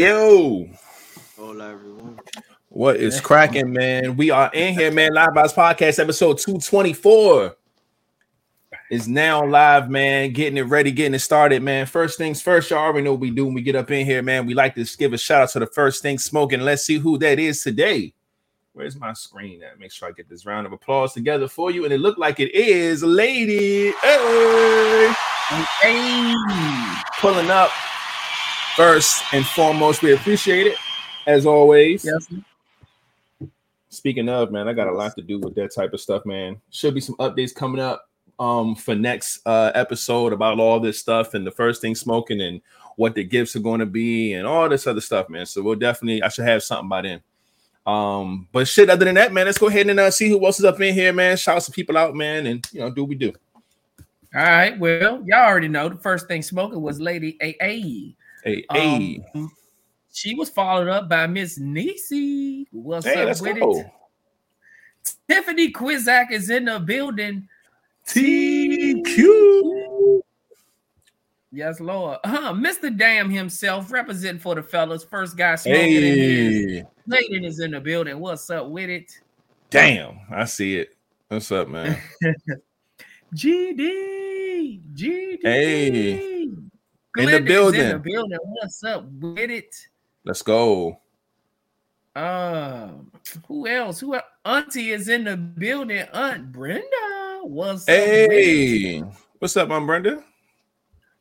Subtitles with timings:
[0.00, 0.66] Yo.
[1.36, 2.18] Hola, everyone.
[2.70, 4.16] What is cracking, man?
[4.16, 5.12] We are in here, man.
[5.12, 7.54] Live Box Podcast episode 224
[8.90, 10.32] is now live, man.
[10.32, 11.84] Getting it ready, getting it started, man.
[11.84, 14.22] First things first, y'all already know what we do when we get up in here,
[14.22, 14.46] man.
[14.46, 16.60] We like to give a shout out to the first thing smoking.
[16.60, 18.14] Let's see who that is today.
[18.72, 19.78] Where's my screen at?
[19.78, 21.84] Make sure I get this round of applause together for you.
[21.84, 23.92] And it looked like it is Lady.
[24.00, 25.14] Hey.
[25.82, 26.34] Hey.
[27.20, 27.70] Pulling up
[28.76, 30.02] first and foremost.
[30.02, 30.76] We appreciate it
[31.26, 32.04] as always.
[32.04, 32.28] Yes.
[33.88, 36.60] Speaking of, man, I got a lot to do with that type of stuff, man.
[36.70, 38.06] Should be some updates coming up
[38.38, 42.62] um for next uh episode about all this stuff and the first thing smoking and
[42.96, 45.46] what the gifts are going to be and all this other stuff, man.
[45.46, 47.22] So we'll definitely I should have something by then.
[47.86, 50.58] Um, but shit, other than that, man, let's go ahead and uh, see who else
[50.58, 51.36] is up in here, man.
[51.36, 53.32] Shout some people out, man, and you know, do what we do.
[54.34, 54.78] All right.
[54.78, 58.14] Well, y'all already know the first thing smoking was Lady AA.
[58.44, 59.50] Hey, hey, Um,
[60.12, 62.66] she was followed up by Miss Niecy.
[62.72, 63.80] What's hey, up with go.
[63.80, 63.86] it?
[65.28, 67.48] Tiffany Quizak is in the building.
[68.06, 70.20] TQ.
[71.52, 72.18] Yes, Lord.
[72.22, 72.52] Uh-huh.
[72.52, 72.96] Mr.
[72.96, 75.02] Damn himself representing for the fellas.
[75.04, 78.18] First guy smoking in Hey, Layden is in the building.
[78.20, 79.10] What's up with it?
[79.70, 80.96] damn, I see it.
[81.28, 82.00] What's up, man?
[83.34, 84.80] GD.
[84.94, 85.38] GD.
[85.42, 86.48] Hey.
[87.18, 87.98] In the building.
[88.00, 88.38] building.
[88.44, 89.74] What's up with it?
[90.24, 91.00] Let's go.
[92.14, 93.10] Um,
[93.46, 94.00] who else?
[94.00, 96.04] Who el- Auntie is in the building?
[96.12, 97.40] Aunt Brenda.
[97.42, 97.88] What's up?
[97.88, 98.30] with it?
[98.30, 99.02] Hey,
[99.38, 100.22] what's up, my Brenda?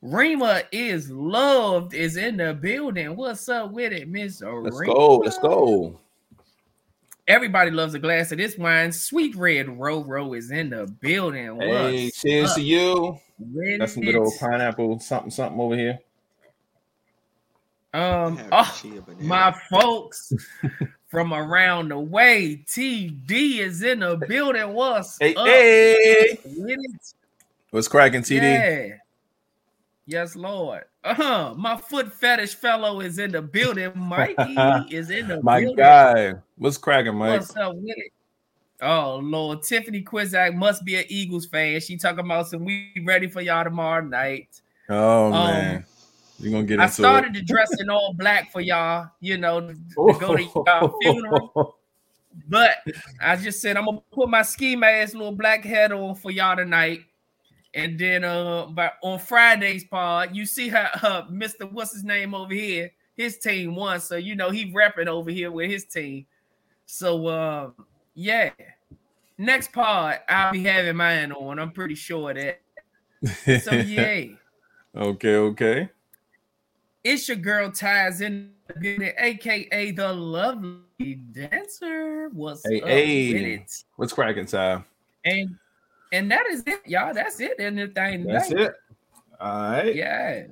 [0.01, 3.15] Rima is loved is in the building.
[3.15, 4.93] What's up with it, Miss Let's Rima?
[4.93, 5.15] go.
[5.17, 5.99] Let's go.
[7.27, 8.91] Everybody loves a glass of this wine.
[8.91, 11.57] Sweet Red Roro is in the building.
[11.57, 13.19] What's Hey, cheers up to you.
[13.39, 15.99] With Got some good old pineapple something something over here.
[17.93, 18.81] Um, oh,
[19.19, 20.31] my folks
[21.07, 22.63] from around the way.
[22.67, 24.73] TD is in the building.
[24.73, 26.37] What's Hey, up hey.
[27.71, 28.41] What's cracking, TD?
[28.41, 28.95] Yeah.
[30.05, 30.83] Yes, Lord.
[31.03, 31.53] Uh-huh.
[31.57, 33.91] My foot fetish fellow is in the building.
[33.95, 34.35] Mikey
[34.95, 35.77] is in the My building.
[35.77, 36.33] guy.
[36.57, 37.39] What's cracking, Mike?
[37.39, 38.11] What's up with it?
[38.81, 41.79] Oh Lord, Tiffany Quizak must be an Eagles fan.
[41.81, 44.61] She talking about some we ready for y'all tomorrow night.
[44.89, 45.85] Oh Um, man.
[46.39, 47.39] You're gonna get I started it.
[47.39, 51.75] to dress in all black for y'all, you know, to, to go to y'all funeral.
[52.47, 52.77] But
[53.21, 56.55] I just said I'm gonna put my ski mask, little black head on for y'all
[56.55, 57.01] tonight.
[57.73, 61.69] And then uh but on Friday's pod, you see how uh, Mr.
[61.69, 62.91] What's his name over here?
[63.17, 66.25] His team won, so you know he repping over here with his team.
[66.85, 67.73] So um
[68.13, 68.51] yeah.
[69.37, 71.59] Next pod, I'll be having mine on.
[71.59, 73.61] I'm pretty sure of that.
[73.61, 74.35] So yay.
[74.95, 75.89] okay, okay.
[77.03, 82.29] It's your girl Ties in the building, aka the lovely dancer.
[82.33, 83.53] What's Hey, up hey.
[83.55, 83.83] it?
[83.95, 84.83] What's cracking, Ty?
[85.23, 85.55] And
[86.11, 87.13] and that is it, y'all.
[87.13, 87.59] That's it.
[87.59, 88.63] And the thing That's tonight.
[88.65, 88.73] it.
[89.39, 89.95] All right.
[89.95, 90.43] Yeah.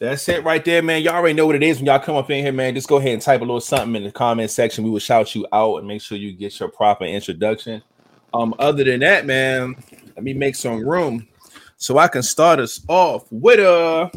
[0.00, 1.02] That's it right there, man.
[1.02, 2.72] Y'all already know what it is when y'all come up in here, man.
[2.72, 4.84] Just go ahead and type a little something in the comment section.
[4.84, 7.82] We will shout you out and make sure you get your proper introduction.
[8.32, 9.74] Um, other than that, man,
[10.14, 11.26] let me make some room
[11.78, 14.08] so I can start us off with a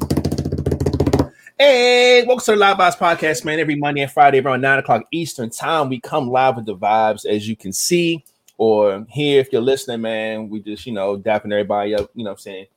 [1.58, 3.60] Hey, welcome to the Live Box Podcast, man.
[3.60, 7.26] Every Monday and Friday around 9 o'clock Eastern time, we come live with the vibes,
[7.26, 8.24] as you can see
[8.60, 10.48] or hear if you're listening, man.
[10.48, 12.68] We just, you know, dapping everybody up, you know what I'm saying?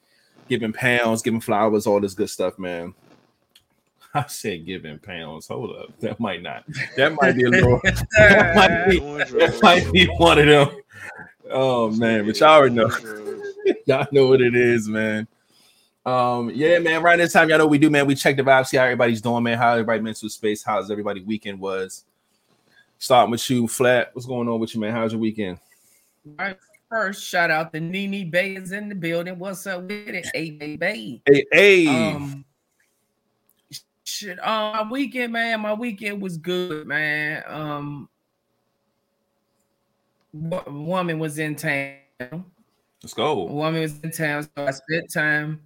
[0.49, 2.95] Giving pounds, giving flowers, all this good stuff, man.
[4.13, 5.49] I said giving pounds.
[5.49, 5.91] Hold up.
[6.01, 6.65] That might not.
[6.97, 10.81] That might be a little, that might be, that might be one of them.
[11.51, 12.27] Oh, man.
[12.27, 12.91] But y'all already know.
[13.87, 15.27] Y'all know what it is, man.
[16.05, 17.03] Um, yeah, man.
[17.03, 18.07] Right this time, y'all know what we do, man.
[18.07, 19.57] We check the vibe, see how everybody's doing, man.
[19.57, 22.05] How everybody mental space, how's everybody weekend was.
[22.99, 24.11] Starting with you, Flat.
[24.13, 24.93] What's going on with you, man?
[24.93, 25.59] How's your weekend?
[26.27, 26.59] All right.
[26.95, 29.37] First, shout out to Nene Bay is in the building.
[29.37, 30.27] What's up with it?
[30.33, 31.21] Hey, Bay Bay.
[31.27, 31.87] Hey, hey.
[31.89, 32.45] Um,
[34.05, 34.39] shit.
[34.39, 35.61] Uh, my weekend, man.
[35.61, 37.43] My weekend was good, man.
[37.49, 38.09] Um,
[40.33, 41.97] woman was in town.
[43.03, 43.43] Let's A go.
[43.47, 45.63] woman was in town, so I spent time.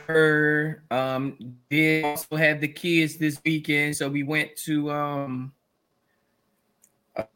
[0.00, 5.52] Her um did also have the kids this weekend, so we went to um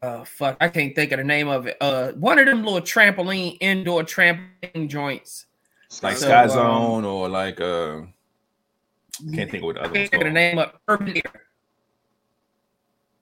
[0.01, 1.77] uh fuck I can't think of the name of it.
[1.81, 5.45] Uh one of them little trampoline indoor trampoline joints.
[6.03, 8.01] Like So, Sky um, Zone or like uh
[9.33, 11.45] can't think of what the other one's can't think of the name of Urban Air.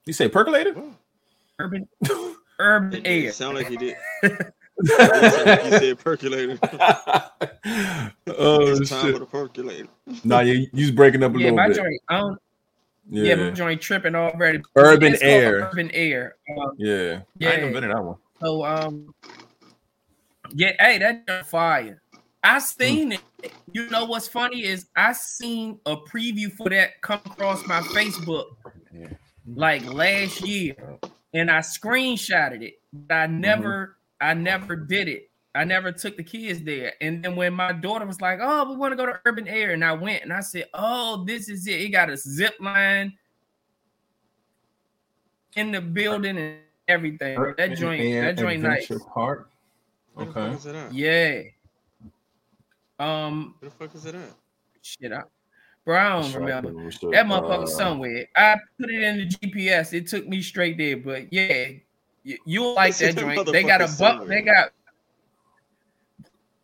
[0.06, 0.76] You say percolator?
[1.60, 1.88] Urban
[2.60, 3.32] Urban It Air.
[3.32, 3.96] sound like you did.
[4.24, 6.58] you said percolator.
[8.28, 9.14] oh it's time shit!
[9.14, 9.88] for the percolator.
[10.24, 11.76] Nah, you you breaking up a Yeah, little bit.
[11.78, 12.02] joint.
[12.10, 12.40] I don't,
[13.10, 13.50] Yeah, yeah.
[13.52, 14.62] joint tripping already.
[14.76, 15.70] Urban Air.
[15.72, 16.36] Urban air.
[16.58, 17.22] Um, yeah.
[17.42, 17.72] I ain't Yeah.
[17.72, 18.18] been in that one.
[18.40, 19.14] so um,
[20.52, 20.74] yeah.
[20.80, 22.02] Hey, that fire.
[22.44, 23.22] I seen it.
[23.74, 28.46] You know what's funny is I seen a preview for that come across my Facebook
[29.56, 30.76] like last year,
[31.34, 32.76] and I screenshotted it.
[32.94, 35.30] But I never, I never did it.
[35.56, 36.94] I never took the kids there.
[37.02, 39.72] And then when my daughter was like, "Oh, we want to go to Urban Air,"
[39.72, 41.82] and I went and I said, "Oh, this is it.
[41.82, 43.18] It got a zip line
[45.56, 46.58] in the building and
[46.88, 47.40] everything.
[47.58, 48.92] That joint, that joint, nice.
[49.14, 49.50] Park.
[50.14, 50.50] Where the Okay.
[50.52, 50.94] fuck is it at?
[50.94, 51.42] Yeah.
[53.00, 54.34] Um, Where the fuck is it at?
[54.82, 55.22] shit, I,
[55.86, 56.72] bro, I don't remember.
[57.12, 58.28] That motherfucker somewhere.
[58.36, 59.94] I put it in the GPS.
[59.94, 60.98] It took me straight there.
[60.98, 61.70] But yeah,
[62.24, 63.52] you, you'll like that that joint.
[63.52, 64.28] They got a motherfucker bump.
[64.28, 64.72] They got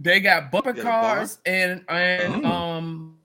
[0.05, 2.45] they got bumper Got cars and and Mm.
[2.45, 3.17] um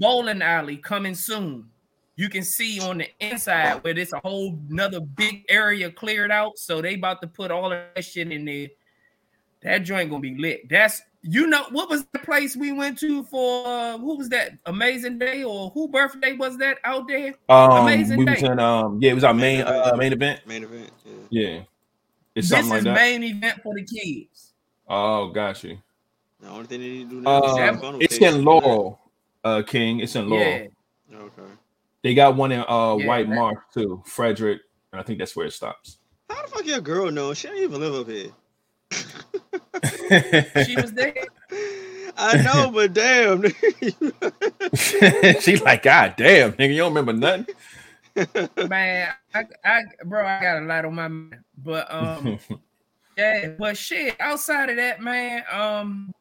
[0.00, 1.68] bowling alley coming soon.
[2.16, 6.58] You can see on the inside where there's a whole another big area cleared out.
[6.58, 8.68] So they about to put all that shit in there.
[9.62, 10.68] That joint gonna be lit.
[10.68, 14.52] That's you know what was the place we went to for uh, who was that
[14.66, 17.34] amazing day or who birthday was that out there?
[17.48, 18.46] Um, Amazing we was day.
[18.46, 19.86] in um, yeah, it was our main Main event.
[19.92, 20.46] uh, main event.
[20.46, 20.90] Main event.
[21.04, 21.12] Yeah.
[21.48, 21.60] Yeah,
[22.34, 22.94] it's This something like is that.
[22.94, 24.52] main event for the kids.
[24.88, 25.78] oh, got you.
[26.46, 28.34] The only thing they need to do now is Uh, have funnel it's cakes.
[28.34, 29.00] in Laurel,
[29.42, 29.98] uh, King.
[30.00, 30.46] It's in Laurel.
[30.46, 31.42] Yeah, Okay.
[32.02, 34.60] They got one in uh Yeah, White that- Marsh too, Frederick,
[34.92, 35.98] and I think that's where it stops.
[36.30, 37.34] How the fuck your girl know?
[37.34, 38.30] She don't even live up here.
[40.64, 41.14] she was there.
[42.16, 43.42] I know, but damn.
[45.40, 47.46] She's like, God damn, nigga, you don't remember nothing.
[48.68, 52.38] Man, I, I, bro, I got a lot on my mind, but um,
[53.18, 54.14] yeah, but shit.
[54.20, 56.12] Outside of that, man, um,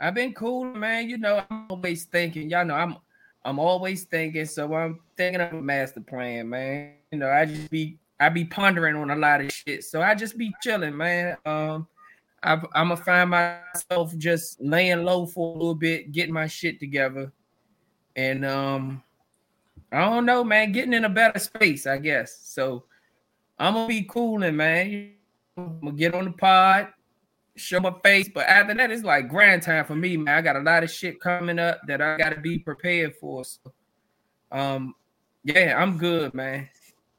[0.00, 1.08] I've been cool, man.
[1.08, 2.50] You know, I'm always thinking.
[2.50, 2.96] Y'all know, I'm,
[3.44, 4.46] I'm always thinking.
[4.46, 6.94] So I'm thinking of a master plan, man.
[7.10, 9.84] You know, I just be, I be pondering on a lot of shit.
[9.84, 11.36] So I just be chilling, man.
[11.46, 11.86] Um,
[12.42, 16.80] I, I'm gonna find myself just laying low for a little bit, getting my shit
[16.80, 17.32] together,
[18.16, 19.02] and um.
[19.92, 20.72] I don't know, man.
[20.72, 22.40] Getting in a better space, I guess.
[22.42, 22.84] So
[23.60, 25.12] I'm gonna be cooling, man.
[25.56, 26.88] I'm gonna get on the pod,
[27.56, 30.36] show my face, but after that, it's like grand time for me, man.
[30.36, 33.44] I got a lot of shit coming up that I gotta be prepared for.
[33.44, 33.72] So,
[34.50, 34.94] um,
[35.44, 36.68] yeah, I'm good, man.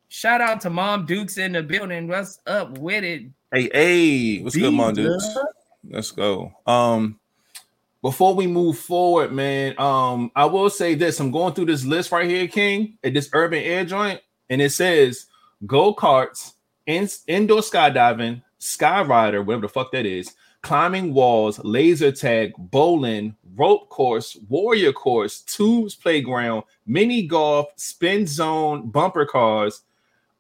[0.10, 2.08] Shout out to Mom Dukes in the building.
[2.08, 3.24] What's up with it?
[3.52, 5.20] Hey, hey, what's good, Mom D-Dub?
[5.90, 6.54] Let's go.
[6.66, 7.20] Um,
[8.02, 12.12] before we move forward, man, um, I will say this: I'm going through this list
[12.12, 15.26] right here, King, at this urban air joint, and it says
[15.66, 16.54] go karts,
[16.86, 23.36] in, indoor skydiving, sky rider, whatever the fuck that is, climbing walls, laser tag, bowling,
[23.56, 29.82] rope course, warrior course, tubes playground, mini golf, spin zone, bumper cars,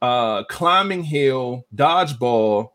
[0.01, 2.71] uh, climbing hill, dodgeball,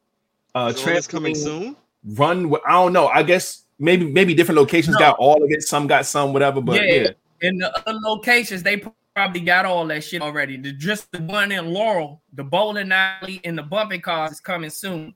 [0.54, 1.76] uh, Is all coming soon?
[2.04, 2.52] run.
[2.66, 3.08] I don't know.
[3.08, 5.00] I guess maybe maybe different locations No.
[5.00, 5.62] got all of it.
[5.62, 6.60] Some got some, whatever.
[6.60, 6.94] But Yeah.
[6.94, 7.08] yeah,
[7.42, 8.82] In the other locations, they
[9.14, 10.56] probably got all that shit already.
[10.56, 14.70] The just the one in Laurel, the bowling alley, and the bumping cars is coming
[14.70, 15.14] soon.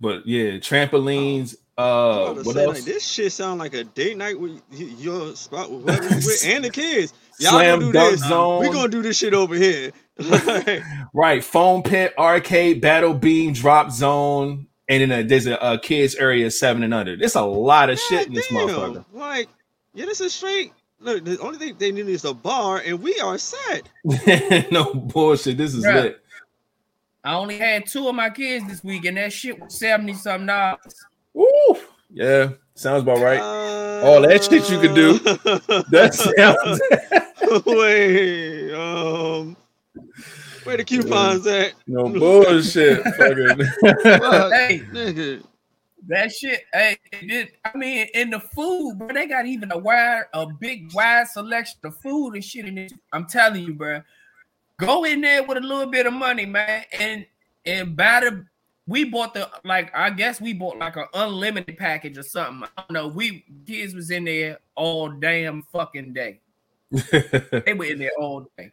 [0.00, 1.56] But yeah, trampolines.
[1.78, 2.74] I Uh, was about to what say, else?
[2.76, 6.44] like, this shit sound like a date night with your spot with whoever you with
[6.46, 7.12] and the kids.
[7.38, 8.28] Y'all Slam gonna do dunk this.
[8.28, 8.60] zone.
[8.62, 9.92] We gonna do this shit over here.
[11.14, 16.14] Right, foam pit, arcade, battle beam, drop zone, and then a, there's a, a kids
[16.14, 17.16] area seven and under.
[17.16, 18.76] There's a lot of shit in this goddamn.
[18.76, 19.04] motherfucker.
[19.12, 19.48] Like,
[19.94, 20.72] yeah, this is straight.
[21.00, 23.88] Look, the only thing they need is a bar, and we are set.
[24.70, 25.58] no bullshit.
[25.58, 25.94] This is Bruh.
[26.02, 26.20] lit.
[27.26, 30.46] I only had two of my kids this week, and that shit was seventy something
[30.46, 31.04] dollars.
[31.34, 31.46] Woo.
[32.08, 33.40] Yeah, sounds about right.
[33.40, 35.18] Uh, All that shit you could do.
[35.90, 36.80] That sounds
[37.66, 39.56] Wait, um,
[40.64, 41.72] where the coupons at?
[41.88, 43.02] no bullshit.
[43.02, 43.66] Fucking.
[44.02, 44.82] Fuck, Hey.
[44.92, 45.42] nigga.
[46.08, 49.78] That shit, hey, it did, I mean, in the food, bro, they got even a
[49.78, 52.92] wide, a big wide selection of food and shit in it.
[53.12, 54.02] I'm telling you, bro,
[54.78, 57.26] go in there with a little bit of money, man, and
[57.64, 58.46] and buy the.
[58.88, 62.68] We bought the like, I guess we bought like an unlimited package or something.
[62.76, 63.08] I don't know.
[63.08, 66.40] We kids was in there all damn fucking day.
[67.10, 68.70] They were in there all day.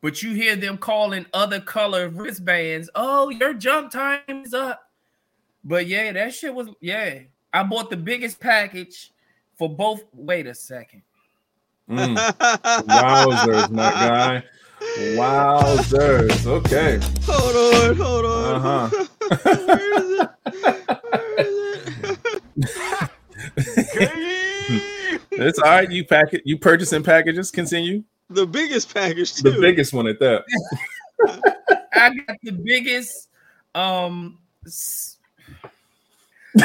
[0.00, 2.88] But you hear them calling other color wristbands.
[2.94, 4.88] Oh, your jump time is up.
[5.64, 7.18] But yeah, that shit was yeah.
[7.52, 9.12] I bought the biggest package
[9.56, 10.04] for both.
[10.12, 11.02] Wait a second.
[11.90, 12.16] Mm.
[12.86, 14.44] Wowzers, my guy.
[14.80, 16.46] Wowzers.
[16.46, 17.00] Okay.
[17.26, 18.54] Hold on, hold on.
[18.54, 18.88] Uh-huh.
[19.44, 20.30] Where is it?
[20.94, 21.70] Where is
[24.70, 25.22] it?
[25.30, 25.90] It's all right.
[25.90, 26.42] You pack it.
[26.44, 27.50] You purchasing packages.
[27.50, 28.02] Continue.
[28.30, 29.50] the biggest package too.
[29.50, 30.44] The biggest one at that.
[31.92, 33.28] I got the biggest.
[33.74, 35.16] Um, s-
[36.54, 36.62] the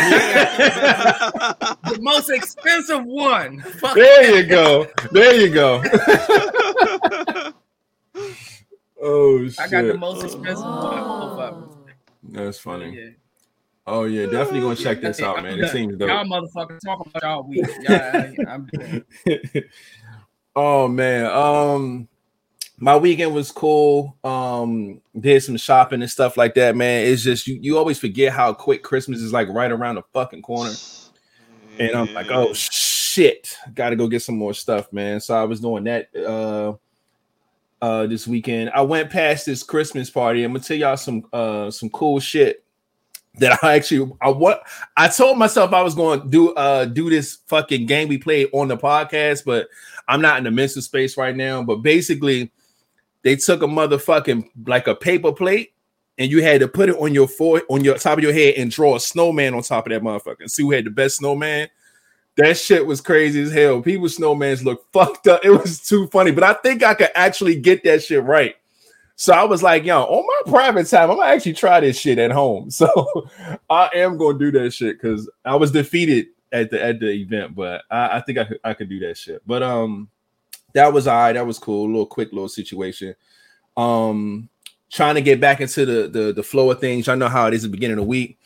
[2.02, 3.60] most expensive one.
[3.62, 3.96] Fuck.
[3.96, 4.88] there you go.
[5.12, 5.84] There you go.
[9.04, 9.60] Oh shit.
[9.60, 10.98] I got the most expensive one.
[10.98, 11.78] Of.
[12.24, 12.98] That's funny.
[12.98, 13.10] Yeah.
[13.86, 15.58] Oh yeah, definitely gonna check this out, man.
[15.60, 15.70] It done.
[15.70, 16.28] seems Y'all dope.
[16.28, 17.66] motherfuckers talking about y'all week.
[17.82, 18.70] Yeah, I'm
[20.56, 21.26] oh man.
[21.26, 22.08] Um
[22.78, 24.16] my weekend was cool.
[24.24, 27.08] Um did some shopping and stuff like that, man.
[27.08, 30.44] It's just you, you always forget how quick Christmas is like right around the fucking
[30.44, 30.74] corner.
[31.78, 35.20] And I'm like, oh shit, gotta go get some more stuff, man.
[35.20, 36.74] So I was doing that uh
[37.84, 38.70] uh this weekend.
[38.70, 40.44] I went past this Christmas party.
[40.46, 42.64] I'm gonna tell y'all some uh some cool shit
[43.40, 47.10] that I actually I what I told myself I was going to do uh do
[47.10, 49.68] this fucking game we played on the podcast, but
[50.08, 51.62] I'm not in the mental space right now.
[51.62, 52.54] But basically,
[53.24, 55.74] they took a motherfucking like a paper plate
[56.18, 58.54] and you had to put it on your fore on your top of your head
[58.56, 61.18] and draw a snowman on top of that motherfucker and see who had the best
[61.18, 61.68] snowman.
[62.36, 63.82] That shit was crazy as hell.
[63.82, 65.42] People snowmans look fucked up.
[65.46, 68.56] It was too funny, but I think I could actually get that shit right.
[69.16, 72.18] So I was like, yo, on my private time, I'm gonna actually try this shit
[72.18, 72.70] at home.
[72.72, 73.30] So
[73.70, 77.56] I am gonna do that shit because I was defeated at the at the event,
[77.56, 79.42] but I, I think I could I could do that shit.
[79.46, 80.10] But um
[80.74, 83.16] that was all right, that was cool, a little quick little situation.
[83.78, 84.50] Um
[84.90, 87.08] trying to get back into the the, the flow of things.
[87.08, 88.40] I know how it is at the beginning of the week.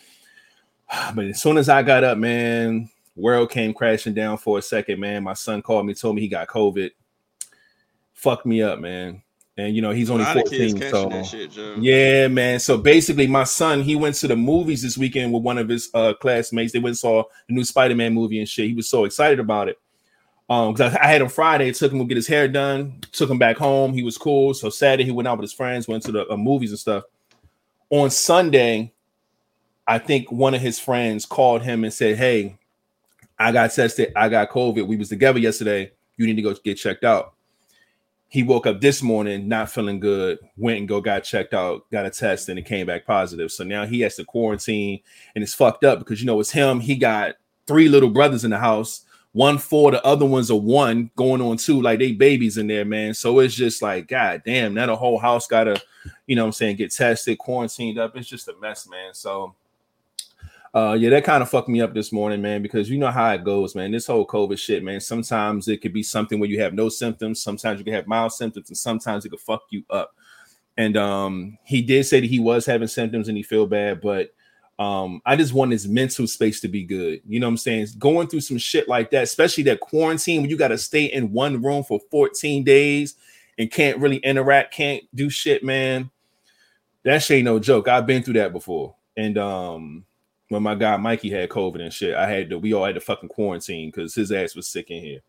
[1.16, 5.00] But as soon as I got up, man, world came crashing down for a second,
[5.00, 5.24] man.
[5.24, 6.92] My son called me, told me he got COVID.
[8.14, 9.22] Fucked me up, man.
[9.58, 11.24] And you know, he's only A lot of kids 14.
[11.24, 12.60] So shit, yeah, man.
[12.60, 15.90] So basically, my son he went to the movies this weekend with one of his
[15.96, 16.74] uh, classmates.
[16.74, 18.68] They went and saw the new Spider Man movie and shit.
[18.68, 19.80] He was so excited about it.
[20.50, 23.30] Um, because I, I had him Friday, took him to get his hair done, took
[23.30, 23.94] him back home.
[23.94, 24.54] He was cool.
[24.54, 27.04] So Saturday he went out with his friends, went to the uh, movies and stuff.
[27.90, 28.94] On Sunday,
[29.88, 32.60] I think one of his friends called him and said, "Hey,
[33.40, 34.12] I got tested.
[34.16, 34.88] I got COVID.
[34.88, 35.92] We was together yesterday.
[36.18, 37.34] You need to go get checked out."
[38.30, 42.06] he woke up this morning not feeling good went and go got checked out got
[42.06, 45.00] a test and it came back positive so now he has to quarantine
[45.36, 48.52] and it's fucked up because you know it's him he got three little brothers in
[48.52, 52.58] the house one four the other one's a one going on two like they babies
[52.58, 55.82] in there man so it's just like god damn now the whole house gotta
[56.26, 59.56] you know what i'm saying get tested quarantined up it's just a mess man so
[60.74, 63.32] uh yeah, that kind of fucked me up this morning, man, because you know how
[63.32, 63.92] it goes, man.
[63.92, 65.00] This whole COVID shit, man.
[65.00, 68.34] Sometimes it could be something where you have no symptoms, sometimes you can have mild
[68.34, 70.16] symptoms, and sometimes it could fuck you up.
[70.78, 74.34] And um, he did say that he was having symptoms and he feel bad, but
[74.80, 77.22] um, I just want his mental space to be good.
[77.28, 77.88] You know what I'm saying?
[77.98, 81.32] Going through some shit like that, especially that quarantine when you got to stay in
[81.32, 83.16] one room for 14 days
[83.58, 86.12] and can't really interact, can't do shit, man.
[87.04, 87.88] That shit ain't no joke.
[87.88, 88.96] I've been through that before.
[89.16, 90.06] And um,
[90.50, 93.02] when my guy Mikey had COVID and shit, I had to, we all had to
[93.02, 95.20] fucking quarantine because his ass was sick in here.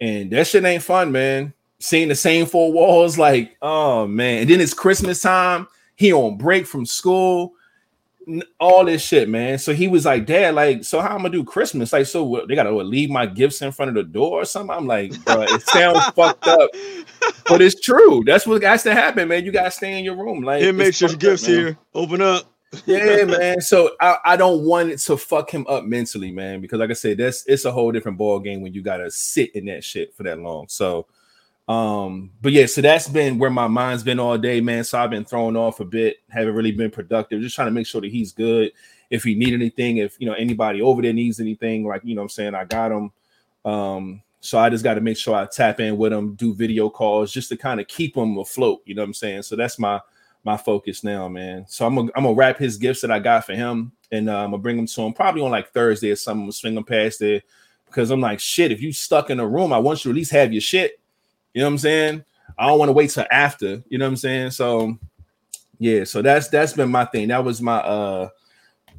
[0.00, 1.54] And that shit ain't fun, man.
[1.80, 4.42] Seeing the same four walls, like, oh man.
[4.42, 5.66] And then it's Christmas time.
[5.96, 7.54] He on break from school,
[8.58, 9.58] all this shit, man.
[9.58, 11.92] So he was like, Dad, like, so how I'm gonna do Christmas?
[11.92, 14.44] Like, so what, they gotta what, leave my gifts in front of the door or
[14.44, 14.74] something?
[14.74, 16.70] I'm like, bro, it sounds fucked up,
[17.46, 18.22] but it's true.
[18.24, 19.44] That's what has to happen, man.
[19.44, 20.42] You gotta stay in your room.
[20.42, 21.76] Like, it makes your fucked up, gifts here.
[21.94, 22.53] Open up.
[22.86, 23.60] Yeah, man.
[23.60, 26.94] So I, I don't want it to fuck him up mentally, man, because like I
[26.94, 30.14] said, that's it's a whole different ball game when you gotta sit in that shit
[30.14, 30.66] for that long.
[30.68, 31.06] So
[31.66, 34.84] um, but yeah, so that's been where my mind's been all day, man.
[34.84, 37.86] So I've been thrown off a bit, haven't really been productive, just trying to make
[37.86, 38.72] sure that he's good.
[39.10, 42.22] If he need anything, if you know anybody over there needs anything, like you know
[42.22, 43.12] I'm saying, I got him.
[43.64, 46.90] Um, so I just got to make sure I tap in with him, do video
[46.90, 49.42] calls just to kind of keep him afloat, you know what I'm saying?
[49.42, 50.02] So that's my
[50.44, 51.64] my focus now, man.
[51.66, 54.38] So I'm gonna I'm gonna wrap his gifts that I got for him, and uh,
[54.38, 56.50] I'm gonna bring them to him probably on like Thursday or something.
[56.52, 57.42] Swing them past there
[57.86, 58.70] because I'm like, shit.
[58.70, 61.00] If you stuck in a room, I want you to at least have your shit.
[61.54, 62.24] You know what I'm saying?
[62.58, 63.82] I don't want to wait till after.
[63.88, 64.50] You know what I'm saying?
[64.50, 64.98] So
[65.78, 67.28] yeah, so that's that's been my thing.
[67.28, 68.28] That was my uh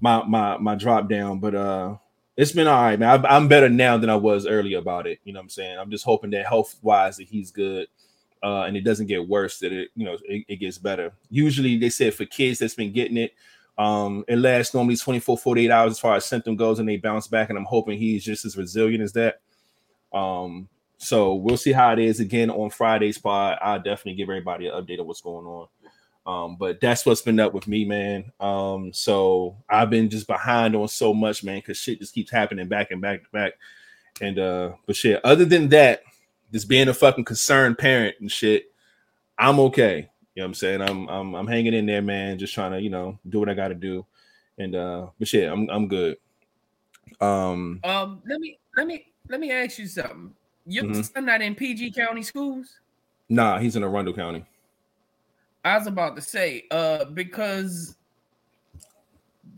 [0.01, 1.95] my my my drop down, but uh
[2.37, 3.25] it's been all right, man.
[3.25, 5.19] I, I'm better now than I was earlier about it.
[5.23, 5.77] You know what I'm saying?
[5.79, 7.87] I'm just hoping that health wise that he's good
[8.45, 11.11] uh, and it doesn't get worse, that it, you know, it, it gets better.
[11.31, 13.33] Usually they said for kids that's been getting it,
[13.75, 17.27] um, it lasts normally 24, 48 hours as far as symptom goes, and they bounce
[17.27, 17.49] back.
[17.49, 19.41] And I'm hoping he's just as resilient as that.
[20.13, 23.57] Um, so we'll see how it is again on Friday's pod.
[23.61, 25.67] I'll definitely give everybody an update of what's going on.
[26.27, 28.31] Um, but that's what's been up with me, man.
[28.39, 32.67] Um, so I've been just behind on so much, man, because shit just keeps happening
[32.67, 33.53] back and back to back.
[34.21, 36.03] And uh, but shit, other than that,
[36.51, 38.71] just being a fucking concerned parent and shit,
[39.37, 40.09] I'm okay.
[40.35, 40.81] You know what I'm saying?
[40.81, 43.53] I'm I'm I'm hanging in there, man, just trying to, you know, do what I
[43.53, 44.05] gotta do.
[44.57, 46.17] And uh, but shit, I'm I'm good.
[47.21, 50.33] Um Um, let me let me let me ask you something.
[50.65, 51.13] Your Mhm.
[51.13, 52.79] son not in PG County schools?
[53.29, 54.43] nah, he's in Arundel County.
[55.63, 57.97] I was about to say, uh, because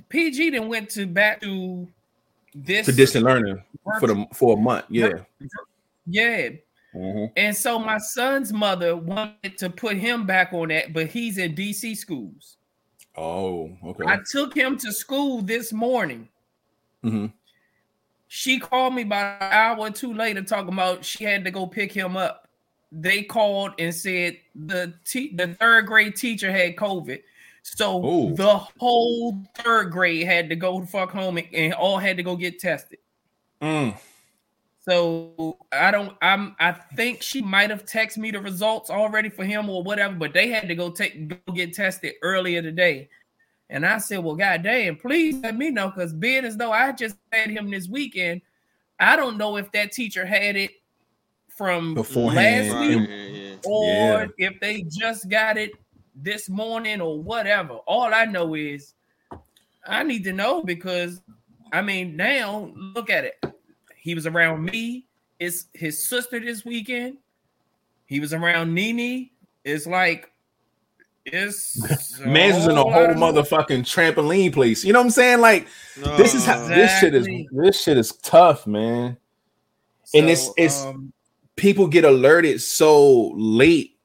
[0.10, 1.88] PG then went to back to
[2.56, 3.62] this For distant learning
[4.00, 4.86] for the for a month.
[4.90, 5.24] Yeah.
[6.06, 6.50] yeah.
[6.98, 7.32] Mhm.
[7.36, 11.54] And so my son's mother wanted to put him back on that, but he's in
[11.54, 12.58] DC schools.
[13.16, 14.06] Oh, okay.
[14.06, 16.28] I took him to school this morning.
[17.04, 17.32] Mhm.
[18.28, 21.66] She called me about an hour or two later talking about she had to go
[21.66, 22.48] pick him up.
[22.92, 27.22] They called and said the te- the third grade teacher had COVID.
[27.64, 28.36] So Ooh.
[28.36, 32.24] the whole third grade had to go the fuck home and, and all had to
[32.24, 33.00] go get tested.
[33.62, 33.98] Mm.
[34.88, 39.44] So I don't I'm I think she might have texted me the results already for
[39.44, 43.10] him or whatever, but they had to go take go get tested earlier today.
[43.70, 46.94] And I said, Well, god damn, please let me know because being as though I
[46.94, 48.42] just had him this weekend,
[48.98, 50.72] I don't know if that teacher had it
[51.50, 52.70] from Beforehand.
[52.70, 53.56] last week yeah, yeah.
[53.66, 54.50] or Yeah.
[54.50, 55.72] if they just got it
[56.16, 57.74] this morning or whatever.
[57.88, 58.94] All I know is
[59.86, 61.20] I need to know because
[61.74, 63.36] I mean, now look at it.
[63.98, 65.06] He was around me,
[65.40, 67.18] it's his sister this weekend.
[68.06, 69.30] He was around Nene.
[69.66, 70.32] It's like
[71.26, 74.84] it's Man's in a whole motherfucking trampoline place.
[74.86, 75.42] You know what I'm saying?
[75.42, 75.68] Like
[76.18, 76.70] this is how No.
[76.70, 79.18] this shit is this shit is tough, man.
[80.14, 81.14] and it's- So, it's- um,
[81.58, 83.98] People get alerted so late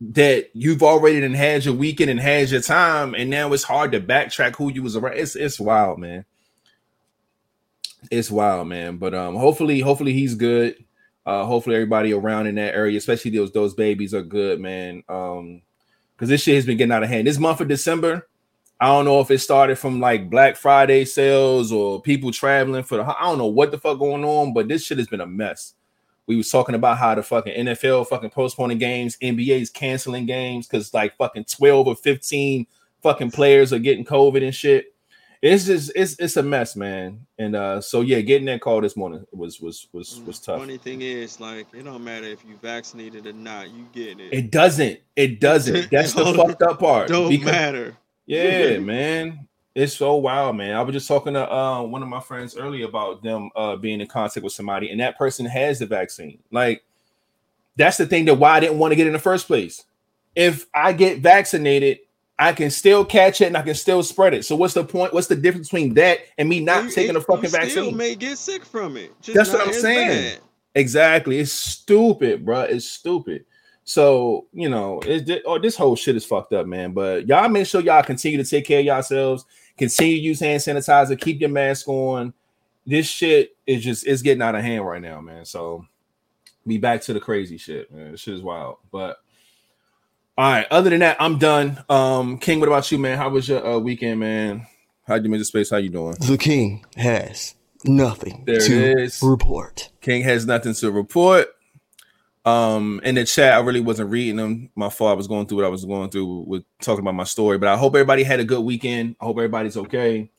[0.00, 3.92] that you've already done had your weekend and had your time, and now it's hard
[3.92, 5.18] to backtrack who you was around.
[5.18, 6.24] It's it's wild, man.
[8.10, 8.96] It's wild, man.
[8.96, 10.84] But um, hopefully, hopefully he's good.
[11.26, 15.02] Uh, hopefully everybody around in that area, especially those those babies, are good, man.
[15.08, 15.62] Um,
[16.16, 17.26] because this shit has been getting out of hand.
[17.26, 18.26] This month of December,
[18.80, 22.96] I don't know if it started from like Black Friday sales or people traveling for
[22.96, 23.04] the.
[23.04, 25.74] I don't know what the fuck going on, but this shit has been a mess.
[26.26, 30.92] We was talking about how the fucking NFL fucking postponing games, NBA's canceling games because
[30.92, 32.66] like fucking twelve or fifteen
[33.02, 34.94] fucking players are getting COVID and shit.
[35.40, 37.26] It's just it's it's a mess, man.
[37.38, 40.58] And uh, so yeah, getting that call this morning was was was was tough.
[40.58, 44.32] Funny thing is, like, it don't matter if you vaccinated or not, you getting it.
[44.32, 44.98] It doesn't.
[45.14, 45.90] It doesn't.
[45.92, 47.08] That's the fucked up part.
[47.08, 47.96] don't because- matter.
[48.26, 49.48] Yeah, man.
[49.74, 50.74] It's so wild, man.
[50.74, 54.00] I was just talking to uh, one of my friends earlier about them uh, being
[54.00, 56.40] in contact with somebody, and that person has the vaccine.
[56.50, 56.82] Like,
[57.76, 59.84] that's the thing that why I didn't want to get in the first place.
[60.34, 62.00] If I get vaccinated,
[62.38, 64.44] I can still catch it and I can still spread it.
[64.44, 65.12] So what's the point?
[65.12, 67.96] What's the difference between that and me not You- taking it- a fucking you vaccine?
[67.96, 69.10] may get sick from it.
[69.20, 70.08] Just That's what I'm saying.
[70.08, 70.38] bad.
[70.74, 71.38] Exactly.
[71.40, 72.60] It's stupid, bro.
[72.60, 73.44] It's stupid.
[73.84, 76.92] So, you know, it, oh, this whole shit is fucked up, man.
[76.92, 79.44] But y'all make sure y'all continue to take care of yourselves,
[79.78, 82.34] continue to use hand sanitizer, keep your mask on.
[82.86, 85.44] This shit is just it's getting out of hand right now, man.
[85.44, 85.84] So
[86.66, 88.12] be back to the crazy shit, man.
[88.12, 88.76] This shit is wild.
[88.92, 89.16] But
[90.38, 91.82] all right, other than that, I'm done.
[91.88, 93.18] Um, King, what about you, man?
[93.18, 94.68] How was your uh, weekend, man?
[95.04, 95.68] How'd you make the space?
[95.68, 96.14] How you doing?
[96.20, 99.20] The king has nothing There to is.
[99.20, 99.90] report.
[100.00, 101.48] King has nothing to report.
[102.44, 104.70] Um, in the chat, I really wasn't reading them.
[104.76, 105.10] My fault.
[105.10, 107.58] I was going through what I was going through with talking about my story.
[107.58, 109.16] But I hope everybody had a good weekend.
[109.20, 110.30] I hope everybody's okay.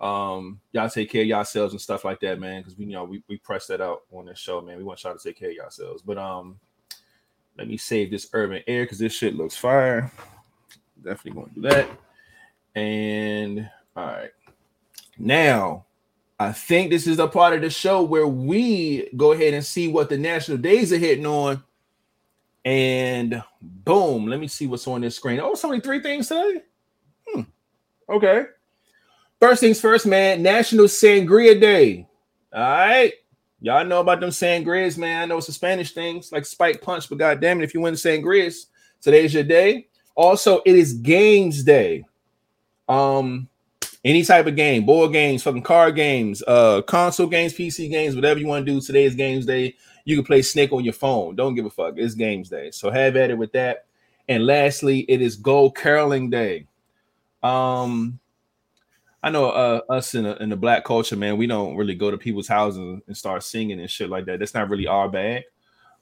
[0.00, 2.62] Um, y'all take care of yourselves and stuff like that, man.
[2.62, 4.78] Because we you know we, we press that out on this show, man.
[4.78, 6.02] We want y'all to take care of yourselves.
[6.02, 6.58] But um,
[7.58, 10.10] let me save this urban air because this shit looks fire.
[11.02, 11.90] Definitely gonna do that.
[12.74, 14.30] And all right,
[15.18, 15.84] now
[16.38, 19.88] I think this is the part of the show where we go ahead and see
[19.88, 21.64] what the national days are hitting on.
[22.64, 25.40] And boom, let me see what's on this screen.
[25.40, 26.62] Oh, it's only three things today.
[27.26, 27.40] Hmm.
[28.08, 28.44] Okay.
[29.40, 30.42] First things first, man.
[30.42, 32.06] National Sangria Day.
[32.52, 33.12] All right.
[33.60, 35.22] Y'all know about them sangrias, man.
[35.22, 36.18] I know it's a Spanish thing.
[36.18, 38.66] It's like spike punch, but goddamn it, if you win the sangrias,
[39.00, 39.88] today's your day.
[40.14, 42.04] Also, it is games day.
[42.88, 43.48] Um,
[44.04, 48.38] any type of game, board games, fucking card games, uh, console games, PC games, whatever
[48.38, 48.80] you want to do.
[48.80, 49.74] Today is games day.
[50.04, 51.34] You can play Snake on your phone.
[51.34, 51.94] Don't give a fuck.
[51.96, 52.70] It's games day.
[52.70, 53.86] So have at it with that.
[54.28, 56.66] And lastly, it is Gold Caroling Day.
[57.42, 58.20] Um,
[59.22, 62.10] I know uh, us in, a, in the black culture, man, we don't really go
[62.10, 64.38] to people's houses and start singing and shit like that.
[64.38, 65.42] That's not really our bag.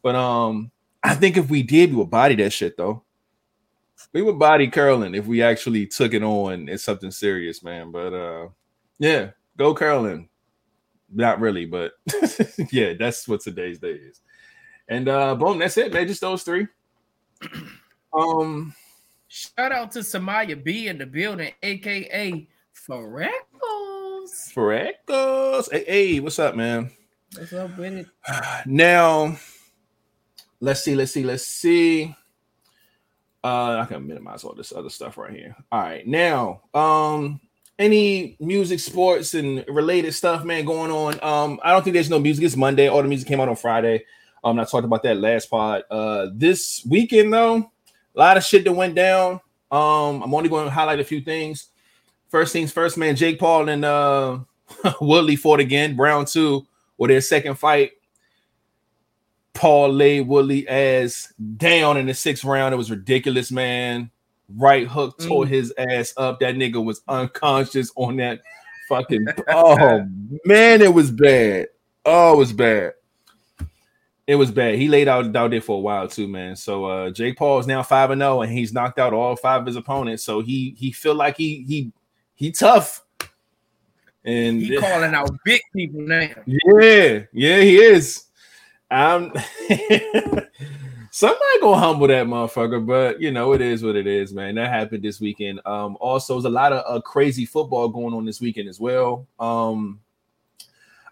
[0.03, 0.71] But um,
[1.07, 3.05] I think if we did, we would body that shit though.
[4.13, 7.93] we would body curling if we actually took it on as something serious, man.
[7.93, 8.49] But uh
[8.99, 10.29] yeah, go curling.
[11.13, 11.93] Not really, but
[12.73, 14.21] yeah, that's what today's day is.
[14.89, 16.09] And uh boom, that's it, man.
[16.09, 16.67] Just those three.
[18.13, 18.75] Um
[19.29, 22.49] shout out to Samaya B in the building, aka
[22.87, 24.53] Freckles.
[24.53, 25.69] Freckles.
[25.73, 26.93] Hey, hey, what's up, man?
[27.37, 28.07] What's up with it?
[28.67, 29.37] Now,
[30.61, 32.15] let's see, let's see, let's see.
[33.43, 35.57] Uh, I can minimize all this other stuff right here.
[35.73, 37.41] All right, now, um,
[37.77, 41.21] any music, sports, and related stuff, man, going on.
[41.25, 42.45] Um, I don't think there's no music.
[42.45, 42.87] It's Monday.
[42.87, 44.05] All the music came out on Friday.
[44.45, 45.87] Um, I talked about that last part.
[45.91, 49.41] Uh, this weekend though, a lot of shit that went down.
[49.73, 51.71] Um, I'm only going to highlight a few things.
[52.29, 53.17] First things first, man.
[53.17, 54.39] Jake Paul and uh
[55.01, 55.97] Woodley fought again.
[55.97, 56.67] Brown two,
[56.99, 57.93] or their second fight.
[59.55, 62.75] Paul laid Woodley ass down in the sixth round.
[62.75, 64.11] It was ridiculous, man.
[64.55, 65.49] Right hook tore mm.
[65.49, 66.41] his ass up.
[66.41, 68.41] That nigga was unconscious on that
[68.89, 69.27] fucking.
[69.49, 70.05] oh
[70.45, 71.69] man, it was bad.
[72.05, 72.93] Oh, it was bad.
[74.27, 74.75] It was bad.
[74.75, 76.57] He laid out out there for a while too, man.
[76.57, 79.63] So uh Jake Paul is now five and zero, and he's knocked out all five
[79.63, 80.23] of his opponents.
[80.23, 81.93] So he he feel like he he
[82.37, 83.03] he tough.
[84.25, 86.29] And he calling out big people now.
[86.47, 88.25] Yeah, yeah, he is.
[88.91, 89.33] I'm
[91.11, 94.57] somebody gonna humble that motherfucker, but you know it is what it is, man.
[94.57, 95.61] That happened this weekend.
[95.65, 99.27] Um, also, there's a lot of uh, crazy football going on this weekend as well.
[99.41, 100.01] Um,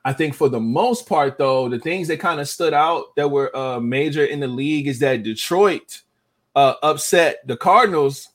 [0.04, 3.30] I think for the most part, though, the things that kind of stood out that
[3.30, 6.02] were uh, major in the league is that Detroit
[6.54, 8.28] uh, upset the Cardinals.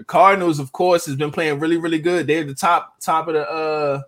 [0.00, 2.26] The Cardinals, of course, has been playing really, really good.
[2.26, 4.00] They're the top top of the uh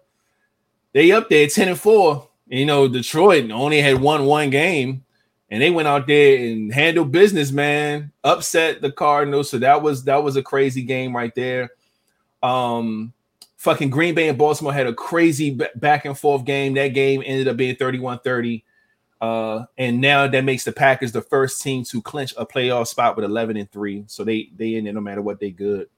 [0.95, 5.05] they up there 10 and 4 you know, Detroit only had won one game,
[5.51, 8.13] and they went out there and handled business, man.
[8.25, 11.71] Upset the Cardinals, so that was that was a crazy game right there.
[12.43, 13.15] Um,
[13.57, 16.75] fucking Green Bay and Baltimore had a crazy back and forth game.
[16.75, 18.63] That game ended up being 31-30.
[19.23, 23.15] Uh, and now that makes the Packers the first team to clinch a playoff spot
[23.15, 24.03] with 11 and 3.
[24.09, 25.89] So they they in there no matter what they good.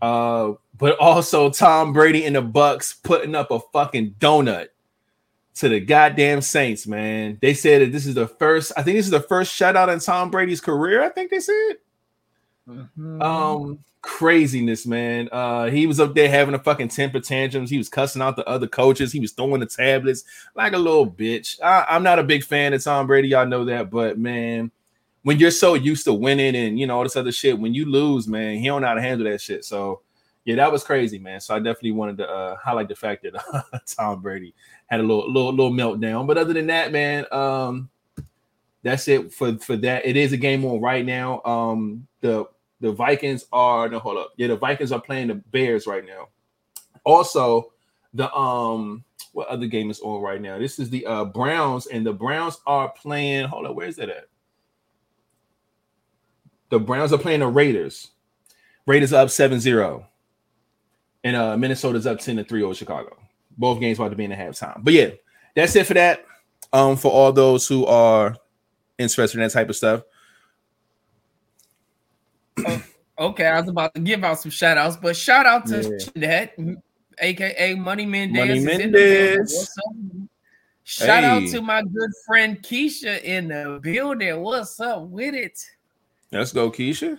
[0.00, 4.68] Uh, but also Tom Brady and the Bucs putting up a fucking donut
[5.56, 7.38] to the goddamn Saints, man.
[7.42, 9.98] They said that this is the first, I think this is the first shutout in
[9.98, 11.02] Tom Brady's career.
[11.02, 11.72] I think they said.
[12.68, 13.20] Mm-hmm.
[13.20, 15.30] Um, craziness, man.
[15.32, 17.70] Uh, he was up there having a fucking temper tantrums.
[17.70, 19.10] He was cussing out the other coaches.
[19.10, 21.58] He was throwing the tablets like a little bitch.
[21.62, 24.70] I, I'm not a big fan of Tom Brady, y'all know that, but man,
[25.22, 27.86] when you're so used to winning and you know all this other shit, when you
[27.86, 29.64] lose, man, he don't know how to handle that shit.
[29.64, 30.02] So
[30.44, 31.40] yeah, that was crazy, man.
[31.40, 34.54] So I definitely wanted to uh, highlight the fact that uh, Tom Brady
[34.86, 36.26] had a little, little, little meltdown.
[36.26, 37.88] But other than that, man, um,
[38.82, 40.04] that's it for for that.
[40.04, 41.40] It is a game on right now.
[41.44, 42.44] Um, the
[42.84, 44.32] the Vikings are no hold up.
[44.36, 46.28] Yeah, the Vikings are playing the Bears right now.
[47.02, 47.72] Also,
[48.12, 50.58] the um, what other game is on right now?
[50.58, 53.46] This is the uh Browns, and the Browns are playing.
[53.48, 54.26] Hold up, where's that at?
[56.68, 58.10] The Browns are playing the Raiders.
[58.86, 60.04] Raiders up 7-0
[61.22, 63.16] and uh, Minnesota's up 10 to 3 over Chicago.
[63.56, 64.84] Both games about to be in the halftime.
[64.84, 65.10] But yeah,
[65.56, 66.26] that's it for that.
[66.70, 68.36] Um, for all those who are
[68.98, 70.02] interested in that type of stuff.
[72.58, 72.82] Oh,
[73.18, 76.52] okay, I was about to give out some shout outs, but shout out to yeah.
[76.52, 76.78] that,
[77.18, 78.64] aka Money Mendez.
[78.64, 79.70] Money Mendez.
[80.86, 81.30] Shout hey.
[81.30, 84.40] out to my good friend Keisha in the building.
[84.40, 85.58] What's up with it?
[86.30, 87.16] Let's go, Keisha.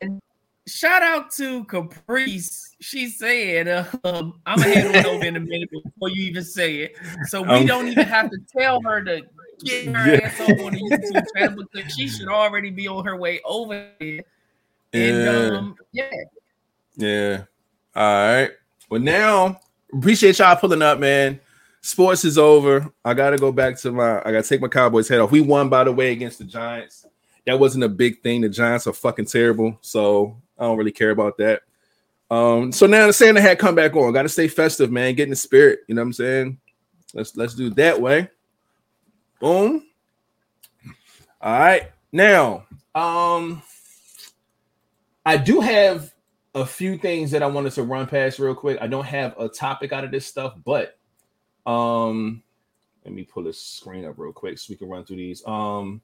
[0.00, 0.20] And
[0.66, 2.74] shout out to Caprice.
[2.80, 3.68] She said,
[4.04, 6.96] um, I'm gonna head on over in a minute before you even say it.
[7.26, 9.22] So we um, don't even have to tell her to
[9.64, 10.20] get her yeah.
[10.24, 14.24] ass on the YouTube channel because she should already be on her way over there.
[14.92, 15.58] And yeah.
[15.58, 16.10] um, yeah.
[16.96, 17.44] Yeah.
[17.94, 18.50] All right.
[18.90, 19.60] Well, now
[19.92, 21.40] appreciate y'all pulling up, man.
[21.80, 22.90] Sports is over.
[23.04, 25.30] I gotta go back to my I gotta take my Cowboys head off.
[25.30, 27.06] We won by the way against the Giants.
[27.46, 28.40] That wasn't a big thing.
[28.40, 29.78] The Giants are fucking terrible.
[29.80, 31.62] So I don't really care about that.
[32.30, 34.12] Um, so now the Santa hat come back on.
[34.12, 35.14] Got to stay festive, man.
[35.14, 35.80] Get in the spirit.
[35.86, 36.58] You know what I'm saying?
[37.14, 38.28] Let's let's do that way.
[39.40, 39.84] Boom.
[41.40, 41.90] All right.
[42.12, 43.62] Now, um,
[45.28, 46.14] I do have
[46.54, 48.78] a few things that I wanted to run past real quick.
[48.80, 50.98] I don't have a topic out of this stuff, but
[51.66, 52.42] um,
[53.04, 55.46] let me pull this screen up real quick so we can run through these.
[55.46, 56.00] Um,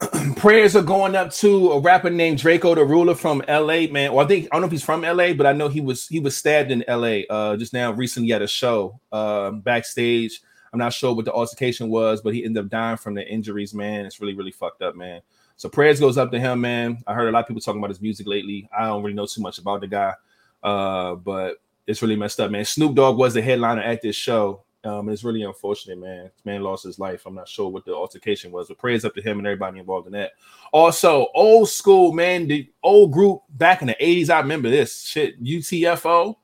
[0.36, 4.12] prayers are going up to a rapper named Drakeo the Ruler from LA, man.
[4.12, 6.06] Well, I think I don't know if he's from LA, but I know he was
[6.06, 10.40] he was stabbed in LA uh just now recently at a show uh backstage.
[10.72, 13.74] I'm not sure what the altercation was, but he ended up dying from the injuries,
[13.74, 14.06] man.
[14.06, 15.20] It's really, really fucked up, man.
[15.56, 17.02] So prayers goes up to him, man.
[17.06, 18.68] I heard a lot of people talking about his music lately.
[18.76, 20.14] I don't really know too much about the guy,
[20.62, 22.64] uh, but it's really messed up, man.
[22.64, 24.64] Snoop Dogg was the headliner at this show.
[24.84, 26.24] Um, it's really unfortunate, man.
[26.24, 27.24] This man lost his life.
[27.24, 30.06] I'm not sure what the altercation was, but prayers up to him and everybody involved
[30.06, 30.32] in that.
[30.72, 34.28] Also, old school, man, the old group back in the 80s.
[34.28, 35.42] I remember this shit.
[35.42, 36.36] UTFO.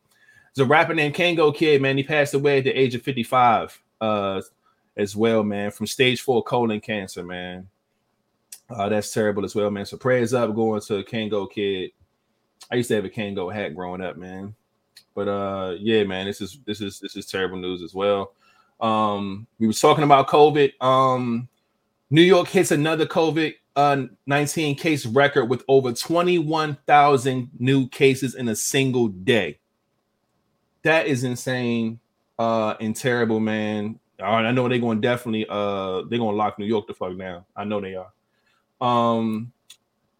[0.54, 1.96] There's a rapper named Kangol Kid, man.
[1.96, 4.40] He passed away at the age of 55 uh,
[4.96, 7.68] as well, man, from stage four colon cancer, man.
[8.70, 9.86] Uh, that's terrible as well, man.
[9.86, 11.90] So prayers up going to Kangol Kid.
[12.70, 14.54] I used to have a Kangol hat growing up, man.
[15.14, 18.34] But uh, yeah, man, this is this is this is terrible news as well.
[18.80, 20.72] Um, we was talking about COVID.
[20.80, 21.48] Um,
[22.10, 28.48] New York hits another COVID uh, 19 case record with over 21,000 new cases in
[28.48, 29.58] a single day.
[30.82, 32.00] That is insane
[32.38, 33.98] uh, and terrible, man.
[34.22, 37.16] I know they're going to definitely uh they're going to lock New York the fuck
[37.16, 37.44] down.
[37.56, 38.12] I know they are.
[38.80, 39.52] Um,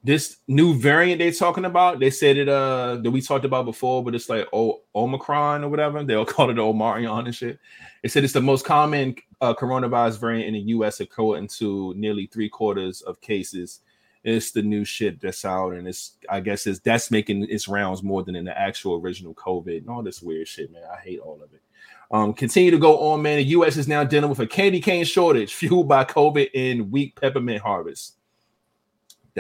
[0.03, 4.03] this new variant they're talking about, they said it uh that we talked about before,
[4.03, 6.03] but it's like o- Omicron or whatever.
[6.03, 7.59] They'll call it the Omarion and shit.
[8.03, 11.01] They said it's the most common uh, coronavirus variant in the U.S.
[11.01, 13.81] according to nearly three quarters of cases.
[14.23, 18.03] It's the new shit that's out, and it's I guess it's that's making its rounds
[18.03, 20.83] more than in the actual original COVID and all this weird shit, man.
[20.91, 21.63] I hate all of it.
[22.11, 23.37] Um, continue to go on, man.
[23.37, 23.77] The U.S.
[23.77, 28.17] is now dealing with a candy cane shortage fueled by COVID and weak peppermint harvest.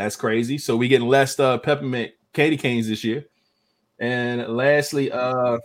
[0.00, 0.56] That's crazy.
[0.56, 3.26] So we getting less uh, peppermint candy canes this year.
[3.98, 5.58] And lastly, uh,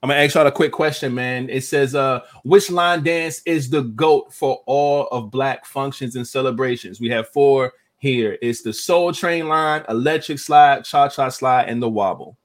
[0.00, 1.50] I'm gonna ask y'all a quick question, man.
[1.50, 6.24] It says, uh, which line dance is the goat for all of black functions and
[6.24, 7.00] celebrations?
[7.00, 8.38] We have four here.
[8.40, 12.36] It's the Soul Train line, Electric Slide, Cha Cha Slide, and the Wobble.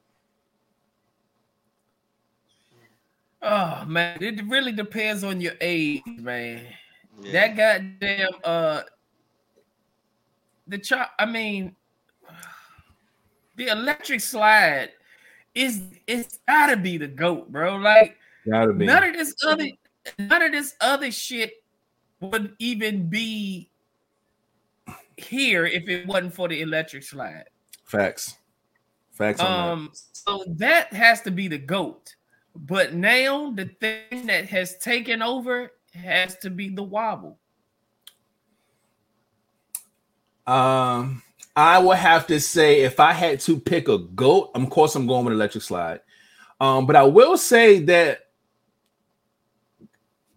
[3.44, 6.66] Oh man, it really depends on your age, man.
[7.22, 7.32] Yeah.
[7.34, 8.82] That goddamn uh
[10.70, 11.76] the chop I mean
[13.56, 14.92] the electric slide
[15.54, 17.76] is it's gotta be the goat, bro.
[17.76, 18.18] Like
[18.50, 18.86] Gotta be.
[18.86, 19.68] none of this other
[20.18, 21.64] none of this other shit
[22.22, 23.70] would even be
[25.18, 27.46] here if it wasn't for the electric slide.
[27.84, 28.38] Facts.
[29.12, 29.72] Facts on that.
[29.72, 32.16] Um, so that has to be the goat.
[32.56, 37.39] But now the thing that has taken over has to be the wobble.
[40.50, 41.22] Um,
[41.56, 45.06] I would have to say if I had to pick a goat, of course I'm
[45.06, 46.00] going with electric slide.
[46.60, 48.22] Um, but I will say that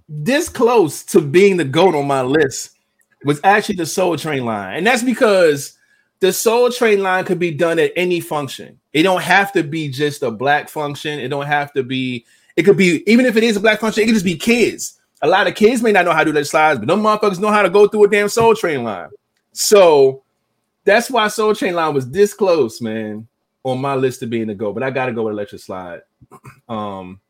[0.08, 2.76] this close to being the goat on my list
[3.24, 5.78] was actually the Soul Train line, and that's because
[6.20, 8.78] the Soul Train line could be done at any function.
[8.92, 11.18] It don't have to be just a black function.
[11.20, 12.26] It don't have to be.
[12.56, 14.02] It could be even if it is a black function.
[14.02, 15.00] It could just be kids.
[15.22, 17.40] A lot of kids may not know how to do their slides, but them motherfuckers
[17.40, 19.08] know how to go through a damn Soul Train line.
[19.52, 20.22] So
[20.84, 23.28] that's why Soul Train line was this close, man,
[23.62, 24.72] on my list of being the go.
[24.72, 26.02] But I got to go with Electric Slide.
[26.68, 27.20] Um,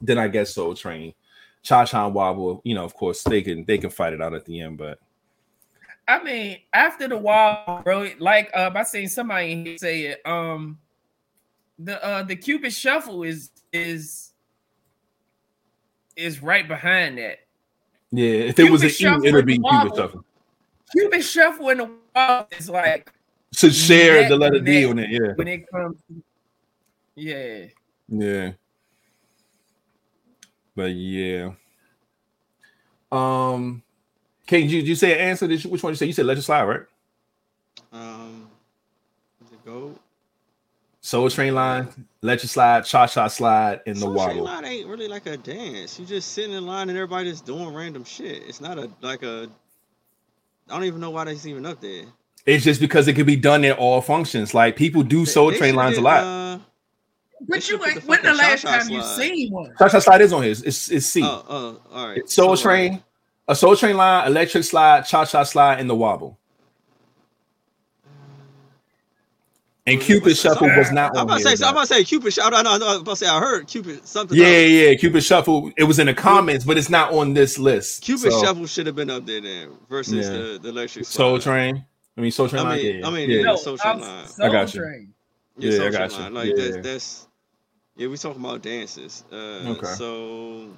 [0.00, 1.14] then I guess Soul Train,
[1.62, 2.60] Cha Cha and Wobble.
[2.64, 4.98] You know, of course they can they can fight it out at the end, but
[6.08, 10.26] I mean, after the wobble, bro, like uh, I seen somebody in here say it.
[10.26, 10.78] Um,
[11.78, 14.32] the uh the Cupid Shuffle is is
[16.14, 17.40] is right behind that.
[18.12, 20.24] yeah, if it was an Cupid E, it would be Cupid Shuffle.
[20.92, 23.12] Cupid Shuffle in the wobble is like
[23.56, 25.96] To share the letter D on it, yeah, when it comes.
[27.14, 27.66] Yeah.
[28.08, 28.52] yeah.
[30.74, 31.52] But yeah.
[33.10, 33.82] Um,
[34.46, 35.46] Kate, did you, did you say an answer?
[35.46, 36.06] This which one did you say?
[36.06, 36.80] You said Electric Slide, right?
[37.92, 38.48] Um,
[39.50, 40.00] the goat.
[41.00, 41.88] Soul Train line,
[42.22, 45.98] Electric Slide, Cha Cha Slide, and the Soul Train line ain't really like a dance.
[45.98, 48.42] You just sitting in line and everybody just doing random shit.
[48.46, 49.48] It's not a like a.
[50.68, 52.04] I don't even know why that's even up there.
[52.44, 54.54] It's just because it could be done in all functions.
[54.54, 56.22] Like people do They- Soul they Train should lines a lot.
[56.24, 56.58] Uh,
[57.48, 59.16] But you ain't the when the last Cha-Cha time you slide.
[59.16, 59.74] seen one?
[59.78, 60.52] Cha Cha Slide is on here.
[60.52, 61.22] It's, it's, it's C.
[61.22, 62.18] oh, oh, all right.
[62.18, 63.02] It's Soul so, uh, Train,
[63.48, 66.38] a Soul Train line, Electric Slide, Cha Cha Slide, and the Wobble.
[69.88, 71.56] And Cupid what's Shuffle was not I'm about to here.
[71.56, 71.64] say.
[71.64, 72.32] I'm about to say Cupid.
[72.32, 72.66] Shout out.
[72.66, 72.88] I know.
[72.88, 73.28] I'm about to say.
[73.28, 74.36] I heard Cupid something.
[74.36, 74.70] Yeah, else.
[74.70, 75.70] yeah, Cupid Shuffle.
[75.76, 78.02] It was in the comments, but it's not on this list.
[78.02, 80.32] Cupid So, Shuffle should have been up there then versus Yeah.
[80.32, 81.52] the, the electric Soul slide.
[81.52, 81.84] Train.
[82.18, 82.78] I mean, Soul Train I line.
[82.82, 83.36] mean- yeah, I mean, yeah.
[83.36, 83.42] yeah.
[83.44, 84.26] No, Soul Train I'm line.
[84.26, 84.80] Soul I got you.
[84.80, 85.14] Train.
[85.58, 86.18] Yeah, Yeah, I got you.
[86.18, 86.34] line.
[86.34, 87.26] Like Yeah, that's that's
[87.96, 88.08] yeah.
[88.08, 89.22] We talking about dances.
[89.30, 89.86] Uh, Okay.
[89.94, 90.68] So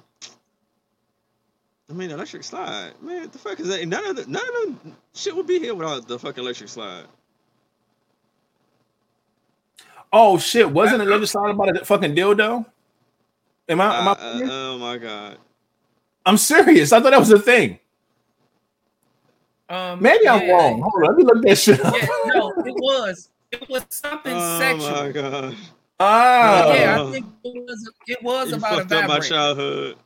[1.89, 2.91] I mean, electric slide.
[3.01, 3.85] Man, the fuck is that?
[3.87, 7.05] None of the none of the shit would be here without the fucking electric slide.
[10.11, 10.69] Oh shit!
[10.71, 12.65] Wasn't another song about a fucking dildo?
[13.67, 13.99] Am I?
[13.99, 14.11] Am I?
[14.11, 15.37] Uh, uh, oh my god.
[16.25, 16.91] I'm serious.
[16.91, 17.79] I thought that was a thing.
[19.69, 20.81] Um, Maybe I'm wrong.
[20.81, 21.93] Hold on, let me look that shit up.
[21.95, 23.29] Yeah, no, it was.
[23.51, 24.87] It was something Oh sexual.
[24.87, 25.55] Oh my god.
[25.99, 27.09] Ah, Yeah, Oh.
[27.09, 27.91] I think it was.
[28.07, 29.97] It was You about a fucked up my childhood.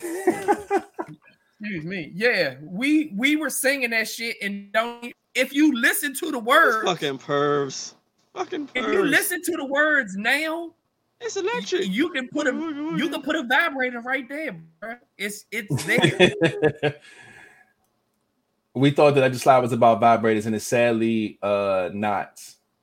[0.00, 2.12] Excuse me.
[2.14, 5.12] Yeah, we we were singing that shit, and don't.
[5.34, 7.94] If you listen to the words, Fucking pervs.
[8.38, 10.72] Fucking if you listen to the words now,
[11.20, 11.88] it's electric.
[11.88, 14.94] you can put a you can put a vibrator right there, bro.
[15.16, 15.84] It's it's
[16.80, 16.94] there.
[18.74, 22.40] we thought that Electric Slide was about vibrators, and it's sadly uh not.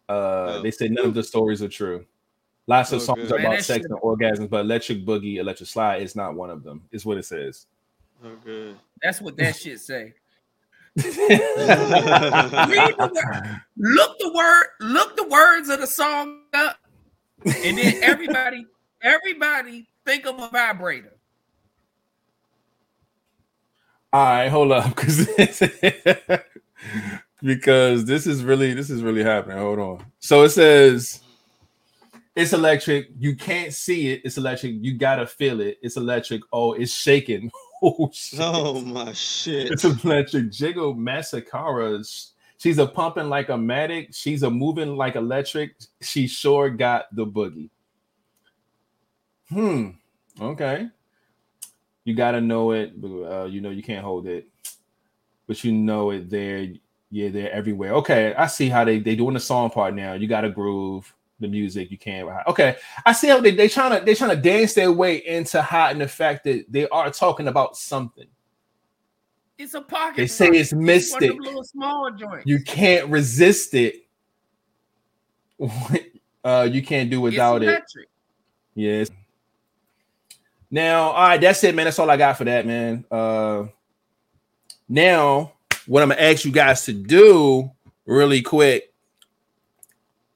[0.08, 0.12] Uh,
[0.58, 0.62] Oh.
[0.62, 2.06] they said none of the stories are true.
[2.68, 3.32] Lots of Oh, songs good.
[3.32, 6.50] are Man, about sex shit- and orgasms, but Electric Boogie, Electric Slide is not one
[6.52, 6.84] of them.
[6.92, 7.66] Is what it says.
[8.24, 8.76] Oh, good.
[9.02, 10.14] That's what that shit say.
[10.96, 12.86] The
[13.78, 16.78] look the word, look the words of the song up,
[17.46, 18.66] and then everybody,
[19.02, 21.12] everybody think of a vibrator.
[24.14, 25.28] All right, hold up, because
[27.44, 29.58] because this is really this is really happening.
[29.58, 30.06] Hold on.
[30.20, 31.22] So it says
[32.36, 33.10] it's electric.
[33.18, 34.22] You can't see it.
[34.24, 34.76] It's electric.
[34.80, 35.78] You gotta feel it.
[35.82, 36.42] It's electric.
[36.54, 37.52] Oh, it's shaking.
[37.88, 38.40] Oh shit.
[38.42, 39.72] Oh my shit.
[39.72, 40.52] It's electric.
[40.52, 42.02] Jiggle Massacra.
[42.58, 44.16] She's a pumping like a matic.
[44.16, 45.76] She's a moving like electric.
[46.02, 47.70] She sure got the boogie.
[49.50, 49.90] Hmm.
[50.42, 50.88] Okay.
[52.06, 52.94] You gotta know it.
[53.04, 54.48] Uh, you know you can't hold it,
[55.48, 56.68] but you know it there.
[57.12, 57.94] Yeah, they're everywhere.
[57.96, 60.14] Okay, I see how they they doing the song part now.
[60.14, 61.92] You got a groove the music.
[61.92, 62.30] You can't.
[62.48, 65.62] Okay, I see how they they trying to they trying to dance their way into
[65.62, 68.28] hiding the fact that they are talking about something.
[69.58, 70.18] It's a pocket.
[70.18, 71.34] They say it's mystic.
[71.40, 72.46] little small joints.
[72.46, 74.06] You can't resist it.
[76.44, 77.84] uh, you can't do without it.
[78.74, 79.10] Yes.
[80.70, 81.86] Now, all right, that's it, man.
[81.86, 83.06] That's all I got for that, man.
[83.10, 83.68] Uh,
[84.90, 85.54] now,
[85.88, 87.72] what I'm gonna ask you guys to do
[88.06, 88.94] really quick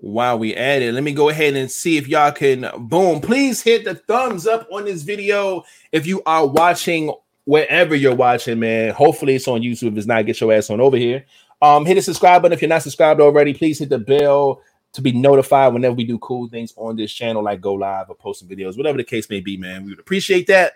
[0.02, 3.20] while we at it, let me go ahead and see if y'all can boom.
[3.20, 8.60] Please hit the thumbs up on this video if you are watching wherever you're watching,
[8.60, 8.94] man.
[8.94, 9.92] Hopefully, it's on YouTube.
[9.92, 11.26] If it's not, get your ass on over here.
[11.62, 13.54] Um, hit the subscribe button if you're not subscribed already.
[13.54, 14.62] Please hit the bell
[14.94, 18.16] to be notified whenever we do cool things on this channel, like go live or
[18.16, 19.84] posting videos, whatever the case may be, man.
[19.84, 20.74] We would appreciate that.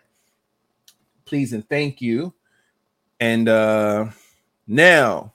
[1.26, 2.34] Please and thank you.
[3.20, 4.10] And uh
[4.68, 5.33] now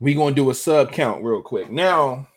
[0.00, 1.70] we gonna do a sub count real quick.
[1.70, 2.28] Now,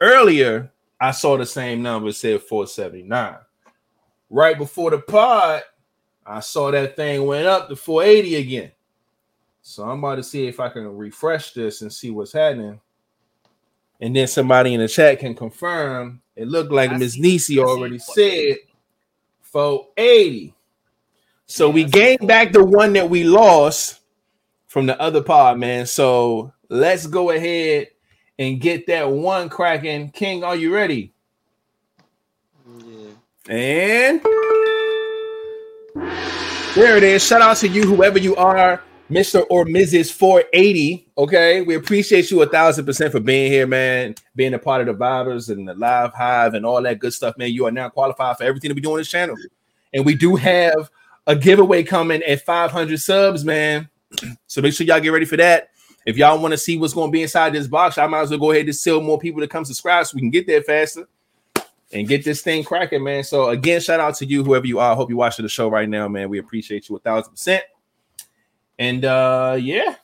[0.00, 3.36] earlier I saw the same number said 479.
[4.30, 5.62] Right before the pod,
[6.24, 8.72] I saw that thing went up to 480 again.
[9.60, 12.80] So I'm about to see if I can refresh this and see what's happening.
[14.00, 16.22] And then somebody in the chat can confirm.
[16.36, 18.56] It looked like Miss Nisi already said
[19.42, 20.54] 480.
[21.46, 24.00] So Yeah, we gained back the one that we lost
[24.66, 25.84] from the other pod, man.
[25.84, 27.88] So let's go ahead
[28.38, 30.10] and get that one cracking.
[30.10, 31.12] King, are you ready?
[32.66, 33.10] Yeah.
[33.48, 34.20] And
[36.74, 37.24] there it is.
[37.24, 39.44] Shout out to you, whoever you are, Mr.
[39.50, 40.12] or Mrs.
[40.12, 41.06] 480.
[41.16, 41.62] Okay.
[41.62, 44.14] We appreciate you a thousand percent for being here, man.
[44.34, 47.36] Being a part of the vibers and the live hive and all that good stuff,
[47.38, 47.52] man.
[47.52, 49.36] You are now qualified for everything that we do on this channel.
[49.92, 50.90] And we do have
[51.26, 53.88] a giveaway coming at 500 subs, man.
[54.46, 55.70] So make sure y'all get ready for that.
[56.06, 58.30] If y'all want to see what's going to be inside this box, I might as
[58.30, 60.62] well go ahead and sell more people to come subscribe so we can get there
[60.62, 61.08] faster
[61.92, 63.24] and get this thing cracking, man.
[63.24, 64.92] So again, shout out to you, whoever you are.
[64.92, 66.28] I hope you're watching the show right now, man.
[66.28, 67.64] We appreciate you a thousand percent.
[68.78, 69.96] And uh yeah,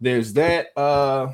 [0.00, 0.68] there's that.
[0.76, 1.32] Uh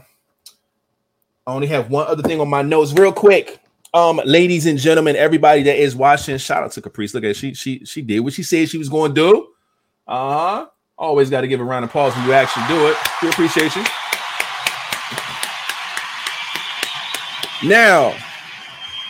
[1.46, 3.58] I only have one other thing on my notes, real quick.
[3.94, 7.14] Um, ladies and gentlemen, everybody that is watching, shout out to Caprice.
[7.14, 7.36] Look at it.
[7.36, 9.48] she she she did what she said she was going to do.
[10.06, 10.66] Uh-huh.
[10.98, 12.96] Always got to give a round of applause when you actually do it.
[13.22, 13.84] We appreciate you.
[17.64, 18.14] Now,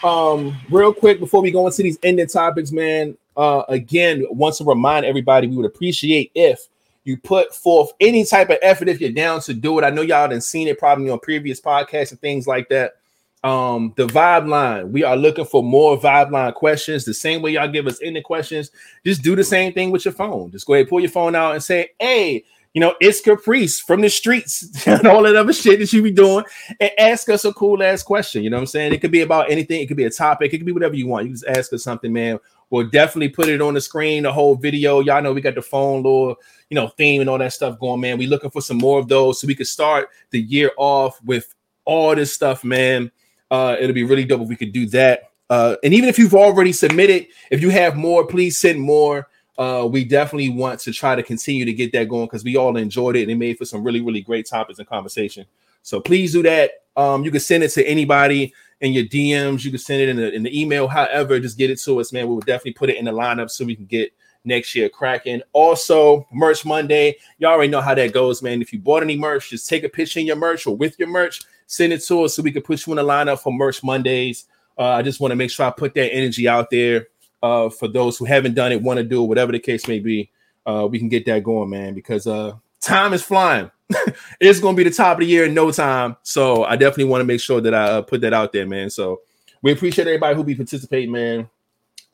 [0.03, 3.17] um, real quick before we go into these ending topics, man.
[3.37, 6.67] Uh, again, want to remind everybody, we would appreciate if
[7.05, 9.85] you put forth any type of effort if you're down to do it.
[9.85, 12.97] I know y'all done seen it probably on previous podcasts and things like that.
[13.45, 17.05] Um, the vibe line, we are looking for more vibe line questions.
[17.05, 18.71] The same way y'all give us any questions,
[19.05, 20.51] just do the same thing with your phone.
[20.51, 24.01] Just go ahead, pull your phone out and say, Hey, you know, it's Caprice from
[24.01, 26.45] the streets and all that other shit that you be doing,
[26.81, 28.43] and ask us a cool ass question.
[28.43, 28.93] You know what I'm saying?
[28.93, 31.07] It could be about anything, it could be a topic, it could be whatever you
[31.07, 31.27] want.
[31.27, 32.39] You just ask us something, man.
[32.71, 35.01] We'll definitely put it on the screen, the whole video.
[35.01, 36.37] Y'all know we got the phone little,
[36.69, 38.19] you know, theme and all that stuff going, man.
[38.19, 41.55] We looking for some more of those so we could start the year off with
[41.85, 43.11] all this stuff, man.
[43.51, 45.31] Uh, it'll be really dope if we could do that.
[45.51, 49.27] Uh, and even if you've already submitted, if you have more, please send more.
[49.59, 52.77] uh, we definitely want to try to continue to get that going because we all
[52.77, 55.45] enjoyed it and it made for some really, really great topics and conversation.
[55.83, 56.71] So please do that.
[56.97, 59.65] Um, you can send it to anybody in your DMs.
[59.65, 60.87] You can send it in the, in the email.
[60.87, 62.29] However, just get it to us, man.
[62.29, 64.13] We will definitely put it in the lineup so we can get
[64.45, 65.43] next year cracking.
[65.53, 67.17] Also, merch Monday.
[67.39, 68.63] Y'all already know how that goes, man.
[68.63, 71.09] If you bought any merch, just take a picture in your merch or with your
[71.09, 73.85] merch, send it to us so we can put you in the lineup for merch
[73.85, 74.47] Mondays.
[74.77, 77.09] Uh, I just want to make sure I put that energy out there
[77.43, 80.01] uh, for those who haven't done it, want to do it, whatever the case may
[80.01, 80.31] be.
[80.67, 83.71] Uh, we can get that going, man, because uh, time is flying.
[84.41, 86.17] it's going to be the top of the year in no time.
[86.23, 88.91] So I definitely want to make sure that I uh, put that out there, man.
[88.91, 89.23] So
[89.63, 91.49] we appreciate everybody who be participating, man.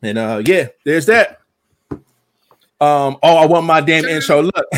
[0.03, 1.41] And uh, yeah, there's that.
[2.81, 4.43] Um, oh, I want my damn intro.
[4.43, 4.55] Look,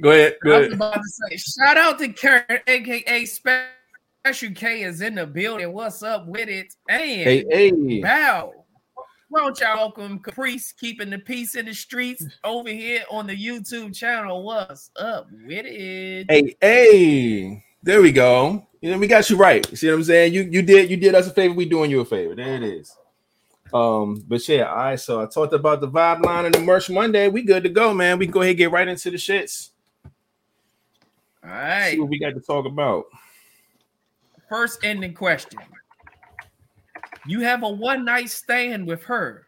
[0.00, 0.36] go ahead.
[0.42, 0.64] Go ahead.
[0.66, 3.24] was about to say, shout out to Karen, aka
[4.24, 5.72] Special K, is in the building.
[5.72, 6.72] What's up with it?
[6.88, 8.00] And Hey, hey.
[8.00, 8.52] wow.
[9.28, 13.92] Won't y'all welcome Caprice keeping the peace in the streets over here on the YouTube
[13.96, 14.44] channel?
[14.44, 16.26] What's up with it?
[16.30, 18.64] Hey, hey, there we go.
[18.80, 19.66] You know, we got you right.
[19.76, 20.32] See what I'm saying?
[20.34, 21.54] You you did you did us a favor.
[21.54, 22.36] We doing you a favor.
[22.36, 22.96] There it is.
[23.74, 25.00] Um, but yeah, all right.
[25.00, 27.26] So I talked about the vibe line and the merch Monday.
[27.26, 28.20] We good to go, man.
[28.20, 29.70] We can go ahead and get right into the shits.
[31.42, 31.90] All right.
[31.90, 33.06] See what we got to talk about.
[34.52, 35.60] First ending question.
[37.26, 39.46] You have a one night stand with her.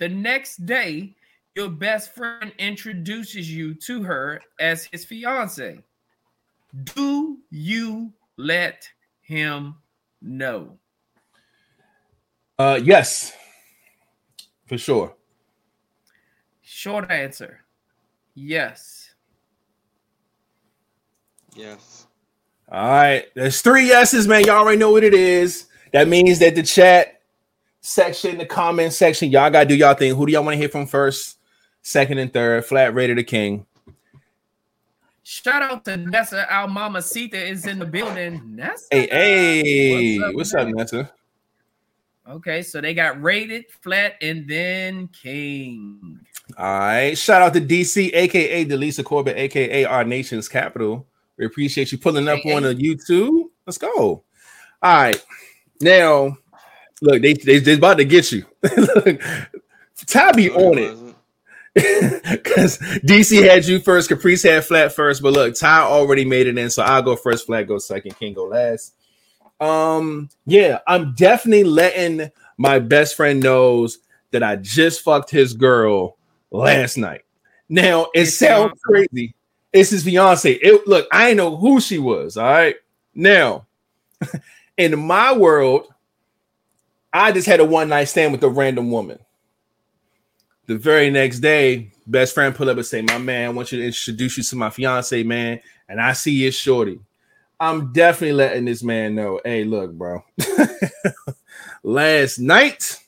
[0.00, 1.14] The next day,
[1.54, 5.84] your best friend introduces you to her as his fiance.
[6.82, 8.88] Do you let
[9.20, 9.76] him
[10.20, 10.80] know?
[12.58, 13.32] Uh, yes,
[14.66, 15.14] for sure.
[16.62, 17.60] Short answer
[18.34, 19.14] yes.
[21.54, 22.07] Yes.
[22.70, 24.44] All right, there's three yeses, man.
[24.44, 25.66] Y'all already know what it is.
[25.92, 27.22] That means that the chat
[27.80, 30.14] section, the comment section, y'all gotta do y'all thing.
[30.14, 31.38] Who do y'all want to hear from first,
[31.80, 32.66] second, and third?
[32.66, 33.64] Flat rated the king.
[35.22, 36.50] Shout out to Nessa.
[36.52, 38.42] Our mama Sita is in the building.
[38.54, 38.86] Nessa.
[38.90, 40.74] Hey, hey, What's what's up, up.
[40.74, 41.12] Nessa?
[42.28, 46.20] Okay, so they got rated, flat, and then king.
[46.58, 51.06] All right, shout out to DC, aka Delisa Corbett, aka our nation's capital.
[51.38, 53.44] We appreciate you pulling up Hey, on the YouTube.
[53.66, 53.90] Let's go.
[53.90, 54.24] All
[54.82, 55.24] right,
[55.80, 56.38] now
[57.02, 58.46] look, they they they about to get you.
[58.76, 59.20] look,
[60.06, 61.16] Tabby No, on it it.
[61.74, 66.58] Because DC had you first, Caprice had flat first, but look, Ty already made it
[66.58, 68.94] in, so I'll go first, flat go second, King go last.
[69.60, 73.98] Um, yeah, I'm definitely letting my best friend knows
[74.32, 76.16] that I just fucked his girl
[76.50, 77.22] last night.
[77.68, 78.80] Now it His sounds fiance.
[78.84, 79.34] crazy.
[79.72, 80.52] It's his fiance.
[80.52, 82.36] It look, I didn't know who she was.
[82.36, 82.76] All right.
[83.14, 83.66] Now,
[84.76, 85.86] in my world,
[87.12, 89.18] I just had a one night stand with a random woman.
[90.66, 93.78] The very next day, best friend pull up and say, "My man, I want you
[93.78, 97.00] to introduce you to my fiance, man." And I see it's shorty.
[97.60, 99.40] I'm definitely letting this man know.
[99.44, 100.22] Hey, look, bro.
[101.82, 102.98] Last night,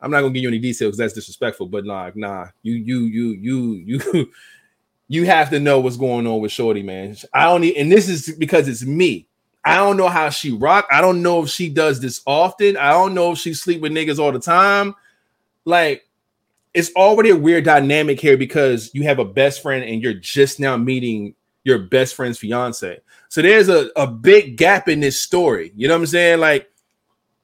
[0.00, 1.66] I'm not gonna give you any details that's disrespectful.
[1.66, 4.32] But nah, nah, you, you, you, you, you,
[5.12, 7.14] you have to know what's going on with Shorty, man.
[7.34, 9.26] I don't need, and this is because it's me.
[9.62, 10.88] I don't know how she rock.
[10.90, 12.78] I don't know if she does this often.
[12.78, 14.94] I don't know if she sleep with niggas all the time.
[15.66, 16.08] Like,
[16.72, 20.58] it's already a weird dynamic here because you have a best friend and you're just
[20.58, 22.98] now meeting your best friend's fiance.
[23.28, 25.72] So there's a, a big gap in this story.
[25.76, 26.40] You know what I'm saying?
[26.40, 26.70] Like,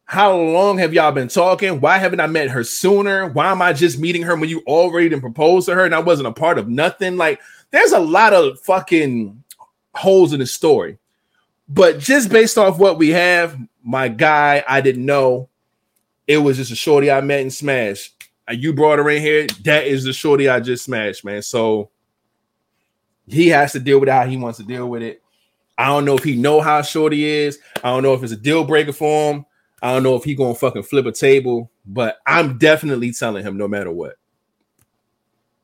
[0.08, 1.82] how long have y'all been talking?
[1.82, 3.28] Why haven't I met her sooner?
[3.28, 5.98] Why am I just meeting her when you already done proposed to her and I
[5.98, 7.18] wasn't a part of nothing?
[7.18, 7.42] Like,
[7.72, 9.44] there's a lot of fucking
[9.94, 10.96] holes in the story.
[11.68, 15.50] But just based off what we have, my guy, I didn't know.
[16.26, 18.14] It was just a shorty I met and smashed.
[18.48, 19.46] Uh, You brought her in here.
[19.64, 21.42] That is the shorty I just smashed, man.
[21.42, 21.90] So
[23.26, 25.22] he has to deal with how he wants to deal with it.
[25.76, 27.58] I don't know if he know how shorty is.
[27.84, 29.44] I don't know if it's a deal breaker for him.
[29.82, 33.56] I don't know if he gonna fucking flip a table, but I'm definitely telling him
[33.56, 34.16] no matter what.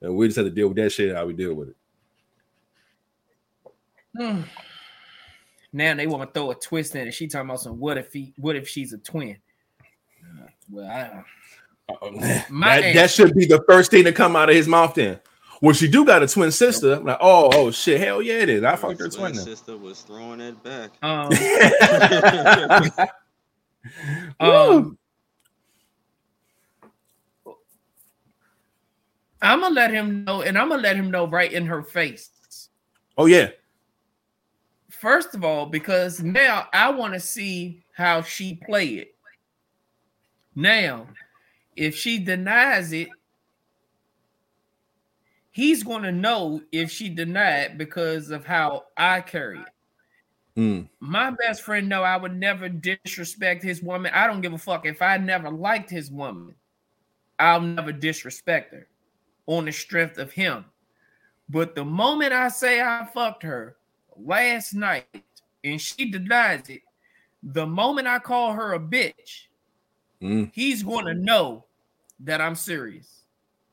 [0.01, 1.75] And we just have to deal with that shit how we deal with
[4.17, 4.45] it.
[5.77, 7.15] Now they want to throw a twist in it.
[7.15, 9.37] She talking about some what if he what if she's a twin?
[10.23, 11.25] Uh, well, I
[12.49, 14.95] My that, that should be the first thing to come out of his mouth.
[14.95, 15.19] Then,
[15.61, 16.93] well, she do got a twin sister.
[16.95, 18.63] I'm like, oh, oh shit, hell yeah, it is.
[18.63, 19.33] I fucked her twin.
[19.33, 19.43] Twin Now.
[19.43, 20.93] sister was throwing it back.
[21.03, 23.05] um, Woo.
[24.41, 24.99] um
[29.43, 32.31] I'm gonna let him know, and I'm gonna let him know right in her face.
[33.19, 33.51] oh yeah,
[35.05, 39.15] First of all, because now I want to see how she play it.
[40.55, 41.09] Now,
[41.77, 43.09] if she denies it,
[45.51, 49.69] he's going to know if she denied because of how I carry it.
[50.57, 50.89] Mm.
[51.01, 54.13] My best friend know I would never disrespect his woman.
[54.15, 56.55] I don't give a fuck if I never liked his woman.
[57.41, 58.87] I'll never disrespect her
[59.47, 60.65] on the strength of him.
[61.49, 63.77] But the moment I say I fucked her
[64.17, 65.07] last night
[65.65, 66.83] and she denies it,
[67.43, 69.47] the moment I call her a bitch,
[70.23, 70.51] Mm.
[70.55, 71.67] he's going to know
[72.21, 73.25] that I'm serious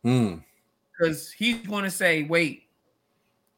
[0.04, 0.44] Mm.
[0.92, 2.68] because he's going to say, "Wait,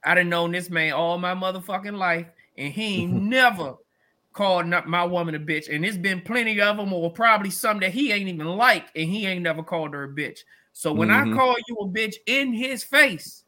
[0.04, 3.76] I done known this man all my motherfucking life, and he ain't never
[4.34, 5.74] called my woman a bitch.
[5.74, 9.10] And there's been plenty of them, or probably some that he ain't even like, and
[9.10, 10.40] he ain't never called her a bitch.
[10.74, 11.32] So when Mhm.
[11.32, 13.44] I call you a bitch in his face,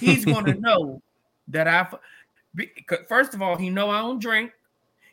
[0.00, 1.02] he's going to know
[1.48, 1.84] that I.
[1.84, 1.98] fu-
[2.54, 4.52] be- 'cause First of all, he know I don't drink.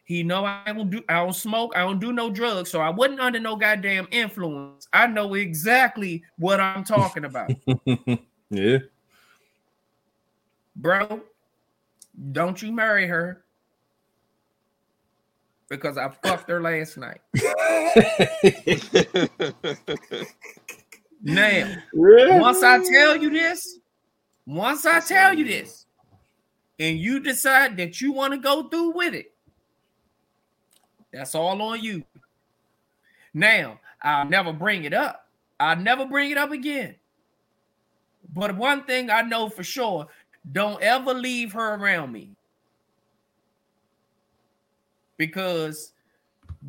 [0.06, 1.74] He know I don't do I don't smoke.
[1.76, 2.72] I don't do no drugs.
[2.72, 4.88] So I wasn't under no goddamn influence.
[4.92, 7.52] I know exactly what I'm talking about.
[8.50, 8.80] yeah.
[10.76, 11.22] bro,
[12.32, 13.44] don't you marry her
[15.70, 17.22] because I fucked her last night.
[21.22, 23.80] Now, once I tell you this,
[24.46, 25.86] once I tell you this,
[26.80, 29.34] and you decide that you want to go through with it,
[31.12, 32.04] that's all on you.
[33.34, 35.28] Now, I'll never bring it up.
[35.60, 36.96] I'll never bring it up again.
[38.34, 40.08] But one thing I know for sure
[40.52, 42.36] don't ever leave her around me.
[45.18, 45.94] Because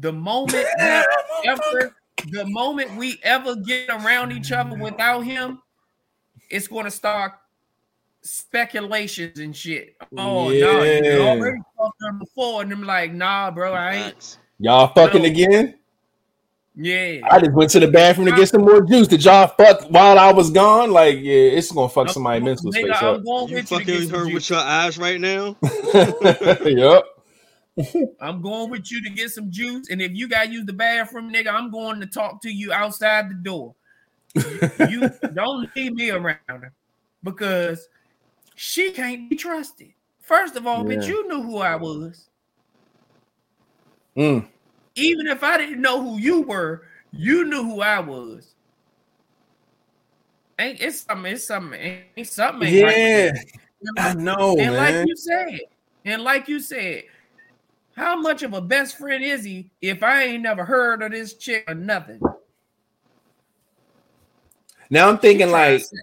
[0.01, 0.67] the moment
[1.45, 1.97] ever
[2.31, 5.61] the moment we ever get around each other without him,
[6.51, 7.33] it's gonna start
[8.23, 9.97] speculations and shit.
[10.17, 11.19] Oh no, you Yeah.
[11.21, 14.39] already fucked her before, and I'm like, nah, bro, I ain't.
[14.59, 15.29] Y'all fucking No.
[15.29, 15.80] again?
[16.83, 19.07] Yeah, I just went to the bathroom to get some more juice.
[19.07, 20.91] Did y'all fuck while I was gone?
[20.91, 23.25] Like, yeah, it's gonna fuck somebody's mental Nigga, space I'm up.
[23.25, 24.35] going You with you to get fucking some her juice.
[24.35, 25.57] with your eyes right now?
[26.65, 27.05] yep.
[28.19, 31.31] I'm going with you to get some juice, and if you gotta use the bathroom,
[31.31, 33.75] nigga, I'm going to talk to you outside the door.
[34.89, 36.73] You don't leave me around her
[37.23, 37.89] because
[38.55, 39.93] she can't be trusted.
[40.23, 42.31] First of all, bitch, you knew who I was.
[44.17, 44.47] Mm.
[44.95, 46.83] Even if I didn't know who you were,
[47.13, 48.55] you knew who I was.
[50.59, 51.81] Ain't it's something, it's something,
[52.17, 52.69] ain't something.
[52.69, 53.33] ain't Yeah.
[53.97, 55.61] I know, and like you said,
[56.05, 57.05] and like you said,
[57.97, 61.35] how much of a best friend is he if I ain't never heard of this
[61.35, 62.21] chick or nothing?
[64.91, 65.99] Now I'm thinking like, set-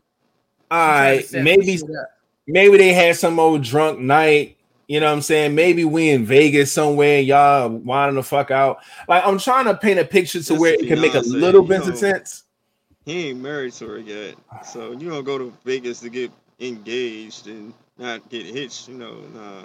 [0.71, 2.09] all trying to right, maybe some shit up.
[2.47, 4.56] maybe they had some old drunk night.
[4.87, 5.53] You know what I'm saying?
[5.53, 8.79] Maybe we in Vegas somewhere, y'all winding the fuck out.
[9.07, 11.61] Like I'm trying to paint a picture to That's where it can make a little
[11.61, 12.43] bit of sense.
[13.05, 14.35] He ain't married to her yet.
[14.65, 19.21] So you don't go to Vegas to get engaged and not get hitched, you know,
[19.33, 19.63] nah.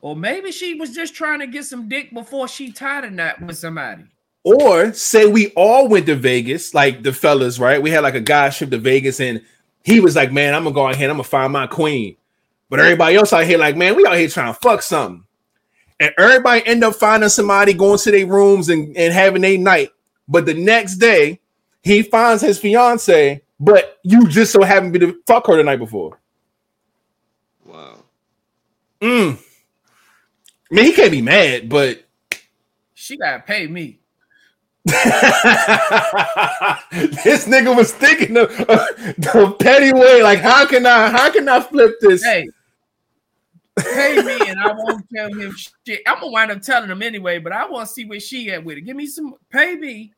[0.00, 3.40] Or maybe she was just trying to get some dick before she tied a knot
[3.40, 4.04] with somebody.
[4.42, 7.80] Or say we all went to Vegas, like the fellas, right?
[7.80, 9.40] We had like a guy trip to Vegas, and
[9.84, 12.16] he was like, "Man, I'm gonna go ahead, I'm gonna find my queen."
[12.72, 15.26] But everybody else out here, like, "Man, we out here trying to fuck something,"
[16.00, 19.90] and everybody end up finding somebody going to their rooms and, and having a night.
[20.26, 21.40] But the next day,
[21.82, 25.64] he finds his fiance, but you just so happen to be to fuck her the
[25.64, 26.18] night before.
[27.66, 28.04] Wow.
[29.02, 29.36] Mm.
[29.36, 32.02] I mean, he can't be mad, but
[32.94, 33.98] She gotta pay me.
[34.86, 34.96] this
[37.46, 38.86] nigga was thinking of uh,
[39.18, 40.22] the petty way.
[40.22, 41.10] Like, how can I?
[41.10, 42.24] How can I flip this?
[42.24, 42.48] Hey,
[43.78, 45.54] pay me and I won't tell him
[45.86, 46.02] shit.
[46.06, 48.64] I'm gonna wind up telling him anyway, but I want to see where she at
[48.64, 48.82] with it.
[48.82, 50.12] Give me some pay me,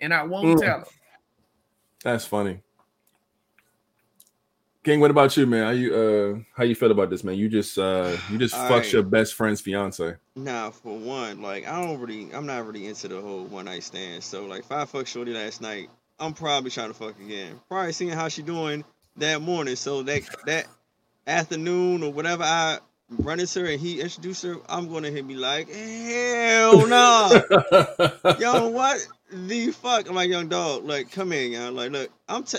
[0.00, 0.60] and I won't Mm.
[0.60, 0.84] tell him.
[2.04, 2.60] That's funny.
[4.84, 5.64] King, what about you, man?
[5.64, 7.34] How you uh how you feel about this, man?
[7.34, 8.92] You just uh you just fucked right.
[8.92, 10.14] your best friend's fiance.
[10.34, 13.82] Nah, for one, like I don't really, I'm not really into the whole one night
[13.82, 14.22] stand.
[14.22, 17.60] So like, if I fucked Shorty last night, I'm probably trying to fuck again.
[17.68, 18.84] Probably seeing how she doing
[19.16, 19.76] that morning.
[19.76, 20.66] So that that
[21.26, 22.78] afternoon or whatever I
[23.10, 27.30] run into her and he introduced her, I'm gonna hit me like, hell no,
[28.38, 30.08] yo, what the fuck?
[30.08, 31.72] I'm like, young dog, like, come in, y'all.
[31.72, 32.58] Like, look, I'm te-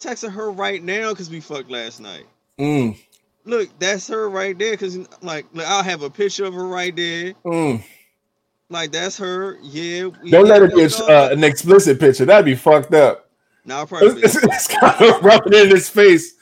[0.00, 2.24] texting her right now because we fucked last night.
[2.58, 2.96] Mm,
[3.44, 4.76] Look, that's her right there.
[4.76, 7.32] Cause like, look, I'll have a picture of her right there.
[7.44, 7.82] mm.
[8.68, 9.58] Like that's her.
[9.62, 10.10] Yeah.
[10.28, 11.10] Don't let it be yeah, a, dog.
[11.10, 12.24] uh, an explicit picture.
[12.24, 13.28] That'd be fucked up.
[13.64, 14.22] Nah, probably.
[14.22, 16.34] It's, it's kind of rubbing in his face.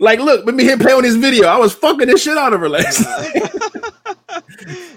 [0.00, 1.46] Like, look, let me hit play on this video.
[1.46, 3.50] I was fucking this shit out of her last night.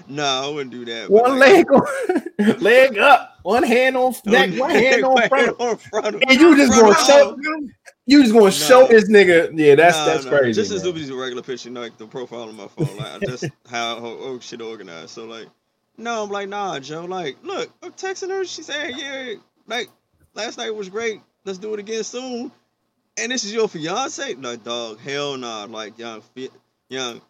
[0.08, 1.10] no, I wouldn't do that.
[1.10, 5.60] One like, leg, on, leg up, one hand on oh, neck, one hand on front.
[5.60, 6.24] on front.
[6.26, 7.36] And you just gonna show
[8.06, 9.50] You just gonna show this nigga?
[9.52, 10.58] Yeah, that's Nah, that's nah, crazy.
[10.58, 10.94] Just as man.
[10.94, 12.96] Zuby's a regular picture, like the profile on my phone.
[12.96, 15.10] Like that's how oh, shit organized.
[15.10, 15.48] So like,
[15.98, 17.04] no, I'm like, nah, Joe.
[17.04, 18.46] Like, look, I'm texting her.
[18.46, 19.34] She said, yeah,
[19.66, 19.90] like
[20.32, 21.20] last night was great.
[21.44, 22.50] Let's do it again soon.
[23.18, 24.34] And this is your fiance?
[24.34, 24.98] No, dog.
[25.00, 25.64] Hell nah.
[25.64, 26.22] Like, young,
[26.88, 27.20] young,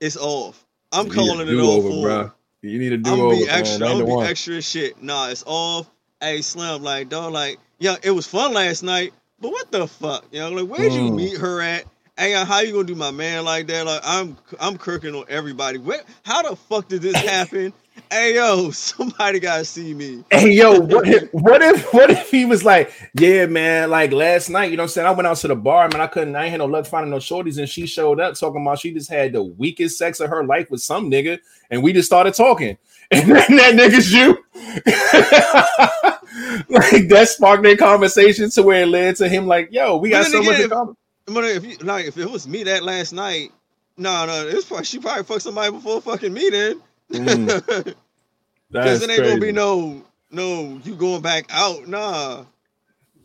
[0.00, 0.64] it's off.
[0.92, 1.84] I'm You calling it off.
[1.84, 2.32] bruh.
[2.62, 3.88] You need a do I'm gonna over, be extra.
[3.88, 5.02] I'm gonna be extra shit.
[5.02, 5.90] Nah, it's off.
[6.20, 10.26] Hey, Slim, like, dog, like, yeah, it was fun last night, but what the fuck?
[10.30, 11.14] You know, like, where'd you Mm.
[11.16, 11.84] meet her at?
[12.18, 13.86] Hey, how you gonna do my man like that?
[13.86, 15.78] Like, I'm, I'm kirking on everybody.
[15.78, 17.72] Where, how the fuck did this happen?
[18.10, 20.24] Hey, yo, somebody gotta see me.
[20.30, 24.48] Hey yo, what if what if what if he was like, yeah, man, like last
[24.48, 25.06] night, you know what I'm saying?
[25.06, 26.00] I went out to the bar, man.
[26.00, 28.62] I couldn't, I ain't had no luck finding no shorties, and she showed up talking
[28.62, 31.38] about she just had the weakest sex of her life with some nigga,
[31.70, 32.78] and we just started talking.
[33.12, 34.38] And then that nigga's you.
[36.68, 40.26] like that sparked their conversation to where it led to him like, yo, we got
[40.26, 40.96] so much again, in common.
[41.26, 43.50] But if you like, if it was me that last night,
[43.96, 46.80] no, no, it's probably she probably fucked somebody before fucking me then.
[47.12, 47.94] Mm,
[48.70, 52.44] Because it ain't gonna be no, no, you going back out, nah.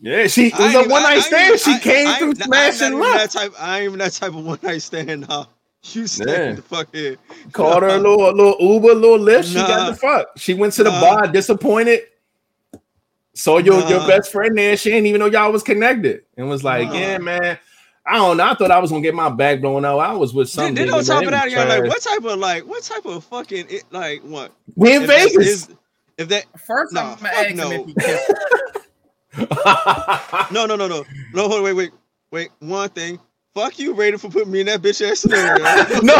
[0.01, 1.59] Yeah, she it was a one night stand.
[1.59, 3.53] She I- came I through smashing even that type.
[3.59, 5.27] I ain't even that type of one night stand.
[5.27, 5.45] Nah.
[5.83, 6.53] You stay Yeah.
[6.53, 7.15] the fuck here.
[7.51, 9.49] Called her a little, a little Uber, a little Lyft.
[9.49, 9.89] She got Nah.
[9.91, 10.27] the fuck.
[10.37, 10.99] She went to the Nah.
[11.01, 12.01] bar disappointed.
[13.35, 14.75] Saw your, your best friend there.
[14.77, 16.23] She didn't even know y'all was connected.
[16.37, 16.93] And was like, Nah.
[16.95, 17.59] yeah, man.
[18.07, 18.43] I don't know.
[18.45, 19.99] I thought I was gonna get my back blown out.
[19.99, 20.75] I was with something.
[20.75, 21.25] Then, then nigga, on top man.
[21.25, 23.83] of that, It you're was like, what type of like, what type of fucking it,
[23.91, 24.51] like what?
[24.75, 25.45] We in If Vegas.
[25.47, 25.69] his-
[26.17, 27.71] if that First, Nah, I'm gonna fuck ask him no.
[27.71, 28.33] if he kissed
[29.31, 30.47] her.
[30.53, 31.03] no, no, no, no,
[31.33, 31.47] no.
[31.49, 31.91] Hold wait, wait,
[32.31, 32.49] wait.
[32.59, 33.19] One thing.
[33.53, 35.57] Fuck you, Raiden, for putting me in that bitch ass scenario.
[36.03, 36.13] no,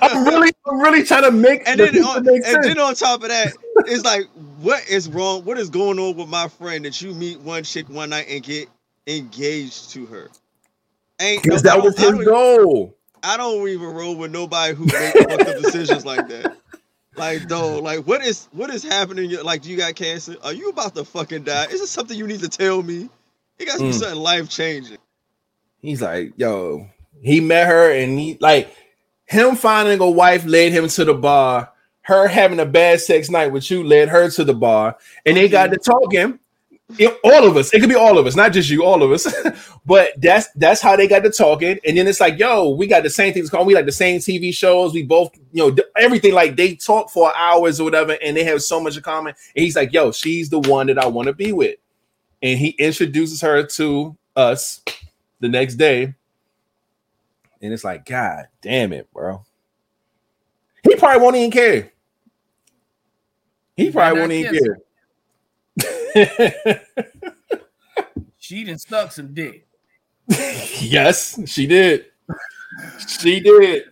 [0.00, 2.66] I'm really, I'm really trying to make and the then, on, make and sense.
[2.66, 3.52] then on top of that,
[3.86, 4.22] it's like,
[4.60, 5.44] what is wrong?
[5.44, 8.42] What is going on with my friend that you meet one chick one night and
[8.44, 8.68] get
[9.08, 10.30] engaged to her?
[11.24, 12.94] Ain't Because that was don't- I his goal.
[13.22, 16.56] I don't even roll with nobody who makes fucked up decisions like that.
[17.16, 19.30] Like, though, like, what is what is happening?
[19.42, 20.36] Like, do you got cancer?
[20.42, 21.64] Are you about to fucking die?
[21.66, 23.08] Is this something you need to tell me?
[23.58, 23.94] It got to be Mm.
[23.94, 24.98] something life changing.
[25.80, 26.88] He's like, yo,
[27.22, 28.74] he met her and he like
[29.26, 31.70] him finding a wife led him to the bar.
[32.02, 35.48] Her having a bad sex night with you led her to the bar, and they
[35.48, 36.38] got to talking.
[36.98, 39.10] It- all of us, it could be all of us, not just you, all of
[39.12, 39.26] us.
[39.86, 43.02] but that's that's how they got to talking, and then it's like, yo, we got
[43.02, 43.66] the same things going.
[43.66, 44.92] We like the same TV shows.
[44.94, 46.32] We both, you know, everything.
[46.34, 49.34] Like they talk for hours or whatever, and they have so much in common.
[49.56, 51.76] And he's like, yo, she's the one that I want to be with,
[52.42, 54.80] and he introduces her to us
[55.40, 56.14] the next day.
[57.60, 59.44] And it's like, God damn it, bro.
[60.82, 61.92] He probably won't even care.
[63.76, 64.78] He probably won't even care.
[68.44, 69.66] She done stuck some dick.
[70.28, 72.04] yes, she did.
[73.08, 73.84] She did.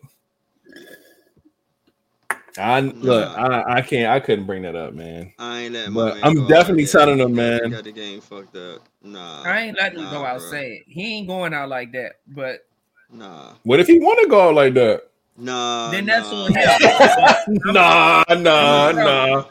[2.58, 5.32] I look, I, I can't, I couldn't bring that up, man.
[5.38, 6.98] I ain't letting But my man I'm go definitely like that.
[6.98, 7.70] telling him, man.
[7.70, 8.82] Got the game fucked up.
[9.02, 9.42] Nah.
[9.42, 10.50] I ain't letting him go nah, out bro.
[10.50, 12.16] saying he ain't going out like that.
[12.26, 12.66] But
[13.10, 13.54] Nah.
[13.62, 15.08] What if he want to go out like that?
[15.38, 15.90] Nah.
[15.92, 17.62] then that's nah, on him.
[17.72, 19.44] Nah, nah, nah.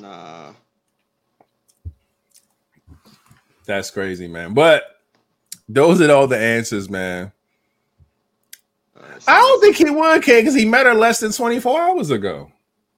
[0.00, 0.52] Nah.
[3.64, 4.54] That's crazy, man.
[4.54, 5.00] But
[5.68, 7.32] those are all the answers, man.
[8.96, 12.10] Uh, I don't think he would care because he met her less than 24 hours
[12.10, 12.50] ago.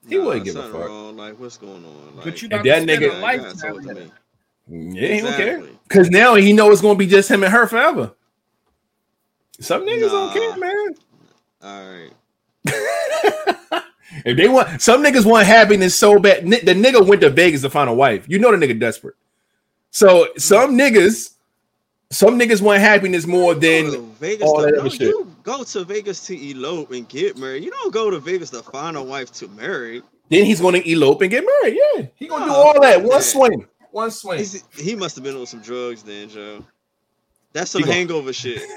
[0.09, 0.89] he nah, wouldn't give a fuck.
[0.89, 1.17] Wrong.
[1.17, 2.17] Like, what's going on?
[2.17, 4.03] Like, But you And that nigga- a Nah, you gotta lifetime talk to with me.
[4.05, 4.11] her.
[5.01, 5.63] Yeah, he don't care.
[5.89, 8.13] Because now he know it's gonna be just him and her forever.
[9.61, 10.95] Some niggas don't care, man.
[11.63, 12.11] All right.
[14.25, 16.45] if they want some niggas want happiness so bad.
[16.45, 18.27] The nigga went to Vegas to find a wife.
[18.29, 19.15] You know the nigga desperate.
[19.91, 21.35] So some niggas,
[22.11, 25.03] some niggas want happiness more than to Vegas all to, that other shit.
[25.03, 27.65] you go to Vegas to elope and get married.
[27.65, 30.03] You don't go to Vegas to find a wife to marry.
[30.31, 31.79] then he's gonna elope and get married.
[31.95, 34.39] Yeah, he gonna do all that fuck one swing, one swing.
[34.39, 36.65] He's, he must have been on some drugs then, Joe.
[37.53, 38.63] That's some He hangover shit.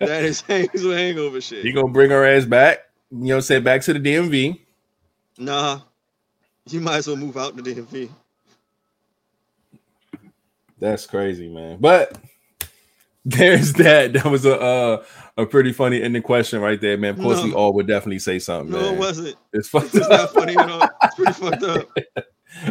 [0.00, 1.64] That is some hangover shit.
[1.64, 2.85] he gonna bring her ass back.
[3.10, 4.58] You know, say back to the DMV.
[5.38, 5.80] Nah,
[6.68, 8.10] you might as well move out the DMV.
[10.78, 11.78] That's crazy, man.
[11.80, 12.18] But
[13.24, 14.12] there's that.
[14.16, 15.04] That was a uh,
[15.36, 17.10] a pretty funny ending question right there, man.
[17.14, 18.72] Of course, we all would definitely say something.
[18.72, 18.94] No, man.
[18.94, 19.36] it wasn't.
[19.52, 20.88] It's fucked It's not funny at all.
[21.02, 21.88] It's pretty fucked up.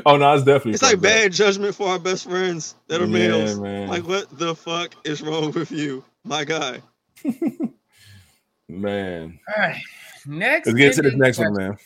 [0.06, 0.74] Oh no, it's definitely.
[0.74, 1.12] It's like fucked up.
[1.12, 3.60] bad judgment for our best friends that are Yeah, males.
[3.60, 3.88] man.
[3.88, 6.82] Like, what the fuck is wrong with you, my guy?
[8.70, 9.40] man.
[9.56, 9.82] All right.
[10.28, 10.68] Next.
[10.68, 11.78] Let's get to this ending next one, man.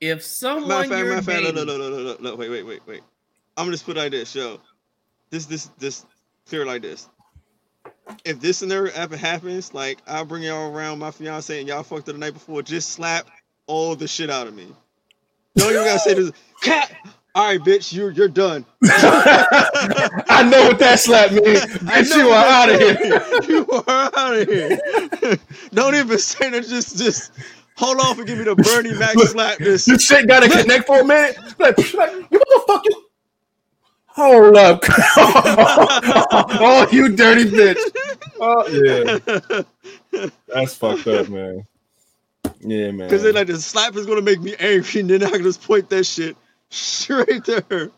[0.00, 2.34] If someone of fact, matter you're of fact, dating, no, no, no, no, no, no,
[2.36, 3.02] wait, wait, wait, wait.
[3.56, 4.60] I'm gonna just put it like this, yo.
[5.30, 6.06] this this this
[6.46, 7.08] clear like this.
[8.24, 12.06] If this scenario ever happens, like I'll bring y'all around my fiance and y'all fucked
[12.06, 13.28] her the night before, just slap
[13.66, 14.68] all the shit out of me.
[15.56, 16.32] Don't even gotta say this.
[16.62, 16.92] Cat.
[17.32, 18.66] All right, bitch, you're you're done.
[18.84, 21.62] I know what that slap means.
[21.62, 23.22] I Bitch, you are out of here.
[23.48, 24.78] You are out of here.
[25.72, 26.66] Don't even say that.
[26.66, 27.32] Just just
[27.76, 29.58] hold off and give me the Bernie Mac slap.
[29.58, 31.38] This This shit gotta connect for a minute.
[31.58, 33.04] Like, like you what the fuck you?
[34.06, 34.80] Hold up.
[36.60, 37.78] oh, you dirty bitch.
[38.40, 40.30] Oh yeah.
[40.48, 41.64] That's fucked up, man.
[42.58, 43.06] Yeah, man.
[43.06, 45.62] Because then like the slap is gonna make me angry, and then I can just
[45.62, 46.36] point that shit
[46.74, 47.90] straight to her.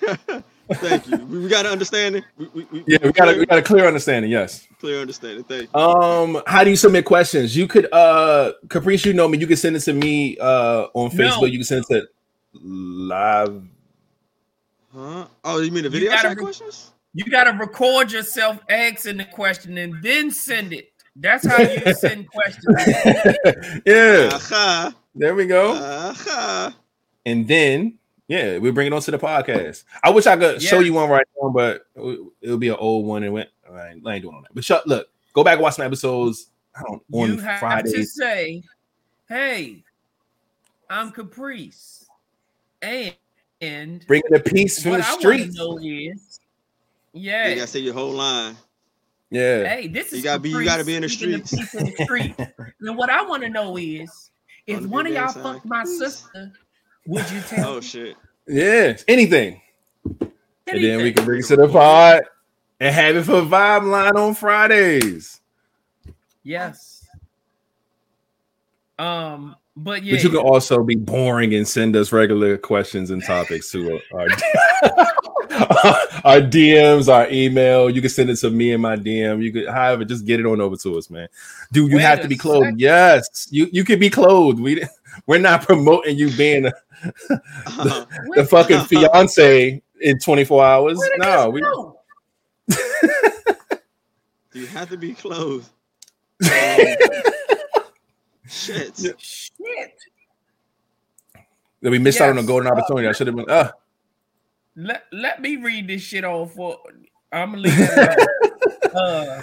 [0.74, 1.16] Thank you.
[1.16, 2.22] We, we got an understanding.
[2.36, 4.30] We, we, we, yeah, we got a we got a clear understanding.
[4.30, 4.66] Yes.
[4.80, 5.44] clear understanding.
[5.44, 5.80] Thank you.
[5.80, 7.56] Um, how do you submit questions?
[7.56, 11.14] You could uh Caprice, you know me, you can send it to me uh on
[11.16, 11.22] No.
[11.24, 11.50] Facebook.
[11.50, 12.08] You can send it to
[12.62, 13.62] live.
[14.94, 15.26] Huh?
[15.44, 16.90] Oh, you mean the You video gotta chat re- questions?
[17.14, 20.92] You gotta record yourself asking the question and then send it.
[21.16, 22.76] That's how you send questions.
[23.86, 24.94] yeah, Aha.
[25.14, 25.72] there we go.
[25.72, 26.74] Aha.
[27.26, 27.98] And then
[28.28, 29.84] yeah, we bring it on to the podcast.
[30.04, 31.86] I wish I could show you one right now, but
[32.42, 33.48] it'll be an old one and went.
[33.72, 34.54] I ain't, I ain't doing all that.
[34.54, 38.04] But shut, look, go back and watch some episodes I don't, on you have to
[38.04, 38.62] say,
[39.28, 39.82] "Hey,
[40.90, 42.06] I'm Caprice,"
[42.82, 43.14] and
[43.60, 45.56] and Bringing the peace from the I want streets.
[45.56, 46.40] to know is,
[47.14, 48.56] You gotta say your whole line.
[49.30, 51.72] Yeah, hey, this is You gotta be- you gotta be in the speaking streets.
[51.72, 52.34] peace in the street.
[52.38, 54.30] and what I want to know is,
[54.66, 56.52] if On one of y'all fucked my sister,
[57.08, 57.68] would you tell?
[57.74, 58.16] Oh shit.
[58.46, 59.60] yeah, anything.
[60.04, 62.22] And then we can bring it to the pod
[62.78, 65.40] and have it for Vibe Line on Fridays.
[66.44, 67.06] Yes.
[68.98, 73.22] Um, but yeah, But you can also be boring and send us regular questions and
[73.24, 74.26] topics to our,
[76.24, 77.88] our DMs, our email.
[77.88, 79.42] You can send it to me and my DM.
[79.42, 81.28] You could, however, just get it on over to us, man.
[81.72, 82.64] Do you Wait have to be clothed?
[82.64, 82.80] second.
[82.80, 84.58] Yes, you you can be clothed.
[84.60, 84.82] We
[85.26, 86.72] we're not promoting you being a,
[87.30, 87.38] Uh,
[87.84, 90.98] the Wait, fucking fiance in 24 hours.
[90.98, 91.52] where did No,
[92.66, 92.78] this
[94.52, 95.68] we you have to be clothed.
[98.48, 98.98] Shit.
[99.18, 99.94] Shit.
[101.82, 103.06] we missed out on a golden opportunity.
[103.08, 103.48] I should have been.
[103.48, 103.70] Uh,
[104.76, 106.78] Let let me read this shit off for
[107.32, 109.42] I'm gonna leave it uh,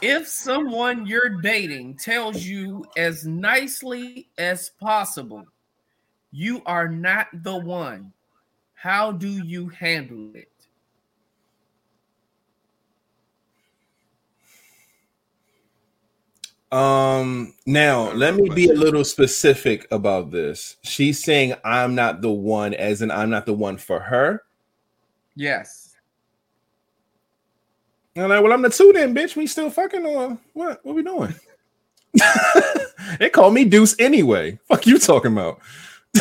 [0.00, 5.44] if someone you're dating tells you as nicely as possible,
[6.32, 8.12] you are not the one,
[8.74, 10.48] how do you handle it?
[16.74, 20.76] Um, now let me be a little specific about this.
[20.82, 24.42] She's saying I'm not the one, as in I'm not the one for her.
[25.36, 25.83] Yes.
[28.16, 29.34] And I'm like, well, I'm the two then, bitch.
[29.34, 30.84] We still fucking or what?
[30.84, 31.34] What we doing?
[33.18, 34.58] they call me Deuce anyway.
[34.68, 35.60] Fuck you talking about?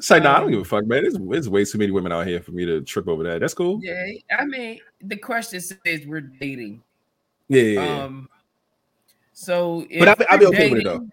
[0.00, 1.02] Say, no, I don't give a fuck, man.
[1.02, 3.40] There's, there's way too many women out here for me to trip over that.
[3.40, 3.78] That's cool.
[3.82, 4.06] Yeah,
[4.36, 6.82] I mean, the question says we're dating.
[7.48, 8.04] Yeah, yeah, yeah.
[8.04, 8.28] Um,
[9.32, 11.10] so But I'll be- I'll be okay with it, dating,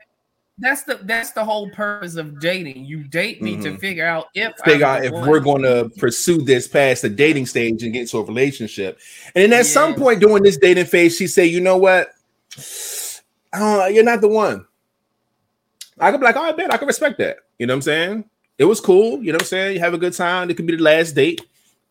[0.59, 2.85] That's the that's the whole purpose of dating.
[2.85, 3.79] You date me to Mhm.
[3.79, 7.81] figure out if figure out if we're going to pursue this past the dating stage
[7.83, 8.99] and get into a relationship.
[9.35, 12.09] And then at some point during this dating phase, she say, "You know what?
[13.53, 14.65] Uh, you're not the one."
[15.97, 17.81] I could be like, "Oh, I bet I can respect that." You know what I'm
[17.83, 18.25] saying?
[18.57, 19.23] It was cool.
[19.23, 19.73] You know what I'm saying?
[19.75, 20.49] You have a good time.
[20.49, 21.41] It could be the last date,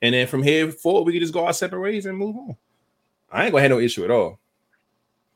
[0.02, 2.56] and then from here forward, we can just go our separate ways and move on.
[3.32, 4.38] I ain't gonna have no issue at all.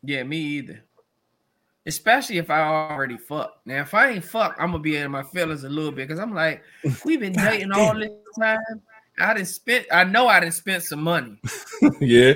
[0.02, 0.82] Yeah, me either.
[1.84, 3.66] Especially if I already fucked.
[3.66, 6.20] Now, if I ain't fucked, I'm gonna be in my feelings a little bit because
[6.20, 6.62] I'm like,
[7.04, 8.58] we've been dating all this time.
[9.18, 9.86] I didn't spend.
[9.90, 11.38] I know I didn't spend some money.
[12.00, 12.34] yeah,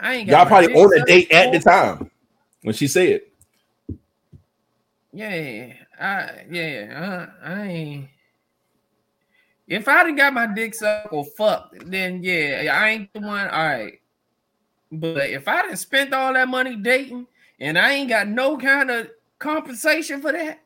[0.00, 2.10] I ain't got y'all probably on a date at the time
[2.62, 3.22] when she said.
[5.12, 8.08] Yeah, I yeah, uh, I ain't.
[9.68, 13.48] If I done got my dick sucked or fucked, then yeah, I ain't the one.
[13.48, 14.00] All right,
[14.90, 17.26] but if I didn't spend all that money dating
[17.60, 20.60] and I ain't got no kind of compensation for that,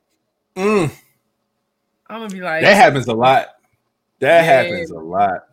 [0.56, 0.90] Mm.
[2.08, 3.48] I'm gonna be like, That happens a lot.
[4.18, 4.62] That Yeah.
[4.62, 5.46] happens a lot.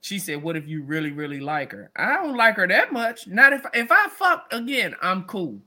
[0.00, 3.26] She said, "What if you really, really like her?" I don't like her that much.
[3.26, 5.58] Not if if I fuck again, I'm cool.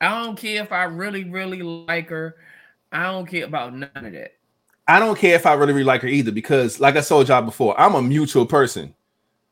[0.00, 2.36] I don't care if I really, really like her.
[2.92, 4.34] I don't care about none of that.
[4.86, 7.42] I don't care if I really, really like her either, because like I told y'all
[7.42, 8.94] before, I'm a mutual person.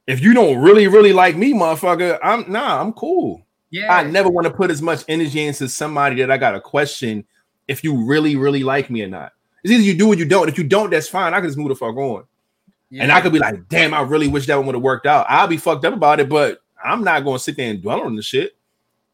[0.07, 3.44] If you don't really, really like me, motherfucker, I'm nah, I'm cool.
[3.70, 6.61] Yeah, I never want to put as much energy into somebody that I got to
[6.61, 7.24] question
[7.66, 9.32] if you really, really like me or not.
[9.64, 10.48] It's either you do or you don't.
[10.48, 11.34] If you don't, that's fine.
[11.34, 12.24] I can just move the fuck on.
[12.90, 13.02] Yeah.
[13.02, 15.26] And I could be like, damn, I really wish that one would have worked out.
[15.28, 18.14] I'll be fucked up about it, but I'm not gonna sit there and dwell on
[18.14, 18.57] the shit.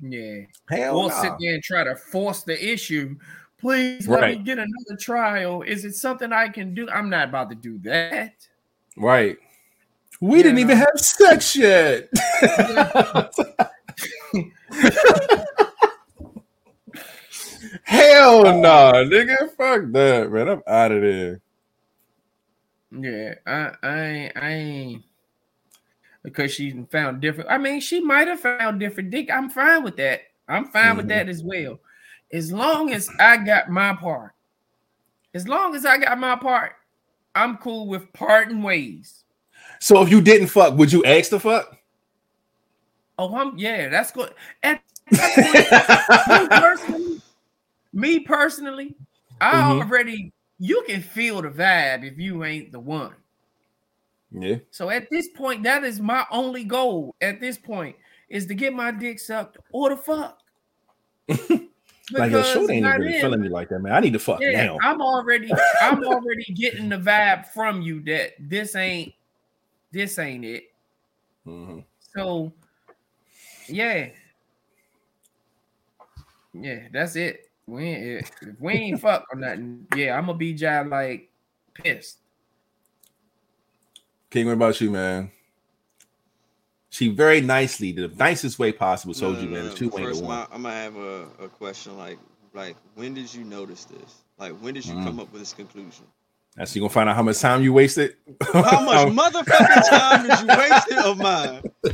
[0.01, 0.41] yeah.
[0.69, 1.23] Hell Or nah.
[1.23, 3.17] sit there and try to force the issue.
[3.59, 4.39] Please let Right.
[4.39, 5.63] me get another trial.
[5.63, 6.87] Is it something I can do?
[6.91, 8.35] I'm not about to do that.
[8.97, 9.39] Right.
[10.23, 12.09] We Yeah, didn't even have sex yet.
[17.85, 19.37] Hell no, nah, nigga.
[19.57, 20.49] Fuck that, man.
[20.49, 21.41] I'm out of there.
[22.91, 25.03] Yeah, I, I, ain't- I
[26.23, 27.51] because she found different.
[27.51, 29.29] I mean, she might have found different dick.
[29.31, 30.21] I'm fine with that.
[30.49, 31.11] I'm fine with Mhm.
[31.11, 31.81] that as well,
[32.33, 34.33] as long as I got my part.
[35.35, 36.73] As long as I got my part,
[37.35, 39.22] I'm cool with parting ways.
[39.83, 41.77] So if you didn't fuck, would you ask to fuck?
[43.19, 44.33] Oh, I'm yeah, that's good.
[44.63, 44.81] Point,
[46.29, 47.23] me personally,
[47.93, 48.97] me personally,
[49.41, 49.83] I Mhm.
[49.83, 53.17] already you can feel the vibe if you ain't the one.
[54.31, 54.59] Yeah.
[54.71, 57.17] So at this point, that is my only goal.
[57.21, 57.97] At this point,
[58.29, 60.39] is to get my dick sucked or the fuck.
[62.13, 63.95] Like yo, Because ain't by really feeling me like that, man.
[63.95, 64.79] I need to fuck yeah, now.
[64.83, 69.15] I'm already, I'm already getting the vibe from you that this ain't,
[69.93, 70.65] this ain't it.
[71.47, 71.85] Mhm.
[72.17, 72.53] So,
[73.69, 74.11] yeah,
[76.53, 77.51] yeah, that's it.
[77.67, 81.31] We ain't, if we ain't fuck or nothing, yeah, I'm gonna be just like
[81.75, 82.19] pissed.
[84.31, 85.31] King, what about you, man?
[86.91, 89.65] She very nicely, the nicest way possible, told No, you, no, man.
[89.65, 89.71] no.
[89.71, 90.47] The two ain't First, the I'm one.
[90.53, 92.19] I'm gonna have a, a question like
[92.55, 94.23] like when did you notice this?
[94.39, 95.05] Like when did you Mm.
[95.05, 96.07] come up with this conclusion?
[96.57, 98.15] That's you gonna find out how much time you wasted.
[98.53, 101.63] How much motherfucking time did you wasted of mine?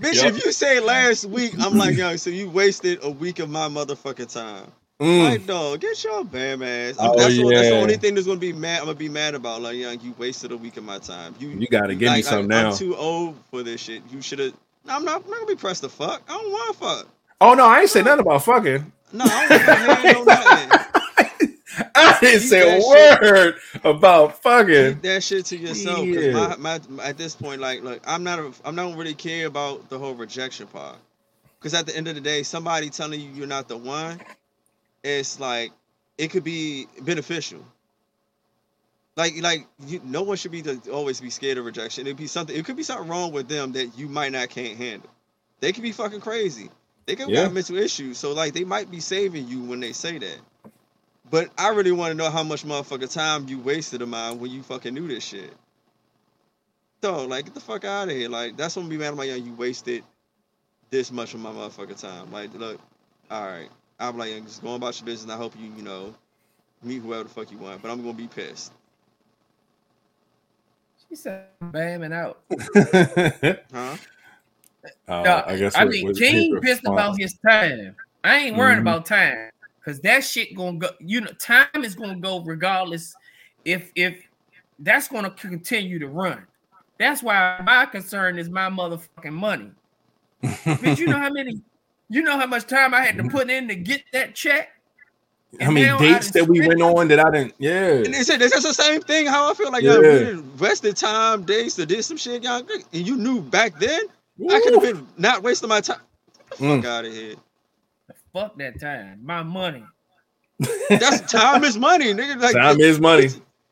[0.00, 0.34] Bitch, Yup.
[0.34, 3.68] if you say last week, I'm like, yo, so you wasted a week of my
[3.68, 4.72] motherfucking time.
[5.00, 5.30] Mm.
[5.30, 6.96] Like, dog, get your bam ass.
[6.98, 8.80] Oh, that's, the, that's the only thing that's gonna be mad.
[8.80, 9.60] I'm gonna be mad about.
[9.60, 11.34] Like, young, you wasted a week of my time.
[11.38, 12.70] You, You gotta give me some I, now.
[12.70, 14.02] I'm too old for this shit.
[14.10, 14.54] You should have.
[14.86, 15.24] No, I'm not.
[15.24, 16.22] I'm not gonna be pressed to fuck.
[16.28, 17.08] I don't want to fuck.
[17.40, 18.92] Oh no, I ain't say nothing about fucking.
[19.12, 20.79] No, I don't to hand no nothing.
[22.00, 24.94] I didn't say a word about fucking.
[24.94, 26.04] Keep that shit to yourself.
[26.04, 26.56] Yeah.
[26.58, 28.38] my, my, at this point, like, look, I'm not.
[28.38, 30.96] A, I'm not really care about the whole rejection part.
[31.58, 34.18] Because at the end of the day, somebody telling you you're not the one,
[35.04, 35.72] it's like
[36.16, 37.64] it could be beneficial.
[39.16, 42.06] Like, like you, no one should be to always be scared of rejection.
[42.06, 42.56] It'd be something.
[42.56, 45.10] It could be something wrong with them that you might not can't handle.
[45.60, 46.70] They could be fucking crazy.
[47.04, 47.42] They could Yeah.
[47.42, 48.18] have mental issues.
[48.18, 50.38] So like, they might be saving you when they say that.
[51.30, 54.50] But I really want to know how much motherfucking time you wasted of mine when
[54.50, 55.52] you fucking knew this shit.
[57.02, 58.28] So, like, get the fuck out of here.
[58.28, 59.44] Like, that's what I'm be mad at my young.
[59.44, 60.02] You wasted
[60.90, 62.32] this much of my motherfucking time.
[62.32, 62.80] Like, look,
[63.30, 63.68] all right.
[64.00, 65.22] I'm like, just going about your business.
[65.24, 66.14] And I hope you, you know,
[66.82, 67.80] meet whoever the fuck you want.
[67.80, 68.72] But I'm gonna be pissed.
[71.08, 72.40] She said, "Bamming out."
[73.72, 73.96] Huh?
[75.06, 75.76] Uh, No, I guess.
[75.76, 77.94] I mean, what- King pissed about his time.
[78.24, 78.80] I ain't worried Mhm.
[78.80, 79.50] about time
[79.90, 80.88] because that shit gonna go.
[81.00, 83.14] You know, time is gonna go regardless.
[83.64, 84.22] If if
[84.78, 86.46] that's gonna continue to run,
[86.98, 89.70] that's why my concern is my motherfucking money.
[90.42, 91.60] Bitch, you know how many,
[92.08, 94.68] you know how much time I had to put in to get that check.
[95.60, 97.54] How many now dates that we went on that I didn't?
[97.58, 97.94] Yeah.
[97.96, 99.26] And it's, it's just the same thing.
[99.26, 100.08] How I feel like, yo, Yeah.
[100.08, 102.62] we invested time, days to did some shit, y'all.
[102.92, 104.00] And you knew back then,
[104.48, 105.98] I could have been not wasting my time.
[106.36, 106.76] Get the Mm.
[106.82, 107.34] fuck out of here.
[108.32, 109.84] Fuck that time, my money.
[110.88, 112.40] That's time is money, nigga.
[112.40, 113.28] Like, Time is money,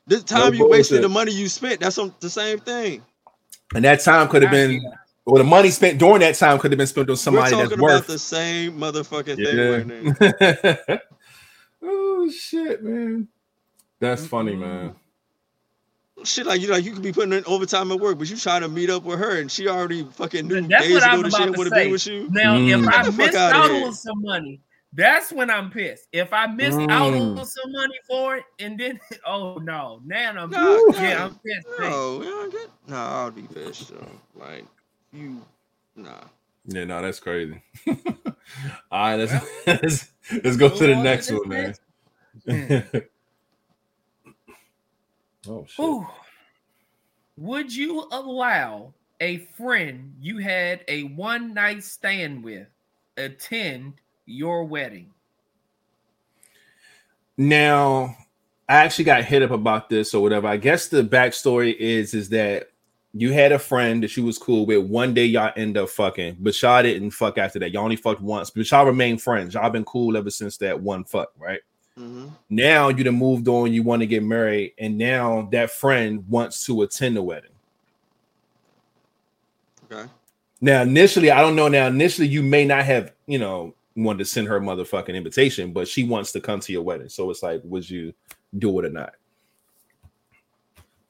[0.07, 1.81] This time No you wasted, the money you spent.
[1.81, 3.03] That's on the same thing.
[3.75, 4.95] and that time could have been, feel-
[5.27, 7.71] or the money spent during that time could have been spent on somebody We're that's
[7.71, 8.07] talking about worth.
[8.07, 10.99] the same motherfucking thing right now.
[11.83, 13.29] Oh shit, man.
[14.01, 14.61] That's funny, mm-hmm.
[14.63, 14.95] man.
[16.25, 18.63] Shit, like you like you could be putting in overtime at work, but you trying
[18.63, 21.23] to meet up with her, and she already fucking knew That's days what I ago
[21.23, 22.29] that she about to would have been with you.
[22.31, 22.69] Now, Mm.
[22.75, 23.87] if Get I the fuck missed outta out here.
[23.87, 24.61] on some money,
[24.93, 26.09] that's when I'm pissed.
[26.13, 27.39] If I missed out Mm.
[27.39, 31.31] on some money for it, and then oh no, now I'm No, no, yeah, I'm
[31.35, 31.69] pissed.
[31.79, 31.91] man.
[31.91, 32.71] No, you don't get.
[32.89, 33.89] No, I'll be pissed.
[33.89, 34.09] So.
[34.35, 34.65] Like
[35.13, 35.41] you,
[35.95, 36.21] nah.
[36.67, 37.63] Yeah, no, that's crazy.
[37.87, 37.95] All
[38.93, 39.33] right, let's
[39.67, 40.09] let's,
[40.45, 41.79] let's go to the next to this
[42.45, 43.03] one, man.
[45.47, 45.85] Oh shit.
[45.85, 46.07] Ooh.
[47.37, 52.67] Would you allow a friend you had a one night stand with
[53.17, 53.95] attend
[54.27, 55.11] your wedding?
[57.37, 58.17] Now,
[58.69, 60.49] I actually got hit up about this or whatever.
[60.49, 62.71] I guess the backstory is is that
[63.15, 64.87] you had a friend that you was cool with.
[64.87, 67.73] One day y'all end up fucking, but y'all didn't fuck after that.
[67.73, 69.55] Y'all only fucked once, but y'all remain friends.
[69.55, 71.61] Y'all been cool ever since that one fuck, right?
[71.99, 72.31] Mhm.
[72.49, 76.65] Now you done moved on, you want to get married, and now that friend wants
[76.67, 77.51] to attend the wedding.
[79.91, 80.09] Okay.
[80.61, 81.69] Now, initially, I don't know.
[81.69, 85.73] Now, initially, you may not have, you know, wanted to send her a motherfucking invitation,
[85.73, 87.09] but she wants to come to your wedding.
[87.09, 88.13] So it's like, would you
[88.59, 89.15] do it or not?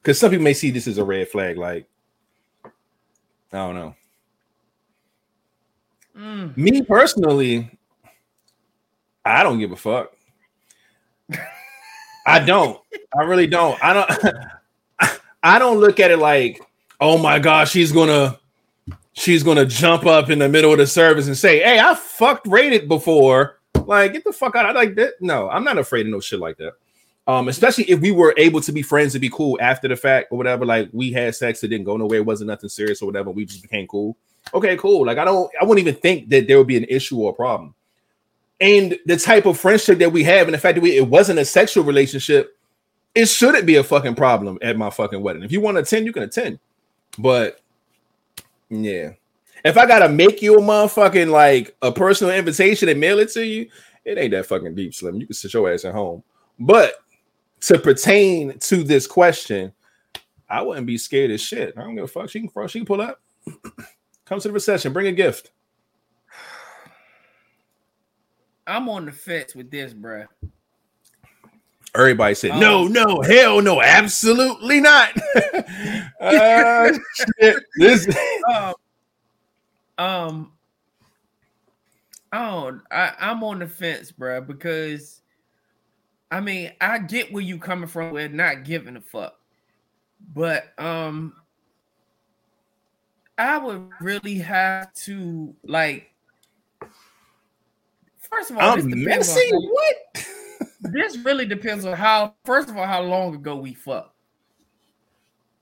[0.01, 1.57] Because some people may see this as a red flag.
[1.57, 1.87] Like,
[2.63, 2.69] I
[3.51, 3.95] don't know.
[6.17, 6.57] Mm.
[6.57, 7.77] Me personally,
[9.25, 10.13] I don't give a fuck.
[12.29, 12.79] I don't.
[13.17, 13.83] I really don't.
[13.83, 15.19] I don't.
[15.43, 16.61] I don't look at it like,
[16.99, 18.39] oh my gosh, she's gonna,
[19.13, 22.47] she's gonna jump up in the middle of the service and say, "Hey, I fucked
[22.47, 24.65] rated before." Like, get the fuck out!
[24.67, 25.13] I like that.
[25.19, 26.73] No, I'm not afraid of no shit like that.
[27.25, 30.27] Um, especially if we were able to be friends and be cool after the fact
[30.31, 30.65] or whatever.
[30.65, 33.29] Like, we had sex, it didn't go nowhere, it wasn't nothing serious or whatever.
[33.29, 34.17] We just became cool.
[34.51, 35.05] Okay, cool.
[35.05, 37.35] Like, I don't, I wouldn't even think that there would be an issue or a
[37.35, 37.75] problem.
[38.61, 41.39] And the type of friendship that we have, and the fact that we it wasn't
[41.39, 42.57] a sexual relationship,
[43.15, 45.43] it shouldn't be a fucking problem at my fucking wedding.
[45.43, 46.59] If you want to attend, you can attend.
[47.17, 47.61] But
[48.69, 49.11] yeah,
[49.63, 53.45] if I gotta make you a motherfucking like a personal invitation and mail it to
[53.45, 53.69] you,
[54.05, 55.19] it ain't that fucking deep, Slim.
[55.19, 56.23] You can sit your ass at home.
[56.59, 56.95] But
[57.61, 59.73] to pertain to this question,
[60.49, 61.73] I wouldn't be scared as shit.
[61.77, 62.29] I don't give a fuck.
[62.29, 63.21] She can she can pull up.
[64.25, 65.51] Come to the recession, bring a gift.
[68.69, 70.27] I'm on the fence with this, bruh.
[71.95, 75.09] Everybody said, Um, no, no, hell no, absolutely not.
[76.21, 76.91] uh,
[77.39, 77.63] shit.
[77.77, 78.07] This
[78.53, 78.73] um,
[79.97, 80.51] um,
[82.31, 85.21] oh, I, I'm on the fence, bruh, because
[86.29, 89.35] I mean, I get where you're coming from with not giving a fuck,
[90.33, 91.33] but um,
[93.35, 96.08] I would really have to like.
[98.31, 99.51] First of all, this I'm depends on messy.
[99.51, 100.27] What?
[100.93, 102.35] this really depends on how.
[102.45, 104.15] First of all, how long ago we fucked.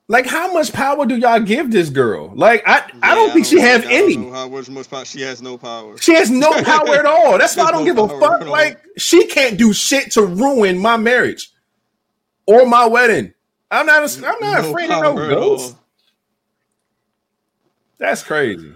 [0.09, 2.31] Like, how much power do y'all give this girl?
[2.33, 4.29] Like, I, I don't think she have I don't any.
[4.29, 5.03] how much, much power.
[5.03, 5.97] She has no power.
[5.97, 7.37] She has no power at all.
[7.37, 8.47] That's why I don't There's give no a fuck.
[8.47, 11.51] Like, she can't do shit to ruin my marriage
[12.45, 13.33] or my wedding.
[13.69, 14.03] I'm not.
[14.23, 15.75] I'm not No afraid of no power ghosts.
[17.97, 18.75] That's crazy.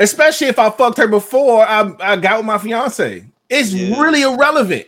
[0.00, 3.24] Especially if I fucked her before I, I got with my fiance.
[3.48, 4.00] It's Yeah.
[4.00, 4.86] really irrelevant.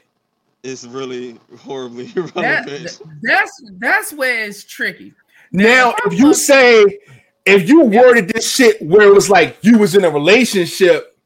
[0.65, 2.05] It's really horribly
[2.35, 3.01] That, irrelevant.
[3.23, 5.13] that's that's where it's tricky.
[5.53, 6.99] Now, if if you say,
[7.45, 11.17] if you worded this shit where it was like you was in a relationship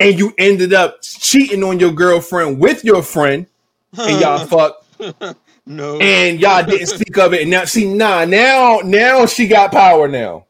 [0.00, 3.46] and you ended up cheating on your girlfriend with your friend
[3.96, 4.84] and y'all fucked
[5.66, 5.98] no.
[6.00, 10.08] and y'all didn't speak of it and now see nah now now she got power
[10.08, 10.46] now.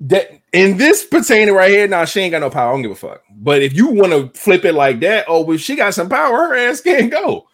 [0.00, 2.68] That in this pertaining right here, nah, she ain't got no power.
[2.68, 3.24] I don't give a fuck.
[3.28, 6.36] But if you want to flip it like that, oh, if she got some power,
[6.36, 7.48] her ass can't go.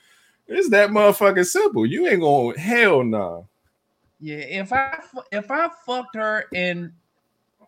[0.46, 1.86] It's that motherfucking simple.
[1.86, 3.42] You ain't going hell nah.
[4.18, 4.98] Yeah, if I
[5.32, 6.92] if I fucked her and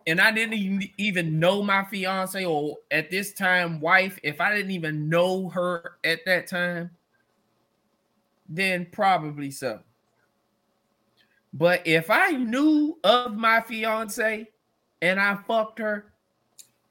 [0.05, 4.55] and I didn't even even know my fiance or at this time wife, if I
[4.55, 6.91] didn't even know her at that time,
[8.47, 9.79] then probably so.
[11.53, 14.47] But if I knew of my fiance
[15.03, 16.05] and I fucked her,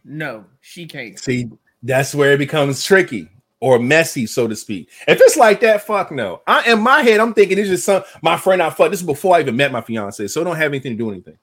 [0.05, 1.19] no, she can't.
[1.19, 1.49] See,
[1.83, 3.29] that's where it becomes tricky
[3.61, 4.91] or messy, so to speak.
[5.09, 6.43] If it's like that, fuck no.
[6.47, 8.91] I in my head, I'm thinking it's just some my friend I fucked.
[8.91, 11.07] This is before I even met my fiance, so it don't have anything to do
[11.07, 11.39] with anything.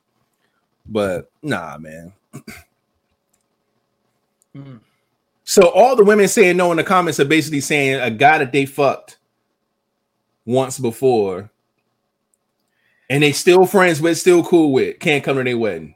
[0.86, 2.14] But nah, man.
[4.56, 4.80] Mm.
[5.44, 8.52] So all the women saying no in the comments are basically saying a guy that
[8.52, 9.18] they fucked
[10.46, 11.50] once before,
[13.10, 15.96] and they still friends with, still cool with, can't come to their wedding.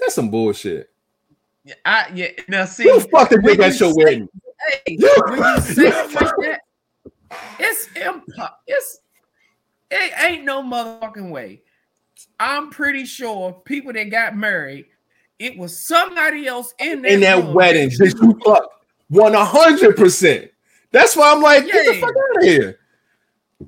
[0.00, 0.90] That's some bullshit.
[1.64, 2.28] Yeah, I yeah.
[2.48, 4.28] Now see, you the fuck did when think that's your say- wedding?
[4.86, 6.60] Hey, when you say it like that,
[7.58, 8.98] it's impo- it's
[9.90, 11.62] it ain't no motherfucking way.
[12.38, 14.86] I'm pretty sure people that got married,
[15.38, 18.68] it was somebody else in that, in that room wedding that you fucked
[19.08, 20.50] one hundred percent.
[20.92, 22.78] That's why I'm like, get the fuck out of here.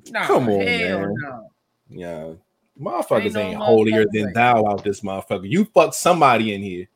[0.09, 1.13] Nah, Come on, hell man.
[1.19, 1.49] no.
[1.89, 2.33] Yeah,
[2.79, 5.49] motherfuckers Ain't ain't, holier than thou out this motherfucker.
[5.49, 6.87] You fucked somebody in here,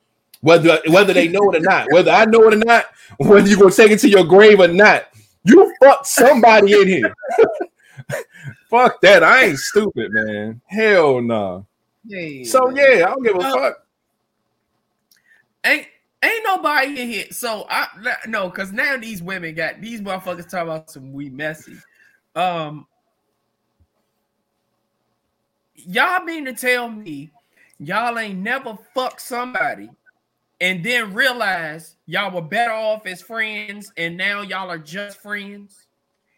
[0.41, 2.85] whether whether they know it or not, whether I know it or not,
[3.17, 5.07] whether you gonna take it to your grave or not.
[5.43, 7.15] You fucked somebody in here.
[8.69, 9.23] Fuck that.
[9.23, 10.61] I ain't stupid, man.
[10.65, 11.65] Hell no.
[12.05, 12.43] Yeah.
[12.49, 13.87] So yeah, I don't give a Uh, fuck.
[15.63, 15.87] ain't
[16.23, 17.25] ain't nobody in here.
[17.31, 17.87] So I
[18.27, 21.77] no, because now these women got these motherfuckers talking about some we messy.
[22.35, 22.87] Um,
[25.87, 27.31] y'all mean to tell me
[27.79, 29.89] y'all ain't never fucked somebody
[30.59, 35.85] and then realize y'all were better off as friends, and now y'all are just friends,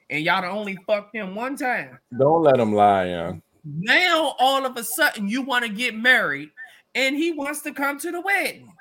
[0.10, 1.97] and y'all only fucked him one time.
[2.18, 3.41] Don't let him lie, young.
[3.64, 6.50] Now all of a sudden you want to get married,
[6.95, 8.74] and he wants to come to the wedding.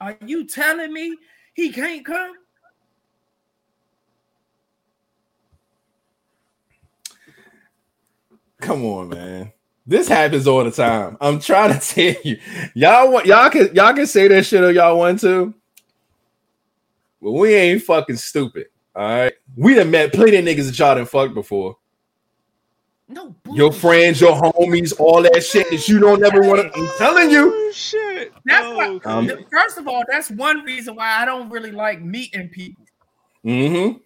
[0.00, 1.16] Are you telling me
[1.54, 2.34] he can't come?
[8.60, 9.52] Come on, man.
[9.86, 11.16] This happens all the time.
[11.20, 12.38] I'm trying to tell you.
[12.74, 15.54] Y'all want y'all can y'all can say that shit if y'all want to.
[17.22, 18.66] But we ain't fucking stupid.
[18.94, 19.32] All right.
[19.56, 21.76] We done met plenty of niggas that y'all done fucked before.
[23.08, 26.76] No, Your friends, your homies, all that shit that you don't ever want to.
[26.80, 27.52] I'm telling you.
[27.54, 28.32] Oh, shit.
[28.44, 29.00] That's Oh, why.
[29.04, 32.84] Um, first of all, that's one reason why I don't really like meeting people.
[33.44, 33.98] Mm-hmm.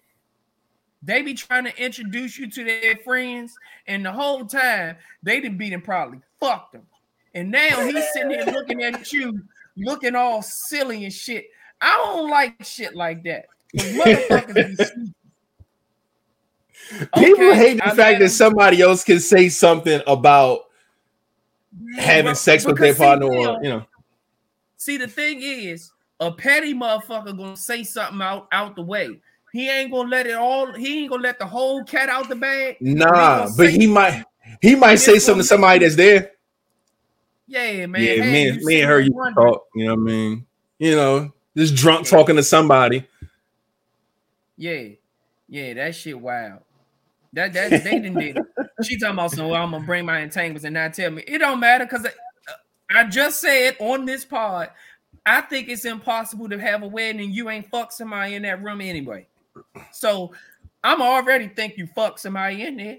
[1.03, 3.55] They be trying to introduce you to their friends,
[3.87, 6.83] and the whole time they done beat and probably fucked them.
[7.33, 9.41] And now he's sitting here looking at you,
[9.77, 11.45] looking all silly and shit.
[11.79, 13.45] I don't like shit like that.
[13.75, 14.77] motherfuckers.
[17.15, 18.29] People Okay, hate the I fact that him.
[18.29, 20.61] somebody else can say something about
[21.97, 23.85] having Well, sex with their because see, partner, or you know.
[24.77, 29.19] See, the thing is, a petty motherfucker gonna say something out out the way.
[29.51, 30.71] He ain't gonna let it all.
[30.73, 32.77] He ain't gonna let the whole cat out the bag.
[32.79, 34.23] Nah, gonna but he might
[34.61, 36.31] he might say something gonna- somebody that's there.
[37.47, 38.01] Yeah, man.
[38.01, 39.67] yeah, Hey, me, me and her you talk.
[39.75, 40.45] You know what I mean?
[40.79, 43.05] You know, just drunk talking to somebody.
[44.55, 44.83] Yeah,
[45.49, 46.59] yeah, that shit wild.
[47.33, 48.37] That that they didn't did.
[48.83, 51.23] She talking about so I'm gonna bring my entanglements and not tell me.
[51.27, 52.55] It don't matter because I, uh,
[52.95, 54.69] I just said on this pod,
[55.25, 58.63] I think it's impossible to have a wedding and you ain't fuck somebody in that
[58.63, 59.27] room anyway.
[59.91, 60.33] So
[60.83, 62.97] I'm already think you fuck somebody in there.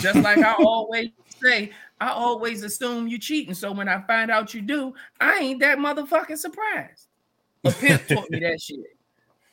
[0.00, 1.10] Just like I always
[1.42, 3.54] say, I always assume you cheating.
[3.54, 7.08] So when I find out you do, I ain't that motherfucking surprised.
[7.64, 8.80] A pimp taught me that shit.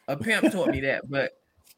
[0.08, 1.32] A pimp taught me that, but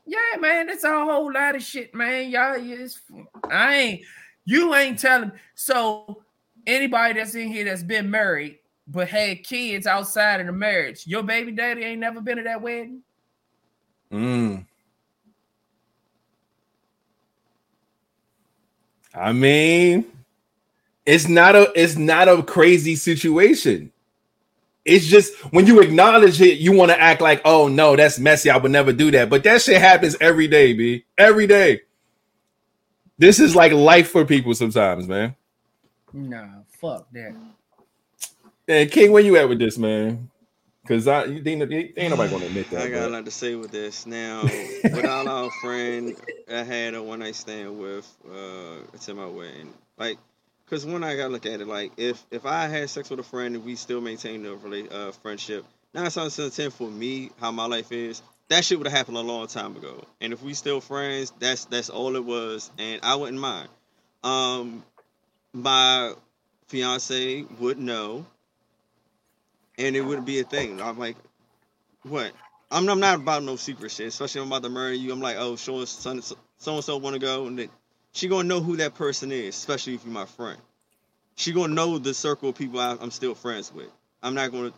[0.06, 2.30] yeah, man, it's a whole lot of shit, man.
[2.30, 3.02] Y'all, it's,
[3.50, 4.02] I ain't,
[4.46, 5.32] you ain't telling.
[5.56, 6.24] So
[6.66, 11.24] anybody that's in here that's been married but had kids outside of the marriage, your
[11.24, 13.02] baby daddy ain't never been to that wedding.
[14.14, 14.66] Mm.
[19.16, 20.06] I mean,
[21.06, 23.92] it's not a it's not a crazy situation.
[24.86, 28.50] It's just when you acknowledge it, you want to act like, oh no, that's messy.
[28.50, 29.30] I would never do that.
[29.30, 31.06] But that shit happens every day, B.
[31.18, 31.82] Every day.
[33.18, 35.36] This is like life for people sometimes, man.
[36.12, 37.36] Nah, fuck that.
[38.68, 40.30] And King, where you at with this, man?
[40.84, 42.82] Because I you think ain't nobody gonna admit that.
[42.82, 44.06] I got a lot to say with this.
[44.06, 44.44] Now,
[44.84, 46.16] without our friend
[46.52, 49.74] I had a one night stand with, uh, it's in my wedding.
[49.98, 50.18] Like,
[50.70, 53.24] cause when I gotta look at it, like if if I had sex with a
[53.24, 56.90] friend and we still maintain a rela- uh, friendship, nine times out of ten for
[56.90, 60.04] me, how my life is, that shit would have happened a long time ago.
[60.20, 63.70] And if we still friends, that's that's all it was, and I wouldn't mind.
[64.22, 64.84] Um,
[65.54, 66.14] my
[66.68, 68.26] fiance would know,
[69.84, 70.82] and it wouldn't be a thing.
[70.82, 71.18] I'm like,
[72.04, 72.32] what?
[72.72, 75.12] I'm, I'm not about no secret shit, especially if I'm about to marry you.
[75.12, 76.24] I'm like, oh, sure, so and
[76.84, 77.70] so want to go, and then
[78.14, 80.60] she gonna know who that person is, especially if you're my friend.
[81.36, 83.90] She gonna know the circle of people I, I'm still friends with.
[84.22, 84.72] I'm not gonna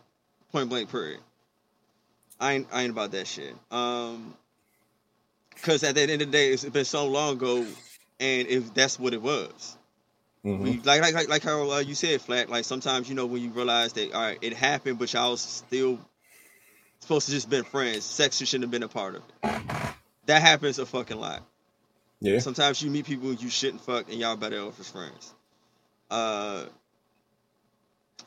[0.52, 1.20] point blank period.
[2.40, 3.56] I ain't, I ain't about that shit.
[3.72, 4.34] Um,
[5.62, 7.66] cause at the end of the day, it's been so long ago,
[8.20, 9.75] and if that's what it was,
[10.46, 10.60] Mhm.
[10.60, 12.50] we, like like like like how uh, you said, flat.
[12.50, 16.00] Like sometimes you know when you realize that all right, it happened, but y'all still
[17.00, 18.04] supposed to just been friends.
[18.06, 19.96] Sex shouldn't have been a part of it.
[20.28, 21.42] That happens a fucking lot.
[22.20, 22.40] Yeah.
[22.40, 25.34] Sometimes you meet people you shouldn't fuck, and y'all better off as friends.
[26.12, 26.66] Uh,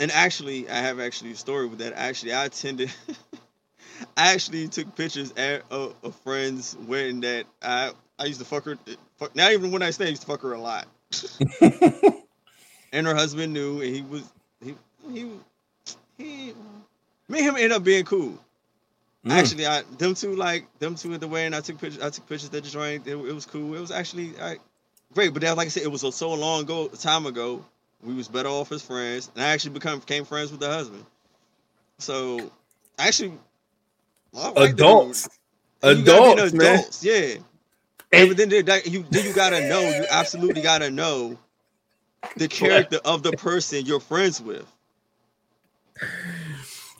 [0.00, 1.92] and actually, I have actually a story with that.
[1.94, 2.92] Actually, I attended.
[4.16, 8.64] I actually took pictures at a, a friend's wedding that I I used to fuck
[8.64, 8.76] her.
[9.18, 10.86] Fuck, not even when I stayed, I used to fuck her a lot.
[12.92, 14.30] and her husband knew, and he was
[14.62, 14.74] he
[15.12, 15.30] he
[16.16, 16.54] he.
[17.28, 18.38] Me and him ended up being cool.
[19.26, 19.32] Mm.
[19.32, 21.54] Actually, I them two like them two at the wedding.
[21.54, 22.02] I took pictures.
[22.02, 23.06] I took pictures at the joint.
[23.06, 23.74] It, it was cool.
[23.74, 24.56] It was actually I,
[25.14, 25.32] great.
[25.32, 27.64] But then, like I said, it was so, so long ago, time ago.
[28.02, 31.04] We was better off as friends, and I actually become became friends with the husband.
[31.98, 32.52] So,
[32.98, 33.32] actually,
[34.54, 34.80] the dude.
[34.80, 35.28] adults.
[35.82, 36.76] You gotta be Adults, man.
[36.76, 37.34] adults, yeah.
[38.12, 39.80] And- but then there- that- you then you gotta know.
[39.80, 41.38] You absolutely gotta know
[42.36, 44.66] the character of the person you're friends with.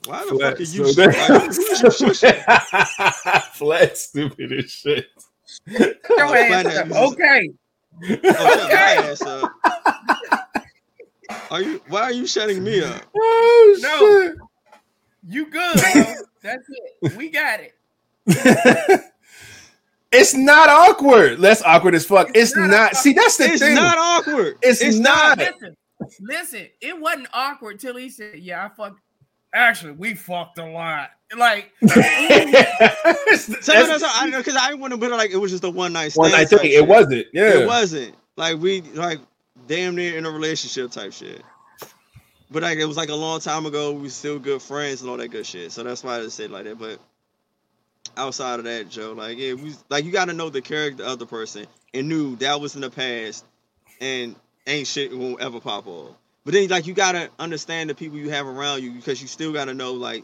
[0.05, 0.85] Why the fuck are you?
[0.93, 2.33] so sh- like, who's you?
[3.53, 5.07] Flat stupid as shit.
[5.67, 7.11] Your Oh, ass find up.
[7.11, 7.49] Okay.
[8.01, 9.51] Oh, shut my ass up.
[11.51, 11.81] Are you?
[11.89, 13.01] Why are you shutting me up?
[13.15, 14.21] Oh No.
[14.21, 14.35] shit.
[15.27, 16.13] You good, bro.
[16.41, 16.63] That's
[17.01, 17.15] it.
[17.17, 17.73] We got it.
[20.11, 21.39] It's not awkward.
[21.39, 22.29] Less awkward as fuck.
[22.29, 22.69] It's, It's not.
[22.69, 23.71] not See, that's the It's thing.
[23.73, 24.57] It's not awkward.
[24.61, 25.37] It's not.
[25.37, 25.77] Listen,
[26.21, 26.67] listen.
[26.81, 28.99] It wasn't awkward till he said, "Yeah, I fucked."
[29.53, 31.09] Actually, we fucked a lot.
[31.35, 35.31] Like, So, no, That's- no, so, I know because I want to put it like
[35.31, 36.23] it was just a one night stand.
[36.23, 36.71] one night type thing.
[36.71, 36.83] shit.
[36.83, 37.27] It wasn't.
[37.33, 37.59] Yeah.
[37.59, 39.19] It wasn't like we like
[39.67, 41.41] damn near in a relationship type shit.
[42.51, 43.91] But like it was like a long time ago.
[43.91, 45.71] We still good friends and all that good shit.
[45.71, 46.79] So that's why I just said like that.
[46.79, 46.99] But
[48.17, 51.19] outside of that, Joe, like yeah, we like you got to know the character of
[51.19, 53.45] the person and knew that was in the past
[54.01, 54.35] and
[54.67, 56.15] ain't shit won't ever pop off.
[56.45, 59.53] But then like you gotta understand the people you have around you because you still
[59.53, 60.23] gotta know like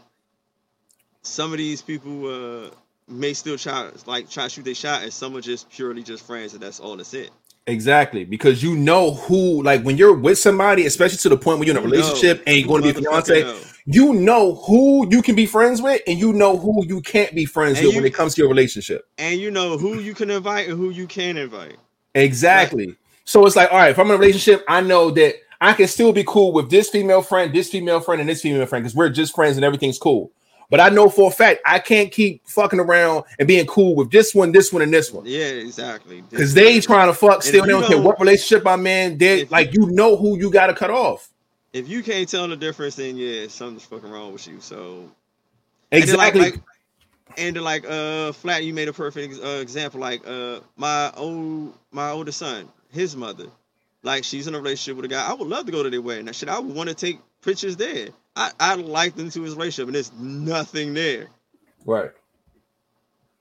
[1.21, 2.27] some of these people
[2.65, 2.69] uh
[3.07, 6.25] may still try like try to shoot their shot and some are just purely just
[6.25, 7.31] friends and that's all that's it.
[7.67, 11.67] Exactly, because you know who, like, when you're with somebody, especially to the point where
[11.67, 13.74] you're in a relationship and you're going to be a fiance.
[13.85, 17.45] You know who you can be friends with, and you know who you can't be
[17.45, 19.07] friends And with when it comes to your relationship.
[19.17, 21.77] And you know who you can invite and who you can't invite.
[22.15, 22.95] Exactly.
[23.25, 25.87] So it's like, all right, if I'm in a relationship, I know that I can
[25.87, 28.95] still be cool with this female friend, this female friend, and this female friend because
[28.95, 30.31] we're just friends and everything's cool.
[30.69, 34.09] But I know for a fact I can't keep fucking around and being cool with
[34.11, 35.25] this one, this one, and this one.
[35.25, 36.21] Yeah, exactly.
[36.21, 37.65] Because they trying to fuck still.
[37.65, 39.17] They don't care what relationship I'm in.
[39.17, 41.29] They like you know who you gotta cut off.
[41.75, 44.61] If you can't tell the difference, then yeah, something's fucking wrong with you.
[44.61, 45.11] So
[45.91, 46.41] And then, like- Exactly.
[46.41, 46.61] like-
[47.37, 51.73] and then, like uh flat you made a perfect uh, example like uh my old
[51.91, 53.47] my oldest son his mother
[54.03, 56.01] like she's in a relationship with a guy i would love to go to their
[56.01, 59.41] wedding that shit i would want to take pictures there i i like them to
[59.41, 61.27] his relationship and there's nothing there
[61.85, 62.11] right.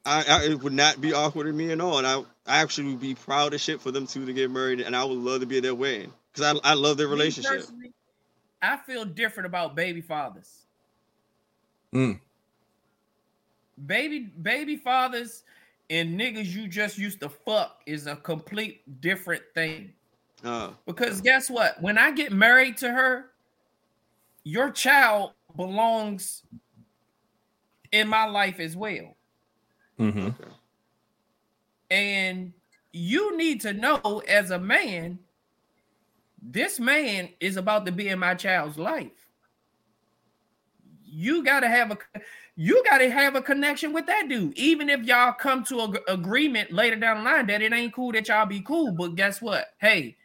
[0.05, 2.89] I, I it would not be awkward to me at all and i i actually
[2.89, 5.40] would be proud as shit for them two to get married and i would love
[5.40, 7.93] to be at their wedding because I, I love their me relationship personally,
[8.64, 10.64] I feel different about baby fathers.
[11.94, 12.20] Mm.
[13.86, 15.44] Baby, baby fathers
[15.90, 19.92] and niggas you just used to fuck is a complete different thing.
[20.44, 21.80] uh Because guess what?
[21.82, 23.30] When I get married to her,
[24.44, 26.42] your child belongs
[27.92, 29.16] in my life as well.
[29.98, 30.30] Mm-hmm.
[31.90, 32.52] And
[32.92, 35.18] you need to know as a man,
[36.46, 39.10] this man is about to be in my child's life.
[41.02, 41.98] You got to have a
[42.56, 44.56] you got to have a connection with that dude.
[44.56, 48.12] Even if y'all come to a agreement later down the line that it ain't cool
[48.12, 49.68] that y'all be cool, but guess what?
[49.78, 50.16] Hey,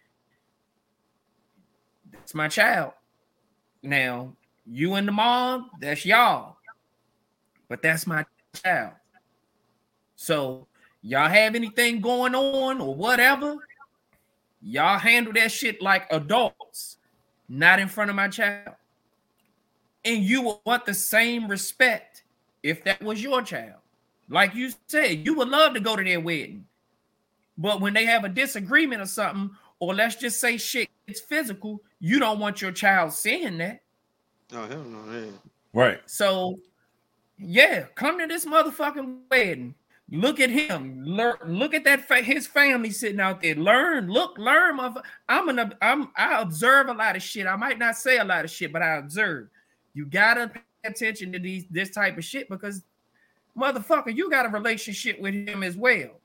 [2.11, 2.91] that's my child.
[3.81, 4.33] Now,
[4.65, 6.57] you and the mom, that's y'all.
[7.69, 8.93] But that's my child.
[10.15, 10.67] So,
[11.01, 13.55] y'all have anything going on or whatever,
[14.61, 16.97] y'all handle that shit like adults,
[17.47, 18.75] not in front of my child.
[20.05, 22.23] And you will want the same respect
[22.63, 23.79] if that was your child.
[24.29, 26.65] Like you said, you would love to go to their wedding.
[27.57, 31.81] But when they have a disagreement or something, or let's just say shit it's physical,
[31.99, 33.81] you don't want your child seeing that.
[34.53, 35.33] oh hell no man.
[35.73, 35.99] Right.
[36.05, 36.57] So,
[37.37, 39.75] yeah, come to this motherfucking wedding.
[40.11, 41.03] Look at him.
[41.03, 41.35] Learn.
[41.45, 42.07] Look at that.
[42.07, 43.55] Fa- his family sitting out there.
[43.55, 44.09] Learn.
[44.09, 44.37] Look.
[44.37, 44.79] Learn.
[45.27, 45.71] I'm gonna.
[45.81, 46.09] I'm.
[46.15, 47.45] I observe a lot of shit.
[47.45, 49.49] I might not say a lot of shit, but I observe.
[49.93, 52.83] You gotta pay attention to these this type of shit because,
[53.55, 56.19] motherfucker, you got a relationship with him as well.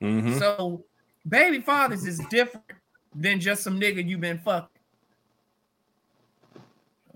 [0.00, 0.38] Mhm.
[0.38, 0.84] So,
[1.28, 2.66] baby fathers is different
[3.14, 4.68] than just some nigga you been fucking.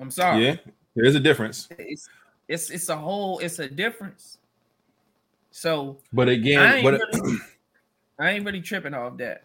[0.01, 0.47] I'm sorry.
[0.47, 0.57] Yeah.
[0.95, 1.69] There's a difference.
[1.77, 2.09] It's
[2.47, 4.39] it's it's a whole it's a difference.
[5.51, 7.39] So But I again, ain't, but really,
[8.19, 9.45] I ain't really tripping off that.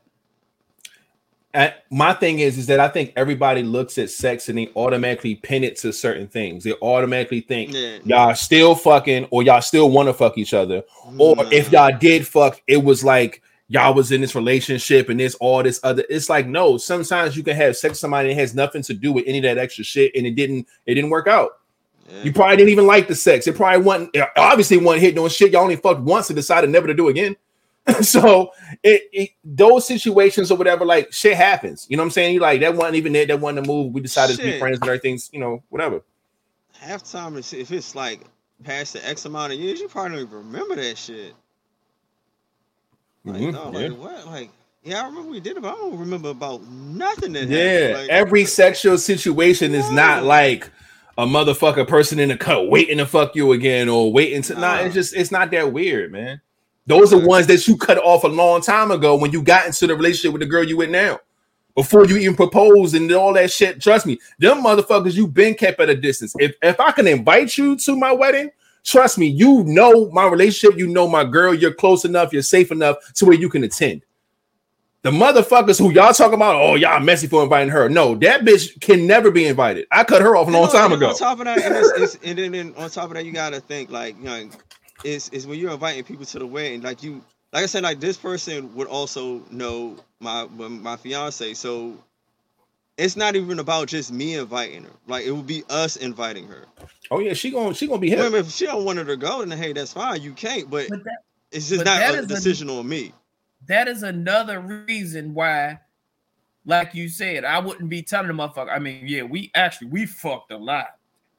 [1.54, 5.36] at, my thing is, is that I think everybody looks at sex and they automatically
[5.36, 6.64] pin it to certain things.
[6.64, 8.00] They automatically think Yeah.
[8.04, 10.84] y'all still fucking or y'all still want to fuck each other.
[11.18, 11.72] Or if mm.
[11.74, 15.80] y'all did fuck, it was like y'all was in this relationship and there's all this
[15.84, 16.04] other.
[16.10, 16.78] It's like no.
[16.78, 19.44] Sometimes you can have sex with somebody that has nothing to do with any of
[19.44, 20.68] that extra shit, and it didn't.
[20.86, 21.60] It didn't work out.
[22.22, 23.48] You probably didn't even like the sex.
[23.48, 24.16] It probably wasn't.
[24.38, 25.52] Obviously, one hit doing shit.
[25.52, 27.36] Y'all only fucked once and decided never to do again.
[28.02, 28.52] so
[28.84, 31.86] it, it those situations or whatever, like shit happens.
[31.90, 32.34] You know what I'm saying?
[32.34, 33.28] You like that wasn't even it.
[33.28, 33.94] That wasn't the move.
[33.94, 36.02] We decided to be friends and everything's you know whatever.
[36.80, 38.22] half time is if it's like
[38.64, 41.34] past the X amount of years, you probably don't even remember that shit.
[43.26, 43.88] Like, Mhm, no, yeah.
[43.90, 44.26] like what?
[44.28, 44.52] Like,
[44.84, 47.58] yeah, I remember we did it, but I don't remember about nothing that Yeah,
[47.90, 47.94] happened.
[47.94, 50.70] Like, every sexual situation is not like
[51.18, 54.56] a motherfucker person in the cut waiting to fuck you again or waiting to.
[54.56, 56.42] Nah, it's just it's not that weird, man.
[56.88, 59.88] Those are ones that you cut off a long time ago when you got into
[59.88, 61.20] the relationship with the girl you with now.
[61.76, 63.82] before you even proposed and all that shit.
[63.82, 66.36] Trust me, them motherfuckers you been kept at a distance.
[66.40, 68.52] If if I can invite you to my wedding,
[68.84, 72.72] trust me, you know my relationship, you know my girl, you're close enough, you're safe
[72.72, 74.04] enough to where you can attend.
[75.04, 77.90] The motherfuckers who y'all talking about, oh y'all messy for inviting her.
[77.90, 79.88] No, that bitch can never be invited.
[79.92, 81.10] I cut her off a long You know, time and ago.
[81.10, 83.34] On top of that, and, it's, it's, and then and on top of that, you
[83.34, 84.50] gotta think like you know,
[85.04, 87.24] is is when you're inviting people to the wedding, like you,
[87.54, 91.96] like I said, like this person would also know my my fiance, so
[92.98, 94.92] it's not even about just me inviting her.
[95.08, 96.66] Like it would be us inviting her.
[97.12, 98.40] Oh yeah, she gonna she gonna be Well, here.
[98.40, 100.22] if she don't want her to go, then hey, that's fine.
[100.22, 101.18] You can't, but But that,
[101.52, 103.14] it's just but not that a is a- decision on me.
[103.68, 105.80] That is another reason why,
[106.66, 108.70] like you said, I wouldn't be telling the motherfucker.
[108.72, 110.88] I mean, yeah, we actually we fucked a lot,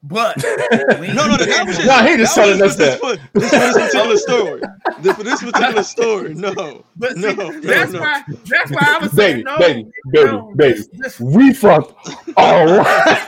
[0.03, 0.35] but
[0.99, 2.99] we- No, no, that was just, Nah, he just telling us that.
[2.99, 4.61] for, this, for this particular story.
[5.01, 7.99] This, for this particular story, no, But no, see, no, that's no.
[8.01, 10.73] why that's why I was Baby, saying no, baby, baby, no, baby.
[10.77, 11.93] this- this- We fucked
[12.37, 13.23] all right.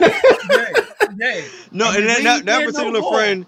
[0.50, 0.68] yeah,
[1.18, 1.40] yeah.
[1.72, 3.46] No, I and mean, that, that, that did no particular friend,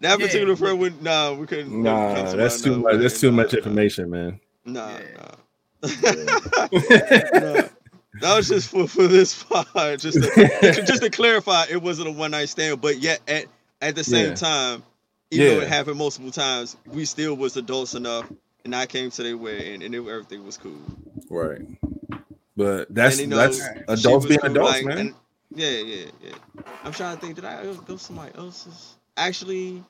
[0.00, 0.26] that Yeah.
[0.26, 1.66] particular friend would nah, we couldn't.
[1.66, 2.96] couldn't Nah, that's too much.
[3.00, 4.40] That's too much information, man.
[4.72, 5.04] Nah, Yeah.
[5.16, 5.34] nah.
[7.32, 7.68] Nah.
[8.20, 9.68] That was just for, for this part,
[10.00, 13.44] just to, just to clarify, it wasn't a one night stand, but yet at
[13.80, 14.34] at the same Yeah.
[14.34, 14.82] time,
[15.30, 18.28] even though it happened multiple times, we still was adults enough,
[18.64, 20.80] and I came to their wedding, and it, everything was cool.
[21.30, 21.60] Right.
[22.56, 24.98] But that's and, you know, that's adults being cool, adults, like, man.
[24.98, 25.14] and-
[25.54, 26.34] yeah, yeah, yeah.
[26.84, 27.36] I'm trying to think.
[27.36, 28.96] Did I go somebody else's?
[29.16, 29.82] Actually,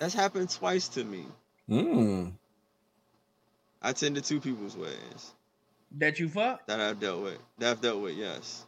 [0.00, 1.26] that's happened twice to me.
[1.70, 2.32] Mm.
[3.82, 5.32] I attended two people's ways.
[5.98, 6.66] that you fuck.
[6.66, 7.38] that I've dealt with.
[7.58, 8.64] That I've dealt with, yes.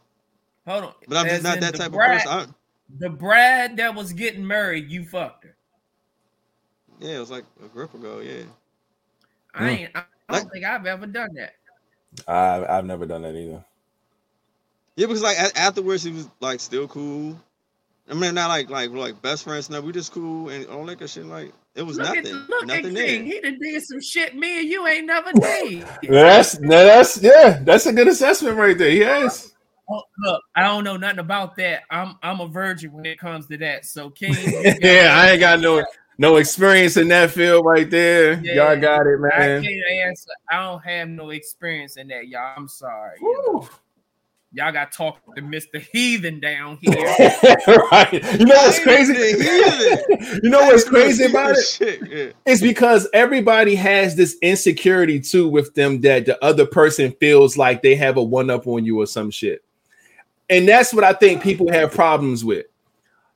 [0.67, 2.31] Hold on, But I'm just not that type bride- of person.
[2.39, 2.55] I'm,
[2.99, 5.55] The Brad that was getting married, you fucked her.
[6.99, 8.19] yeah, it was like a grip ago.
[8.19, 8.43] Yeah.
[9.53, 9.91] I ain't.
[9.95, 11.55] I, I don't think I've ever done that.
[12.27, 13.63] I I've never done that either.
[14.95, 17.37] Yeah, because like afterwards, he was like still cool.
[18.09, 19.69] I mean, not like like like best friends.
[19.69, 21.25] No, we just cool and all that good shit.
[21.25, 23.05] Like it was Look nothing, at look nothing at there.
[23.07, 23.25] King.
[23.25, 25.85] He done did some shit me and you ain't never did.
[26.03, 28.89] That's that's yeah, that's a good assessment right there.
[28.89, 29.53] Yes.
[29.89, 31.83] Oh, look, I don't know nothing about that.
[31.89, 33.85] I'm I'm a virgin when it comes to that.
[33.85, 34.35] So King,
[34.81, 35.83] yeah, I ain't got no
[36.17, 38.33] no experience in that field right there.
[38.43, 38.55] Yeah.
[38.55, 39.31] Y'all got it, man.
[39.33, 39.63] I man.
[39.63, 40.29] can't answer.
[40.49, 42.53] I don't have no experience in that, y'all.
[42.57, 43.17] I'm sorry.
[44.51, 44.65] You know.
[44.65, 44.71] Woo.
[44.71, 45.81] Y'all got to talk to Mr.
[45.91, 46.93] Heathen down here.
[47.91, 48.13] right.
[48.13, 49.13] You know what's crazy?
[50.43, 52.09] you know what's crazy about it?
[52.09, 52.31] Yeah.
[52.45, 57.81] It's because everybody has this insecurity too with them that the other person feels like
[57.81, 59.63] they have a one up on you or some shit.
[60.49, 62.65] And that's what I think people have problems with.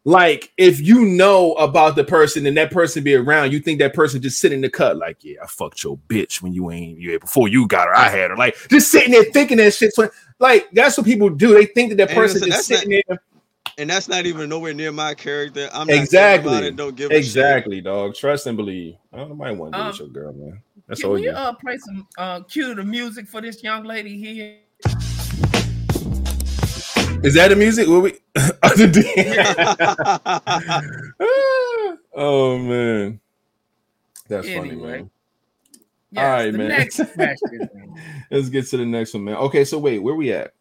[0.07, 3.95] Like, if you know about the person and that person be around, you think that
[3.95, 7.01] person just sitting in the cut, like, yeah, I fucked your bitch when you ain't
[7.01, 8.37] yeah, before you got her, I had her.
[8.37, 9.95] Like, just sitting there thinking that shit.
[9.95, 11.53] So, like, that's what people do.
[11.53, 13.19] They think that that person listen, is that's sitting there.
[13.77, 15.69] And that's not even nowhere near my character.
[15.73, 16.49] I'm not Exactly.
[16.51, 16.67] exactly.
[16.69, 17.23] It, don't give a shit.
[17.25, 18.15] Exactly, dog.
[18.15, 18.95] Trust and believe.
[19.11, 19.35] I don't know.
[19.35, 20.61] Might want to do Um, with your girl, man.
[20.87, 21.31] That's Can all we you.
[21.31, 24.59] uh play some uh cue the music for this young lady here?
[27.23, 27.87] Is that the music?
[27.87, 28.13] Will we?
[32.17, 33.19] Oh man,
[34.29, 35.09] that's funny, man.
[36.15, 36.67] Yes, All right, man.
[36.69, 37.69] next question.
[38.31, 39.35] Let's get to the next one, man.
[39.35, 40.53] Okay, so wait, where we at?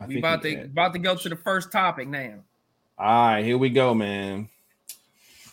[0.00, 2.34] I we about we to at- about to go to the first topic now.
[2.98, 4.48] All right, here we go, man.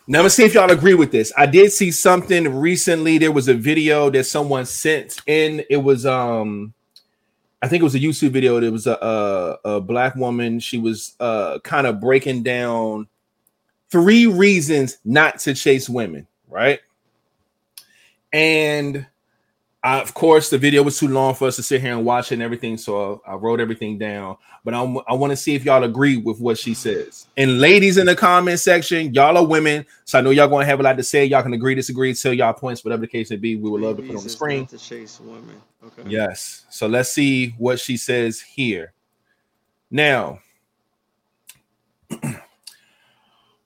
[0.06, 1.32] Now let's see if y'all agree with this.
[1.36, 3.18] I did see something recently.
[3.18, 5.62] There was a video that someone sent in.
[5.70, 6.72] It was um,
[7.62, 8.60] I think it was a YouTube video.
[8.60, 10.60] There was a a, a black woman.
[10.60, 13.06] She was uh kind of breaking down
[13.90, 16.80] three reasons not to chase women, right?
[18.34, 19.06] And
[19.84, 22.32] I, of course, the video was too long for us to sit here and watch
[22.32, 24.36] it and everything, so I, I wrote everything down.
[24.64, 27.28] But I'm, I want to see if y'all agree with what she says.
[27.36, 30.66] And ladies in the comment section, y'all are women, so I know y'all going to
[30.66, 31.24] have a lot to say.
[31.26, 33.54] Y'all can agree, disagree, tell y'all points, whatever the case may be.
[33.54, 34.66] We would love to put on the screen.
[34.66, 35.62] to chase women.
[35.86, 36.10] Okay.
[36.10, 36.66] Yes.
[36.70, 38.94] So let's see what she says here.
[39.92, 40.40] Now,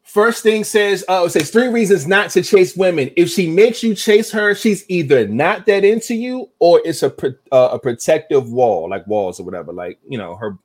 [0.09, 3.11] first thing says, uh, it says three reasons not to chase women.
[3.17, 7.15] If she makes you chase her, she's either not that into you or it's a
[7.53, 10.59] uh, a protective wall, like walls or whatever, like you know her,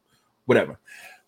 [0.46, 0.80] whatever.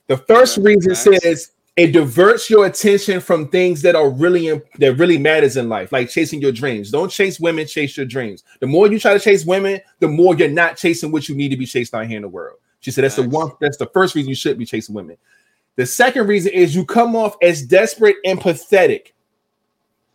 [0.08, 1.24] The first reason facts.
[1.24, 5.92] says it diverts your attention from things that are really that really matters in life,
[5.92, 6.92] like chasing your dreams.
[6.92, 8.44] Don't chase women, chase your dreams.
[8.62, 11.50] The more you try to chase women, the more you're not chasing what you need
[11.50, 12.60] to be chased out here in the world.
[12.80, 13.52] She said that's the one.
[13.60, 15.18] That's the first reason you should be chasing women.
[15.76, 19.14] The second reason is you come off as desperate and pathetic.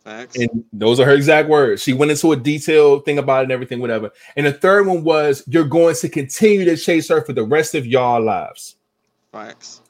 [0.03, 0.35] Facts.
[0.35, 1.83] And those are her exact words.
[1.83, 4.11] She went into a detailed thing about it and everything, whatever.
[4.35, 7.75] And the third one was you're going to continue to chase her for the rest
[7.75, 8.75] of y'all lives.
[9.31, 9.81] Facts.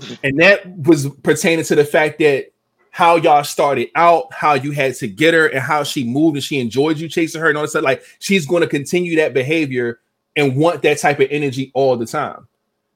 [0.22, 2.52] And that was pertaining to the fact that
[2.98, 6.42] how y'all started out, how you had to get her, and how she moved and
[6.42, 7.84] she enjoyed you chasing her, and all that stuff.
[7.84, 10.00] Like she's going to continue that behavior
[10.36, 12.47] and want that type of energy all the time.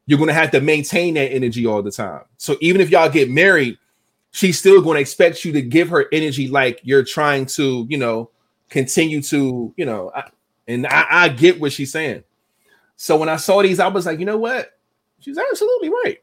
[0.07, 2.23] You're going to have to maintain that energy all the time.
[2.37, 3.79] So even if y'all get married,
[4.33, 7.99] she's still going to expect you to give her energy like you're trying to, you
[7.99, 8.31] know,
[8.69, 10.25] continue to, you know, I,
[10.67, 12.25] and I, I get what she's saying.
[12.97, 14.79] So when I saw these, I was like, you know what?
[15.21, 16.19] She's absolutely right.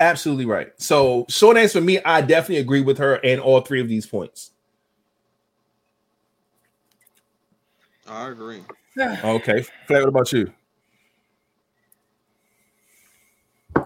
[0.00, 0.72] Absolutely right.
[0.76, 4.06] So short answer for me, I definitely agree with her and all three of these
[4.06, 4.50] points.
[8.06, 8.62] I agree.
[8.96, 9.62] Okay.
[9.88, 10.52] Flat, what about you?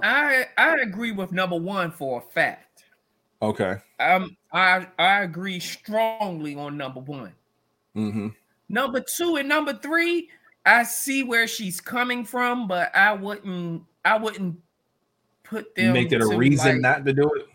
[0.03, 2.85] I I agree with number one for a fact.
[3.43, 3.77] Okay.
[4.01, 7.33] Um, I I agree strongly on number one.
[7.97, 8.29] Mm-hmm.
[8.69, 10.29] Number two and number three,
[10.67, 14.59] I see where she's coming from, but I wouldn't I wouldn't
[15.43, 17.47] put them Make it a reason like- not to do it.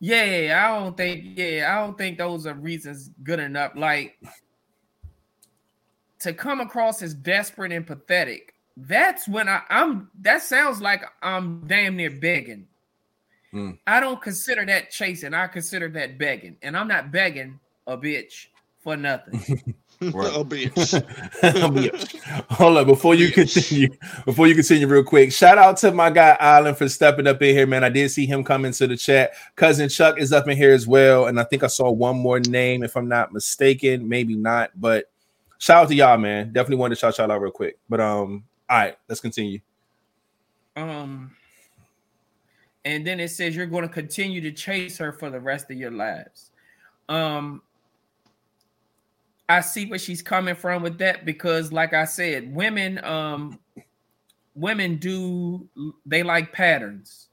[0.00, 1.24] Yeah, I don't think.
[1.38, 3.72] Yeah, I don't think those are reasons good enough.
[3.74, 4.18] Like
[6.18, 8.53] to come across as desperate and pathetic.
[8.76, 10.10] That's when I, I'm.
[10.20, 12.66] That sounds like I'm damn near begging.
[13.52, 13.72] Hmm.
[13.86, 15.32] I don't consider that chasing.
[15.32, 18.46] I consider that begging, and I'm not begging a bitch
[18.82, 19.74] for nothing.
[20.00, 20.32] Right.
[20.48, 22.20] bitch.
[22.50, 23.88] Hold on, before you continue,
[24.24, 25.32] before you continue, real quick.
[25.32, 27.84] Shout out to my guy Island for stepping up in here, man.
[27.84, 29.32] I did see him come into the chat.
[29.56, 32.40] Cousin Chuck is up in here as well, and I think I saw one more
[32.40, 35.10] name, if I'm not mistaken, maybe not, but
[35.58, 36.52] shout out to y'all, man.
[36.52, 37.78] Definitely wanted to shout y'all out real quick.
[37.88, 38.44] But um,
[38.74, 39.60] all right, let's continue.
[40.74, 41.30] Um,
[42.84, 45.76] and then it says you're going to continue to chase her for the rest of
[45.76, 46.50] your lives.
[47.08, 47.62] Um,
[49.48, 53.60] I see where she's coming from with that because, like I said, women, um,
[54.56, 55.68] women do
[56.04, 57.28] they like patterns.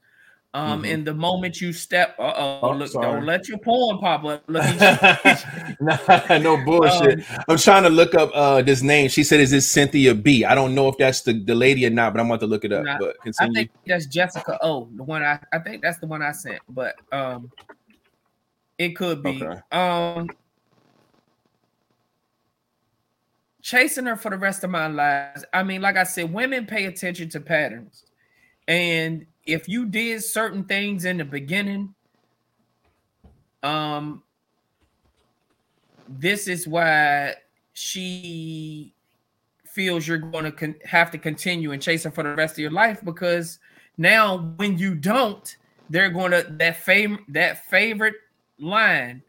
[0.54, 0.92] Um, Mhm.
[0.94, 3.06] and the moment you step, uh oh, look, sorry.
[3.06, 4.44] don't let your porn pop up.
[4.48, 4.62] Look.
[5.80, 7.24] Nah, no bullshit.
[7.48, 9.08] I'm trying to look up uh this name.
[9.08, 11.90] She said, "Is this Cynthia B?" I don't know if that's the, the lady or
[11.90, 12.84] not, but I'm about to look it up.
[12.84, 16.20] Nah, but I think that's Jessica O, the one I I think that's the one
[16.20, 17.50] I sent, but um
[18.76, 19.42] it could be.
[19.42, 19.60] Okay.
[19.72, 20.28] Um
[23.62, 25.44] chasing her for the rest of my lives.
[25.54, 28.04] I mean, like I said, women pay attention to patterns.
[28.68, 31.94] And if you did certain things in the beginning,
[33.62, 34.22] um
[36.08, 37.34] this is why
[37.72, 38.92] she
[39.64, 42.58] feels you're going to con- have to continue and chase her for the rest of
[42.58, 43.58] your life because
[43.96, 45.56] now when you don't
[45.88, 48.14] they're going to that favorite that favorite
[48.58, 49.22] line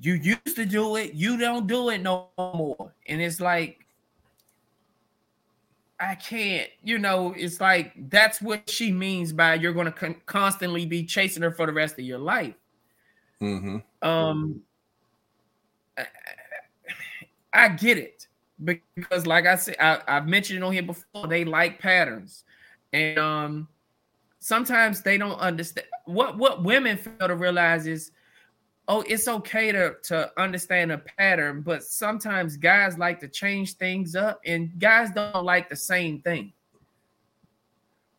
[0.00, 2.92] you used to do it you don't do it no more.
[3.06, 3.86] And it's like
[6.00, 10.20] i can't you know it's like that's what she means by you're going to con-
[10.26, 12.54] constantly be chasing her for the rest of your life.
[13.38, 14.62] Hmm um
[15.98, 16.06] I,
[17.52, 18.26] I get it
[18.62, 22.44] because like i said I, i've mentioned it on here before they like patterns.
[22.92, 23.68] And um
[24.40, 28.10] sometimes they don't understand what what women fail to realize is
[28.90, 34.16] oh it's okay to to understand a pattern but sometimes guys like to change things
[34.16, 36.52] up and guys don't like the same thing.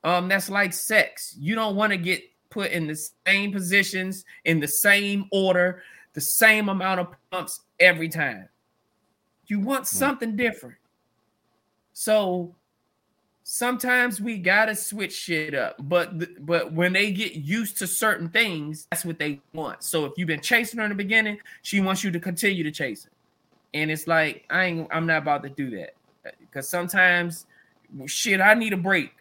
[0.03, 1.35] Um that's like sex.
[1.38, 5.84] You don't want to get put in the same positions in the same order
[6.14, 8.48] the same amount of pumps every time.
[9.48, 10.76] You want something different.
[11.93, 12.56] So
[13.53, 18.30] sometimes we gotta switch shit up but th- but when they get used to certain
[18.30, 19.84] things that's what they want.
[19.84, 22.72] So if you've been chasing her in the beginning she wants you to continue to
[22.72, 23.11] chase her.
[23.73, 25.95] And it's like i ain't i'm not about to do that.
[26.40, 27.45] Because sometimes
[28.06, 29.11] shit i need a break.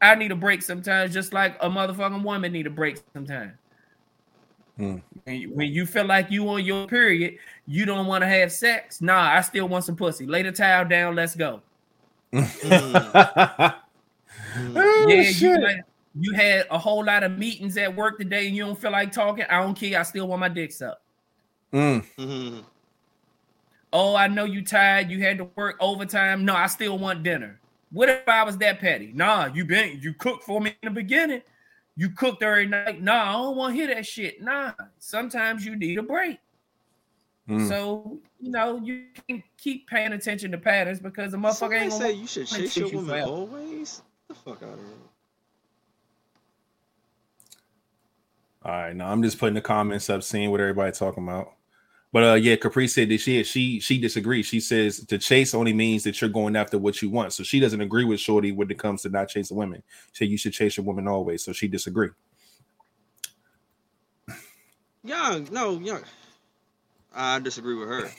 [0.00, 3.52] I need a break sometimes just like a motherfucking woman need a break sometimes.
[4.76, 4.96] Hmm.
[5.22, 7.36] when you, when you feel like you on your period
[7.66, 10.26] you don't want to have sex nah i still want some pussy.
[10.26, 11.60] Lay the towel down let's go
[12.34, 13.74] oh,
[15.08, 15.82] yeah, you,
[16.18, 19.12] you had a whole lot of meetings at work today and you don't feel like
[19.12, 19.44] talking.
[19.50, 19.98] I don't care.
[19.98, 21.02] I still want my dick sucked.
[21.72, 22.04] Mm.
[22.18, 22.64] Mhm.
[23.92, 25.10] Oh, I know you tired.
[25.10, 26.44] You had to work overtime.
[26.44, 27.60] No, I still want dinner.
[27.90, 29.12] What if I was that petty?
[29.14, 31.42] Nah, you been you cooked for me in the beginning.
[31.96, 33.02] You cooked every night.
[33.02, 34.42] Nah, I don't want to hear that shit.
[34.42, 36.38] Nah, sometimes you need a break.
[37.48, 37.68] Mm.
[37.68, 41.90] So you know you can keep paying attention to patterns because the motherfucker Somebody ain't
[41.90, 43.30] gonna say you should to chase chase your you woman forever.
[43.30, 44.02] always.
[44.28, 44.88] Get the fuck out of here.
[48.64, 51.54] All right, now I'm just putting the comments up, seeing what everybody talking about.
[52.12, 54.46] But uh, yeah, Capri said that she she she disagrees.
[54.46, 57.32] She says to chase only means that you're going after what you want.
[57.32, 59.82] So she doesn't agree with Shorty when it comes to not chasing women.
[60.12, 61.42] She said you should chase a woman always.
[61.42, 62.10] So she disagree.
[65.02, 66.02] Young, no, young.
[67.14, 68.10] I disagree with her.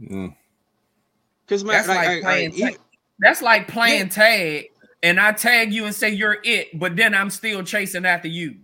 [0.00, 0.34] Mm.
[1.46, 2.78] Because man, That's like, like I- I- playing tag.
[3.18, 4.08] That's like playing Yeah.
[4.08, 4.64] tag,
[5.02, 8.56] and I tag you and say you're it, but then I'm still chasing after you.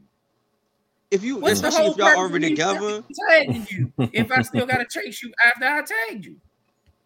[1.11, 3.93] if you, What's the especially whole if y'all already together, tagging you?
[4.13, 6.37] if I still gotta chase you after I tagged you,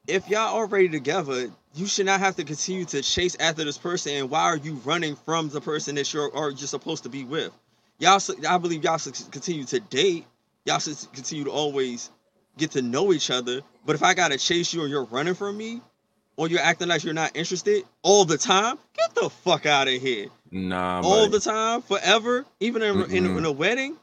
[0.08, 4.12] if y'all already together, you should not have to continue to chase after this person.
[4.14, 7.24] And why are you running from the person that you're or you're supposed to be
[7.24, 7.52] with?
[7.98, 10.26] Y'all, I believe y'all should continue to date.
[10.64, 12.10] Y'all should continue to always
[12.56, 13.60] get to know each other.
[13.84, 15.80] But if I gotta chase you or you're running from me,
[16.36, 20.00] or you're acting like you're not interested all the time, get the fuck out of
[20.00, 20.28] here.
[20.50, 21.32] Nah, all buddy.
[21.32, 23.96] the time, forever, even in, in, in a wedding.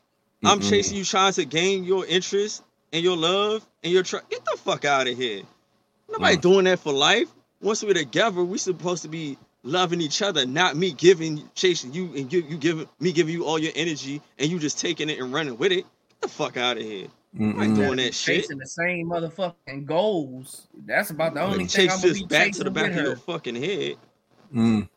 [0.43, 2.63] I'm chasing you, trying to gain your interest
[2.93, 4.30] and your love and your trust.
[4.30, 5.41] Get the fuck out of here.
[6.09, 6.41] Nobody Mm.
[6.41, 7.27] doing that for life.
[7.61, 12.13] Once we're together, we're supposed to be loving each other, not me giving, chasing you
[12.15, 15.19] and you, you giving me giving you all your energy and you just taking it
[15.19, 15.85] and running with it.
[16.09, 17.07] Get the fuck out of here.
[17.35, 17.68] I'm Mm-mm.
[17.69, 18.41] not doing that shit.
[18.43, 20.68] chasing the same motherfucking goals.
[20.85, 22.89] That's about the only Like, thing chase I'm gonna this be back to the back
[22.89, 23.03] of her.
[23.03, 23.95] your fucking head.
[24.53, 24.89] Mm.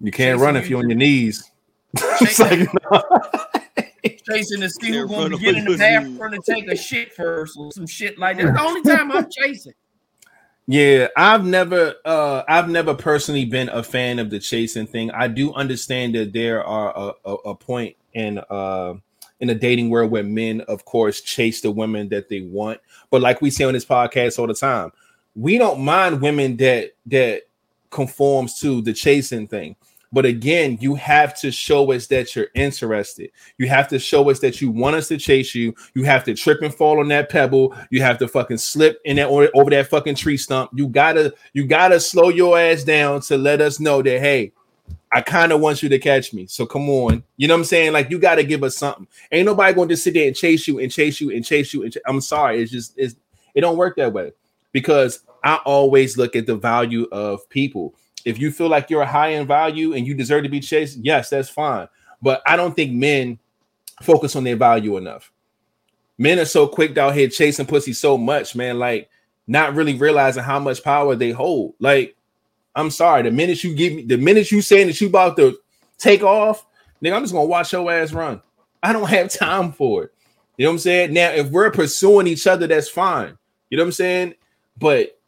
[0.00, 1.50] You can't Chasing run if you you're on your knees.
[2.18, 3.02] Chasing- like, no.
[4.30, 6.66] chasing to see who's gonna run be up getting in the on bathroom to take
[6.70, 8.44] a shit first or some shit like that.
[8.46, 9.72] That's the only time I'm chasing.
[10.66, 15.10] Yeah, I've never uh I've never personally been a fan of the chasing thing.
[15.10, 18.94] I do understand that there are a, a, a point in uh
[19.40, 22.80] in the dating world where men of course chase the women that they want.
[23.10, 24.92] But like we say on this podcast all the time,
[25.34, 27.42] we don't mind women that that
[27.90, 29.76] conforms to the chasing thing.
[30.14, 33.30] But again, you have to show us that you're interested.
[33.58, 35.74] You have to show us that you want us to chase you.
[35.94, 37.76] You have to trip and fall on that pebble.
[37.90, 40.70] You have to fucking slip in that or over that fucking tree stump.
[40.72, 44.52] You gotta you gotta slow your ass down to let us know that hey,
[45.14, 46.48] I kind of want you to catch me.
[46.48, 47.92] So come on, you know what I'm saying?
[47.92, 49.06] Like you got to give us something.
[49.30, 51.84] Ain't nobody going to sit there and chase you and chase you and chase you.
[51.84, 53.14] And ch- I'm sorry, it's just it's
[53.54, 54.32] it don't work that way
[54.72, 57.94] because I always look at the value of people.
[58.24, 61.30] If you feel like you're high in value and you deserve to be chased, yes,
[61.30, 61.86] that's fine.
[62.20, 63.38] But I don't think men
[64.02, 65.30] focus on their value enough.
[66.18, 69.10] Men are so quick out here chasing pussy so much, man, like
[69.46, 71.74] not really realizing how much power they hold.
[71.78, 72.13] Like,
[72.76, 75.58] I'm sorry, the minute you give me the minute you saying that you about to
[75.98, 76.66] take off,
[77.02, 78.42] nigga, I'm just gonna watch your ass run.
[78.82, 80.14] I don't have time for it.
[80.56, 81.12] You know what I'm saying?
[81.12, 83.36] Now, if we're pursuing each other, that's fine.
[83.70, 84.34] You know what I'm saying?
[84.78, 85.18] But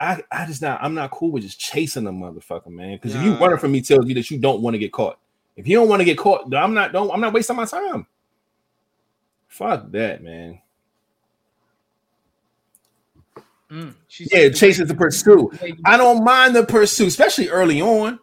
[0.00, 2.96] I, I just not, I'm not cool with just chasing a motherfucker, man.
[2.96, 5.18] Because if you running from me, tells me that you don't want to get caught.
[5.56, 8.06] If you don't want to get caught, I'm not, don't, I'm not wasting my time.
[9.48, 10.60] Fuck that, man.
[13.72, 13.94] Mm.
[14.08, 15.50] She Yeah, said the chase the pursuit.
[15.52, 18.18] the way you- I don't mind the pursuit, especially early on.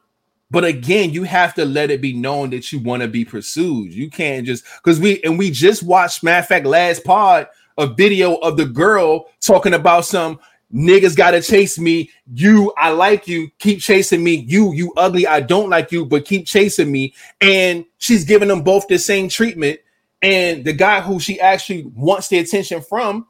[0.51, 3.93] But again, you have to let it be known that you want to be pursued.
[3.93, 7.47] You can't just because we and we just watched, matter of fact, last pod
[7.77, 10.39] a video of the girl talking about some
[10.73, 12.09] niggas gotta chase me.
[12.33, 14.35] You, I like you, keep chasing me.
[14.47, 17.13] You, you ugly, I don't like you, but keep chasing me.
[17.41, 19.79] And she's giving them both the same treatment.
[20.21, 23.25] And the guy who she actually wants the attention from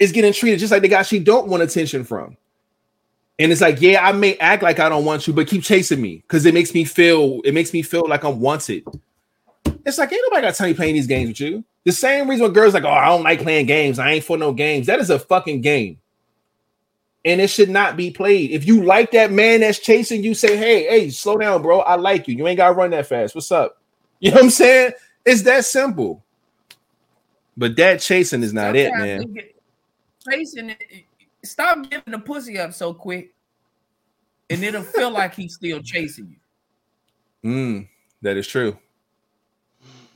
[0.00, 2.36] is getting treated just like the guy she don't want attention from.
[3.38, 6.00] And it's like, yeah, I may act like I don't want you, but keep chasing
[6.00, 8.84] me because it makes me feel it makes me feel like I'm wanted.
[9.86, 11.64] It's like ain't nobody got time playing these games with you.
[11.84, 13.98] The same reason when girls like, oh, I don't like playing games.
[13.98, 14.86] I ain't for no games.
[14.88, 15.98] That is a fucking game.
[17.24, 18.50] And it should not be played.
[18.50, 21.80] If you like that man that's chasing you, say, hey, hey, slow down, bro.
[21.80, 22.36] I like you.
[22.36, 23.34] You ain't gotta run that fast.
[23.34, 23.76] What's up?
[24.22, 24.92] You know what I'm saying?
[25.24, 26.22] It's that simple.
[27.56, 29.32] But that chasing is not it, man.
[29.32, 29.59] get-
[30.28, 31.04] Chasing it.
[31.42, 33.34] Stop giving the pussy up so quick,
[34.50, 36.36] and it'll feel like he's still chasing
[37.42, 37.50] you.
[37.50, 37.88] Mm,
[38.20, 38.76] that is true.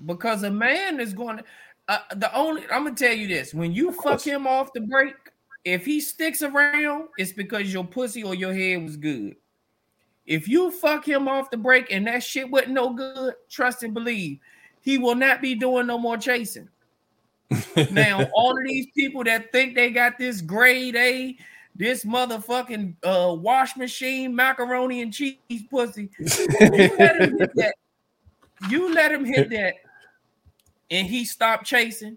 [0.05, 1.45] Because a man is going to.
[1.89, 5.15] Uh, the only I'm gonna tell you this: when you fuck him off the break,
[5.65, 9.37] if he sticks around, it's because your pussy or your head was good.
[10.27, 13.93] If you fuck him off the break and that shit wasn't no good, trust and
[13.93, 14.39] believe,
[14.81, 16.69] he will not be doing no more chasing.
[17.91, 21.37] Now, all of these people that think they got this grade A,
[21.77, 25.37] this motherfucking uh, wash machine macaroni and cheese
[25.71, 27.75] pussy, you let him hit that.
[28.71, 29.75] You let him hit that,
[30.91, 32.17] and he stopped chasing.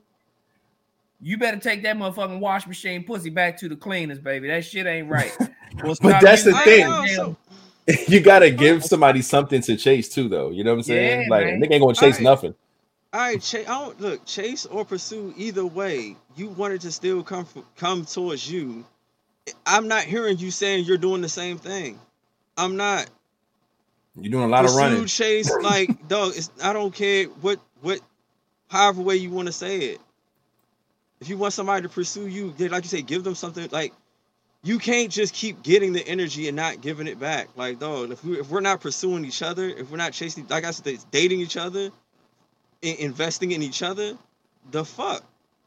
[1.19, 4.47] You better take that motherfucking wash machine pussy back to the cleaners, baby.
[4.47, 5.35] That shit ain't right.
[5.83, 6.87] Well, stop that's the thing.
[6.87, 7.37] that so-
[8.07, 10.49] you gotta give somebody something to chase too, though.
[10.49, 11.21] You know what I'm saying?
[11.23, 11.59] Yeah, like man.
[11.59, 12.21] they ain't gonna chase Alright.
[12.21, 12.55] nothing.
[13.17, 13.67] All right, chase.
[13.67, 16.15] I don't look chase or pursue either way.
[16.35, 18.85] You wanted to still come come towards you.
[19.65, 21.99] I'm not hearing you saying you're doing the same thing.
[22.55, 23.09] I'm not.
[24.21, 25.05] You're doing a lot pursue, of running.
[25.07, 26.33] chase, like dog.
[26.35, 28.01] It's, I don't care what what,
[28.67, 30.01] however way you want to say it.
[31.19, 33.67] If you want somebody to pursue you, like you say, give them something.
[33.71, 33.93] Like
[34.61, 37.47] you can't just keep getting the energy and not giving it back.
[37.55, 40.65] Like dog, if we if we're not pursuing each other, if we're not chasing, like
[40.65, 41.89] I said, dating each other,
[42.81, 44.17] investing in each other,
[44.71, 45.23] the fuck.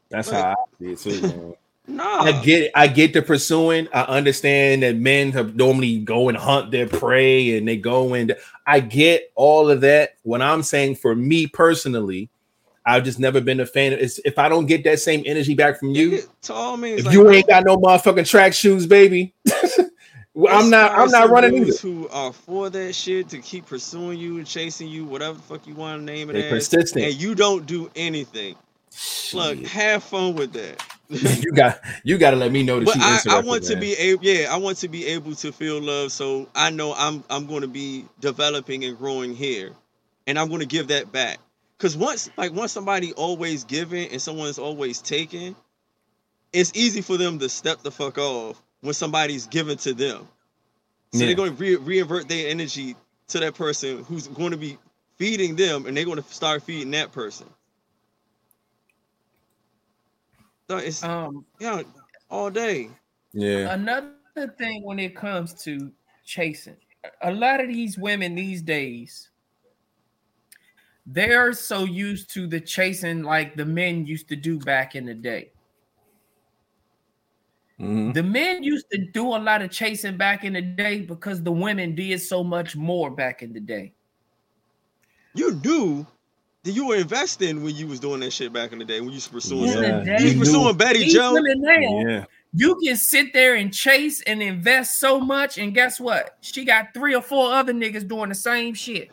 [0.09, 1.53] That's Like- how I see it too, man.
[1.87, 2.21] Nah.
[2.21, 2.71] I get it.
[2.75, 3.87] I get the pursuing.
[3.91, 8.35] I understand that men have normally go and hunt their prey and they go and
[8.67, 10.11] I get all of that.
[10.21, 12.29] What I'm saying for me personally,
[12.85, 13.93] I've just never been a fan.
[13.93, 17.07] Is if I don't get that same energy back from you, to all means, if
[17.07, 19.33] like, you ain't got no motherfucking track shoes, baby,
[20.49, 20.91] I'm not.
[20.91, 21.73] I'm not running either.
[21.77, 25.43] Who are uh, for that shit to keep pursuing you and chasing you, whatever the
[25.43, 27.05] fuck you want to name it They as, persistent.
[27.05, 28.55] and you don't do anything.
[29.33, 30.83] Look, have fun with that.
[31.09, 33.37] you got you got to let me know that but you I.
[33.37, 33.81] I want to man.
[33.81, 36.13] be able, yeah, I want to be able to feel love.
[36.13, 39.71] So I know I'm I'm going to be developing and growing here,
[40.27, 41.39] and I'm going to give that back.
[41.77, 45.55] Cause once like once somebody always giving and someone's always taking,
[46.53, 50.27] it's easy for them to step the fuck off when somebody's given to them.
[51.13, 51.27] So Yeah.
[51.27, 52.95] they're going to re- reinvert their energy
[53.27, 54.77] to that person who's going to be
[55.17, 57.47] feeding them, and they're going to start feeding that person.
[60.69, 61.83] So it's Um, yeah,
[62.29, 62.89] all day.
[63.33, 63.73] Yeah.
[63.73, 64.15] another
[64.57, 65.91] thing when it comes to
[66.25, 66.77] chasing,
[67.21, 69.29] a lot of these women these days,
[71.05, 75.13] they're so used to the chasing like the men used to do back in the
[75.13, 75.51] day.
[77.81, 78.13] Mhm.
[78.13, 81.51] The men used to do a lot of chasing back in the day because the
[81.51, 83.91] women did so much more back in the day.
[85.33, 86.05] You knew
[86.63, 89.09] that you were investing when you was doing that shit back in the day when
[89.09, 90.03] you was pursuing In Yeah.
[90.17, 90.77] day, You was pursuing.
[90.77, 91.35] Betty these Joe.
[91.35, 92.25] Yeah.
[92.53, 96.37] you can sit there and chase and invest so much, and guess what?
[96.41, 99.09] She got three or four other niggas doing the same shit.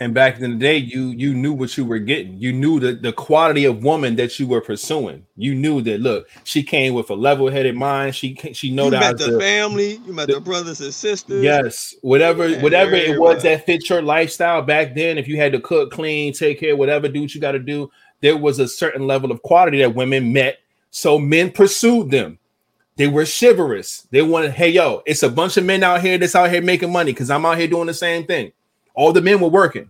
[0.00, 2.38] And back in the day, you you knew what you were getting.
[2.38, 5.26] You knew the, the quality of woman that you were pursuing.
[5.36, 8.14] You knew that look, she came with a level-headed mind.
[8.14, 10.00] She she know You that met how the family.
[10.06, 11.42] You met the- the brothers and sisters.
[11.42, 15.18] Yes, whatever Yeah, whatever it was that fit your lifestyle back then.
[15.18, 17.90] If you had to cook, clean, take care, whatever, do what you got to do.
[18.20, 20.58] There was a certain level of quality that women met,
[20.90, 22.38] so men pursued them.
[22.96, 24.06] They were chivalrous.
[24.12, 26.92] They wanted, hey yo, it's a bunch of men out here that's out here making
[26.92, 28.52] money because I'm out here doing the same thing.
[28.98, 29.88] All the men were working.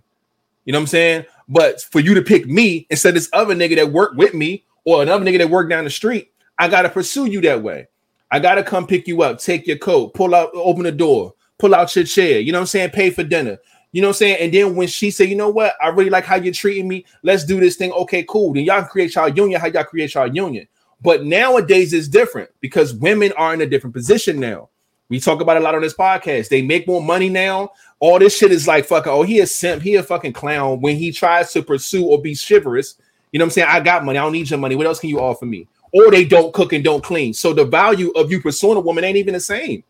[0.66, 1.24] You know what I'm saying?
[1.48, 4.66] But for you to pick me instead of this other nigga that worked with me
[4.85, 7.86] or another nigga that worked down the street, I gotta pursue you that way.
[8.30, 11.74] I gotta come pick you up, take your coat, pull out, open the door, pull
[11.74, 12.39] out your chair.
[12.40, 12.90] You know what I'm saying?
[12.90, 13.56] Pay for dinner.
[13.93, 14.36] You know what I'm saying?
[14.43, 17.06] And then when she said, you know what, I really like how you're treating me.
[17.22, 17.93] Let's do this thing.
[17.93, 18.52] Okay, cool.
[18.52, 19.59] Then y'all create y'all union.
[19.59, 20.68] How y'all create y'all union?
[21.01, 24.68] But nowadays it's different because women are in a different position now.
[25.09, 26.48] We talk about it a lot on this podcast.
[26.48, 27.72] They make more money now.
[27.98, 29.10] All this shit is like fucking.
[29.10, 29.82] Oh, he a simp.
[29.82, 30.80] He a fucking clown.
[30.80, 32.97] When he tries to pursue or be chivalrous,
[33.32, 33.68] you know what I'm saying?
[33.70, 34.18] I got money.
[34.18, 34.76] I don't need your money.
[34.76, 35.66] What else can you offer me?
[35.93, 37.32] Or they don't cook and don't clean.
[37.32, 39.82] So the value of you pursuing a woman ain't even the same.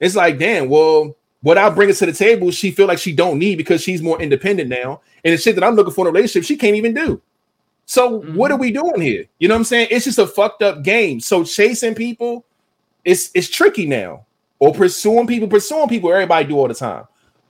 [0.00, 0.68] It's like, damn.
[0.68, 3.82] Well, what I bring it to the table, she feel like she don't need because
[3.82, 5.02] she's more independent now.
[5.24, 7.20] And the shit that I'm looking for in a relationship, she can't even do.
[7.84, 8.60] So what are mm-hmm.
[8.60, 9.26] we doing here?
[9.38, 9.88] You know what I'm saying?
[9.90, 11.20] It's just a fucked up game.
[11.20, 12.44] So chasing people,
[13.04, 14.26] it's it's tricky now.
[14.60, 17.04] Or pursuing people, pursuing people, everybody do all the time.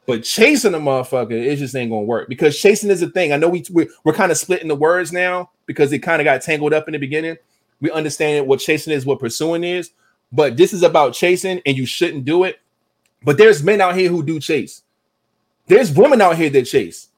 [0.06, 3.32] But chasing a motherfucker, it just ain't gonna work because chasing is a thing.
[3.32, 6.24] I know we we're, we're kind of splitting the words now because it kind of
[6.24, 7.36] got tangled up in the beginning.
[7.80, 9.90] We understand what chasing is, what pursuing is,
[10.32, 12.60] but this is about chasing, and you shouldn't do it.
[13.22, 14.82] But there's men out here who do chase.
[15.66, 17.08] There's women out here that chase.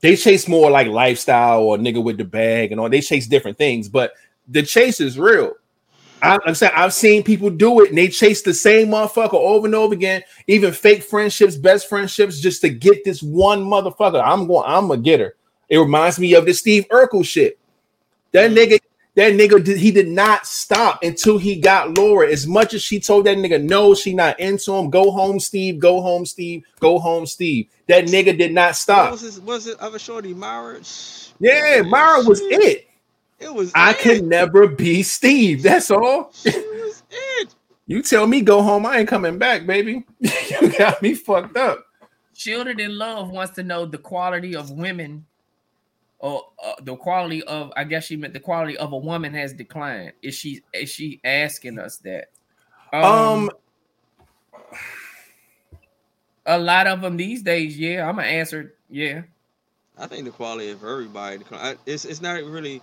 [0.00, 2.88] They chase more like lifestyle or nigga with the bag and all.
[2.88, 4.14] They chase different things, but
[4.48, 5.52] the chase is real.
[6.22, 9.66] I, I'm saying I've seen people do it and they chase the same motherfucker over
[9.66, 14.22] and over again, even fake friendships, best friendships, just to get this one motherfucker.
[14.24, 15.34] I'm going, I'm a getter.
[15.68, 17.58] It reminds me of the Steve Urkel shit.
[18.30, 18.56] That mm.
[18.56, 18.78] nigga,
[19.16, 22.30] that nigga, did, he did not stop until he got Laura.
[22.30, 24.90] As much as she told that nigga, no, she not into him.
[24.90, 25.80] Go home, Steve.
[25.80, 26.62] Go home, Steve.
[26.78, 27.66] Go home, Steve.
[27.88, 29.10] That nigga did not What stop.
[29.10, 29.42] was it?
[29.42, 30.80] Was it other shorty Myra?
[31.40, 32.86] Yeah, Myra was it.
[33.42, 33.72] It was.
[33.74, 33.98] I it.
[33.98, 35.62] can never be Steve.
[35.62, 36.30] That's all.
[36.32, 37.54] She was it.
[37.86, 40.04] You tell me go home, I ain't coming back, baby.
[40.20, 41.84] you got me fucked up.
[42.34, 45.26] Shielded in Love wants to know the quality of women,
[46.20, 49.52] or uh, the quality of, I guess she meant the quality of a woman has
[49.52, 50.12] declined.
[50.22, 52.28] Is she is she asking us that?
[52.92, 53.50] Um,
[56.46, 58.08] a lot of them these days, yeah.
[58.08, 59.22] I'm gonna answer, yeah.
[59.98, 61.38] I think the quality of everybody.
[61.38, 62.80] the qua- I- It's it's not really.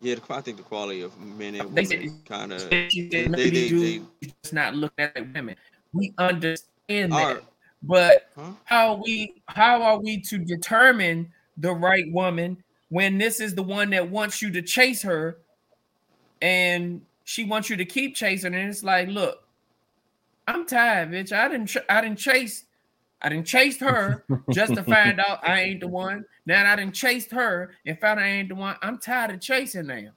[0.00, 2.60] Yeah, the, I think the quality of men and women kind of.
[2.90, 5.56] She said, they- they- just not looking at women.
[5.92, 7.42] We understand that,
[7.82, 8.52] but Huh?
[8.64, 13.90] how we how are we to determine the right woman when this is the one
[13.90, 15.38] that wants you to chase her
[16.40, 19.46] and she wants you to keep chasing and it's like look
[20.48, 22.64] i'm tired bitch i didn't i didn't chase
[23.22, 26.94] i didn't chase her just to find out i ain't the one now i didn't
[26.94, 30.10] chased her and found i ain't the one i'm tired of chasing now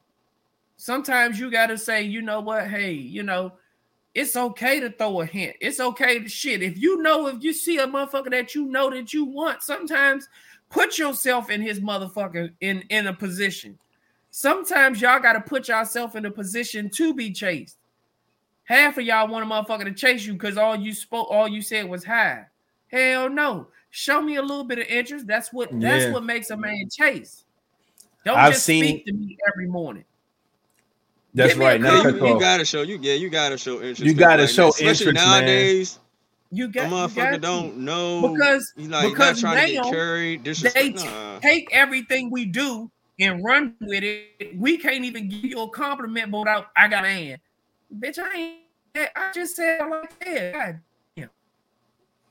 [0.78, 3.52] sometimes you gotta say you know what hey you know
[4.14, 5.56] it's okay to throw a hint.
[5.60, 6.62] It's okay to shit.
[6.62, 10.30] If you know, if you see a motherfucker that you know that you want, sometimes
[10.70, 13.78] put yourself in his motherfucker in in a position.
[14.30, 17.78] Sometimes y'all got to put yourself in a position to be chased.
[18.66, 21.62] Half of y'all want a motherfucker to chase you because all you spoke, all you
[21.62, 22.46] said was hi.
[22.94, 23.68] Hell no.
[23.90, 25.28] Show me a little bit of interest.
[25.28, 26.12] That's what that's Yeah.
[26.14, 27.44] what makes a man chase.
[28.24, 30.06] Don't I've just seen- speak to me every morning.
[31.34, 31.82] That's Give me a right.
[31.82, 33.00] Now You, you you gotta show you.
[33.02, 34.02] Yeah, you gotta show interest.
[34.02, 35.40] You gotta like, show especially interest, man.
[35.42, 36.00] nowadays.
[36.52, 39.74] You A got, you motherfucker got don't know Because- you like because not trying to
[39.76, 40.40] now get carried.
[40.42, 40.98] they Disrespect.
[41.00, 41.40] t- Nah.
[41.40, 44.56] take everything we do and run with it.
[44.56, 47.38] We can't even give you a compliment without I got a man.
[48.00, 50.76] Bitch, I ain't I just said I like that.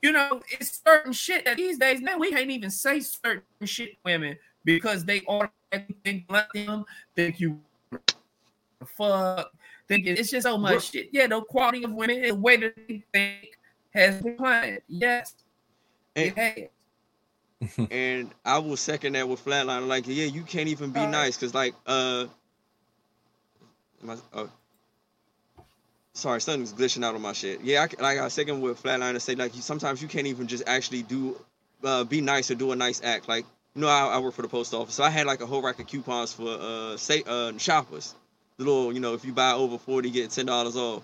[0.03, 3.91] You know, it's certain shit that these days now we can't even say certain shit
[4.03, 6.83] women because they automatically think like them,
[7.15, 7.61] think you
[8.85, 9.49] fuck,
[9.87, 11.07] think it's just so much shit.
[11.13, 13.57] Yeah, the quality of women, the way that they think
[13.93, 14.81] has declined.
[14.89, 15.35] Yes,
[16.15, 16.69] it And,
[17.61, 17.87] has.
[17.91, 19.87] and I will second that with Flatline.
[19.87, 22.25] Like, yeah, you can't even be Uh, nice because, like, uh,
[24.07, 24.49] I, oh,
[26.13, 27.61] sorry, something's glitching out on my shit.
[27.61, 30.47] Yeah, I, like I second with Flatline and say like, you, sometimes you can't even
[30.47, 31.39] just actually do,
[31.83, 33.27] uh, be nice or do a nice act.
[33.27, 33.45] Like,
[33.75, 35.61] you know, I, I work for the post office, so I had like a whole
[35.61, 38.13] rack of coupons for uh, say, uh, shoppers.
[38.57, 41.03] The little, you know, if you buy over forty, get ten dollars off.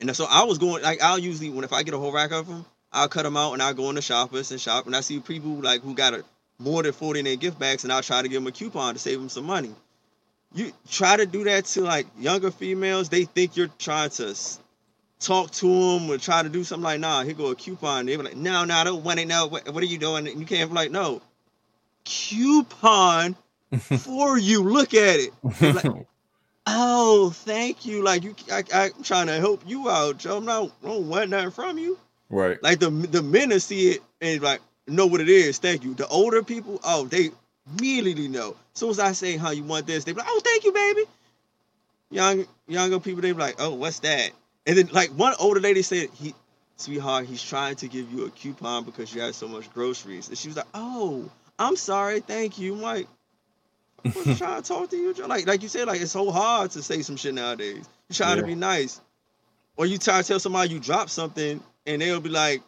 [0.00, 2.30] And so I was going like I'll usually when if I get a whole rack
[2.30, 5.00] of them, I'll cut them out and I'll go into shoppers and shop and I
[5.00, 6.24] see people like who got a,
[6.58, 8.94] more than 40 in their gift bags and I'll try to give them a coupon
[8.94, 9.74] to save them some money.
[10.54, 14.34] You try to do that to like younger females, they think you're trying to
[15.20, 18.06] talk to them or try to do something like, nah, here go a coupon.
[18.06, 19.28] They be like, no, no, I don't want it.
[19.28, 20.26] No, what, what are you doing?
[20.26, 21.20] And you can't be like, no,
[22.04, 23.36] coupon
[23.80, 24.62] for you.
[24.62, 25.32] Look at it.
[25.60, 26.06] Like,
[26.66, 28.02] oh, thank you.
[28.02, 30.38] Like you, I, I'm trying to help you out, Joe.
[30.38, 31.98] I'm not, I don't want nothing from you.
[32.30, 32.62] right.
[32.62, 35.58] Like the the men that see it and like know what it is.
[35.58, 35.94] Thank you.
[35.94, 37.30] The older people, oh, they
[37.76, 38.50] immediately know.
[38.50, 40.72] As soon as I say how you want this, they be like, oh, thank you,
[40.72, 41.02] baby.
[42.10, 44.30] Young younger people, they be like, oh, what's that?
[44.66, 46.34] And then like one older lady said, he,
[46.76, 50.28] sweetheart, he's trying to give you a coupon because you have so much groceries.
[50.28, 51.28] And she was like, oh,
[51.58, 52.74] I'm sorry, thank you.
[52.74, 53.06] I'm like,
[54.04, 56.70] I was trying to talk to you, Like like you said, like it's so hard
[56.72, 57.88] to say some shit nowadays.
[58.08, 59.00] You trying to be nice,
[59.76, 62.62] or you try to tell somebody you dropped something, and they'll be like,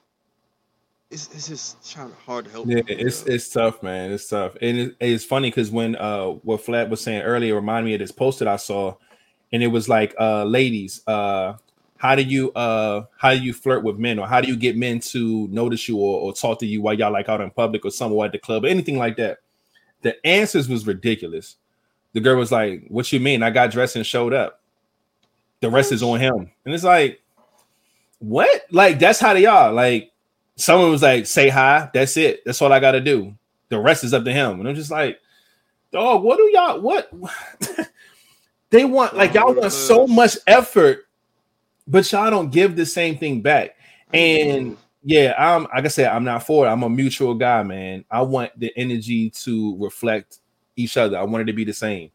[1.10, 2.68] it's, it's just trying hard to help.
[2.68, 3.34] Yeah, people, it's yo.
[3.34, 4.12] it's tough, man.
[4.12, 7.88] It's tough, and it, it's funny because when uh what Flat was saying earlier reminded
[7.88, 8.94] me of this post that I saw,
[9.52, 11.54] and it was like, uh, ladies, uh,
[11.96, 14.76] how do you uh how do you flirt with men, or how do you get
[14.76, 17.84] men to notice you or, or talk to you while y'all like out in public
[17.84, 19.38] or somewhere at the club, or anything like that?
[20.02, 21.56] The answers was ridiculous.
[22.12, 23.42] The girl was like, "What you mean?
[23.42, 24.60] I got dressed and showed up.
[25.60, 27.20] The rest is on him." And it's like,
[28.20, 28.62] what?
[28.70, 29.72] Like that's how they are.
[29.72, 30.09] Like
[30.60, 32.44] someone was like, say hi, that's it.
[32.44, 33.34] That's all I gotta do.
[33.68, 34.60] The rest is up to him.
[34.60, 35.20] And I'm just like,
[35.92, 37.10] dog, what do y'all what
[38.70, 39.16] they want?
[39.16, 41.06] Like y'all want so much effort,
[41.86, 43.76] but y'all don't give the same thing back.
[44.12, 44.80] And mm-hmm.
[45.04, 46.70] yeah, I'm like I said, I'm not for it.
[46.70, 48.04] I'm a mutual guy, man.
[48.10, 50.38] I want the energy to reflect
[50.76, 51.18] each other.
[51.18, 52.10] I want it to be the same.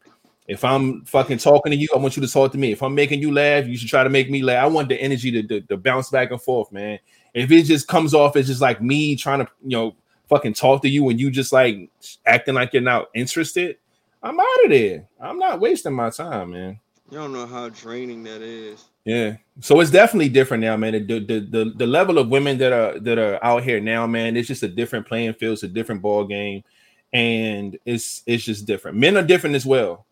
[0.48, 2.70] If I'm fucking talking to you, I want you to talk to me.
[2.70, 4.62] If I'm making you laugh, you should try to make me laugh.
[4.62, 7.00] I want the energy to, to, to bounce back and forth, man.
[7.36, 9.94] If it just comes off as just like me trying to, you know,
[10.28, 11.90] fucking talk to you and you just like
[12.24, 13.76] acting like you're not interested,
[14.22, 15.06] I'm out of there.
[15.20, 16.80] I'm not wasting my time, man.
[17.10, 18.84] you don't know how draining that is.
[19.04, 19.36] Yeah.
[19.60, 20.92] So it's definitely different now, man.
[21.06, 24.36] The, the the the level of women that are that are out here now, man,
[24.36, 26.64] it's just a different playing field, it's a different ball game,
[27.12, 28.96] and it's it's just different.
[28.96, 30.06] Men are different as well.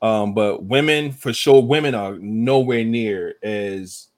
[0.00, 4.08] Um, but women, for sure, women are nowhere near as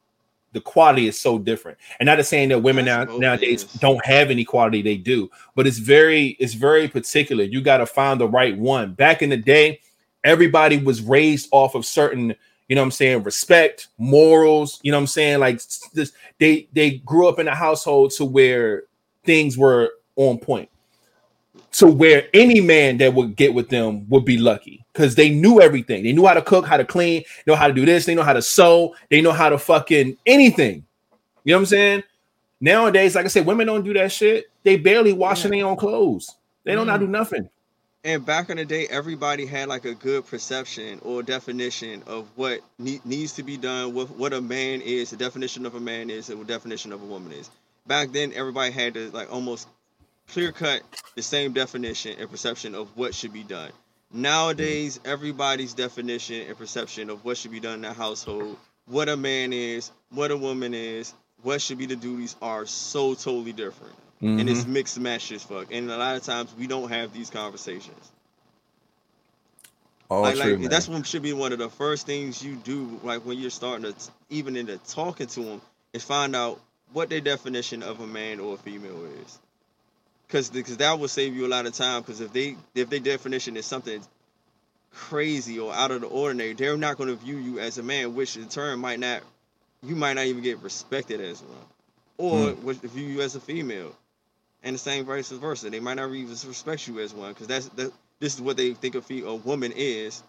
[0.55, 1.77] the quality is so different.
[2.01, 5.67] And not to saying that women now nowadays don't have any quality, they do, but
[5.67, 7.45] it's very it's very particular.
[7.45, 8.95] You got to find the right one.
[8.95, 9.81] Back in the day,
[10.25, 12.35] everybody was raised off of certain
[12.69, 15.41] you know what I'm saying, respect, morals, you know what I'm saying?
[15.41, 15.61] Like
[15.93, 18.85] this, they they grew up in a household to where
[19.25, 20.71] things were on point.
[21.73, 25.61] to where any man that would get with them would be lucky because they knew
[25.61, 26.05] everything.
[26.05, 28.23] They knew how to cook, how to clean, know how to do this, they know
[28.23, 30.87] how to sew, they know how to fucking anything.
[31.43, 32.03] You know what I'm saying?
[32.61, 34.47] Nowadays, like I said, women don't do that shit.
[34.63, 35.61] They barely washing yeah.
[35.61, 36.35] their own clothes.
[36.63, 36.91] They don't mm.
[36.91, 37.51] not do nothing.
[38.05, 42.61] And back in the day, everybody had like a good perception or definition of what
[42.79, 46.09] ne- needs to be done, with what a man is, the definition of a man
[46.09, 47.51] is, and the definition of a woman is.
[47.87, 49.69] Back then, everybody had to like almost
[50.29, 50.83] clear cut
[51.17, 53.73] the same definition and perception of what should be done.
[54.17, 59.17] Nowadays, everybody's definition and perception of what should be done in the household, what a
[59.17, 61.13] man is, what a woman is,
[61.43, 63.93] what should be the duties are so totally different.
[64.23, 64.39] Mm-hmm.
[64.39, 64.73] And it's mm-hmm.
[64.73, 65.67] mixed match as fuck.
[65.73, 68.13] And a lot of times we don't have these conversations.
[70.09, 73.01] All like, true, like that's what should be one of the first things you do,
[73.03, 75.61] like when you're starting to even into talking to them,
[75.93, 76.61] is find out
[76.93, 79.41] what their definition of a man or a female is
[80.27, 82.03] because because that will save you a lot of time.
[82.03, 84.03] Because if they if their definition is something
[84.93, 88.15] crazy or out of the ordinary, they're not going to view you as a man,
[88.15, 89.23] which in turn might not
[89.83, 91.59] you might not even get respected as one,
[92.19, 92.81] or mm.
[92.83, 93.95] view you as a female,
[94.63, 95.71] and the same vice versa.
[95.71, 97.93] They might not even respect you as one because that's that.
[98.21, 100.23] This is what they think a, a woman is,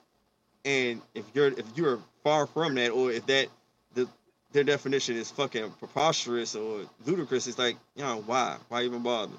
[0.66, 3.48] and if you're if you're far from that, or if that
[3.94, 4.10] the
[4.52, 8.58] their definition is fucking preposterous or ludicrous, it's like, you know, why?
[8.70, 9.34] Why even bother?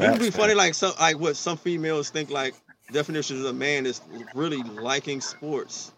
[0.00, 2.54] It would be funny, like some like what some females think like
[2.92, 4.00] definitions of a man is
[4.34, 5.92] really liking sports.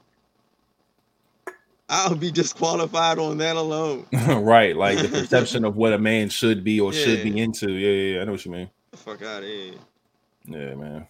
[1.88, 4.06] I'll be disqualified on that alone.
[4.12, 7.04] right, like the perception of what a man should be or yeah.
[7.04, 7.70] should be into.
[7.70, 8.70] Yeah, yeah, yeah, I know what you mean.
[8.92, 9.74] fuck out of here.
[10.46, 11.06] Yeah, man.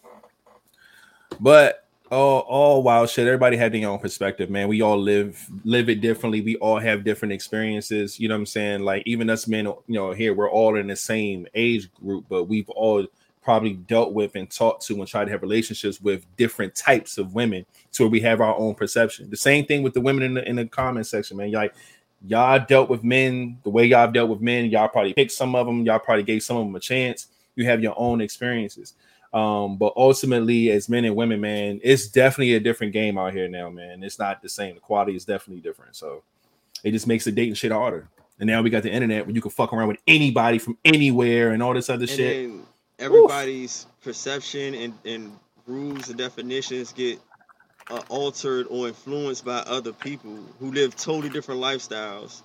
[1.41, 3.27] But all oh wild shit.
[3.27, 4.69] Everybody had their own perspective, man.
[4.69, 6.41] We all live live it differently.
[6.41, 8.21] We all have different experiences.
[8.21, 8.83] You know what I'm saying?
[8.83, 12.45] Like even us men, you know, here we're all in the same age group, but
[12.45, 13.07] we've all
[13.43, 17.35] probably dealt with and talked to and tried to have relationships with different types of
[17.35, 19.31] women to where we have our own perception.
[19.31, 21.51] The same thing with the women in the in the comment section, man.
[21.51, 21.75] Like
[22.27, 24.67] y'all dealt with men the way y'all dealt with men.
[24.67, 25.85] Y'all probably picked some of them.
[25.85, 27.29] Y'all probably gave some of them a chance.
[27.57, 28.95] You have your own experiences.
[29.37, 33.49] Um, but ultimately, as men and women, man, it's definitely a different game out here
[33.49, 34.03] now, man.
[34.03, 34.77] It's not the same.
[34.77, 35.95] The quality is definitely different.
[35.95, 36.23] So
[36.83, 38.09] it just makes the dating shit harder.
[38.41, 41.51] And now we got the internet where you can fuck around with anybody from anywhere
[41.51, 42.51] and all this other and shit.
[42.99, 44.05] Everybody's Oof.
[44.05, 47.21] perception and, and rules and definitions get
[47.91, 52.41] uh, altered or influenced by other people who live totally different lifestyles.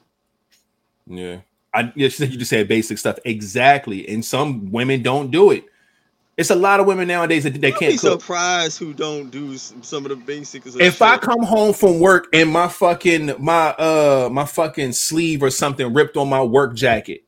[1.08, 1.38] Yeah.
[1.74, 3.18] I you just said basic stuff.
[3.24, 4.10] Exactly.
[4.10, 5.64] And some women don't do it.
[6.42, 7.94] It's a lot of women nowadays that they can't.
[7.94, 8.20] Be cook.
[8.20, 10.76] surprised who don't do some of the basics.
[10.76, 11.02] If shit.
[11.04, 15.94] I come home from work and my fucking my uh my fucking sleeve or something
[15.94, 17.24] ripped on my work jacket,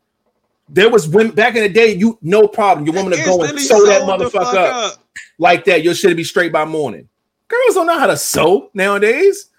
[0.68, 1.94] there was women back in the day.
[1.94, 2.88] You no problem.
[2.88, 4.94] Your woman to go and sew that motherfucker up.
[4.94, 5.04] up.
[5.38, 5.84] like that.
[5.84, 7.08] Your shit'll be straight by morning.
[7.48, 9.52] Girls don't know how to sew nowadays.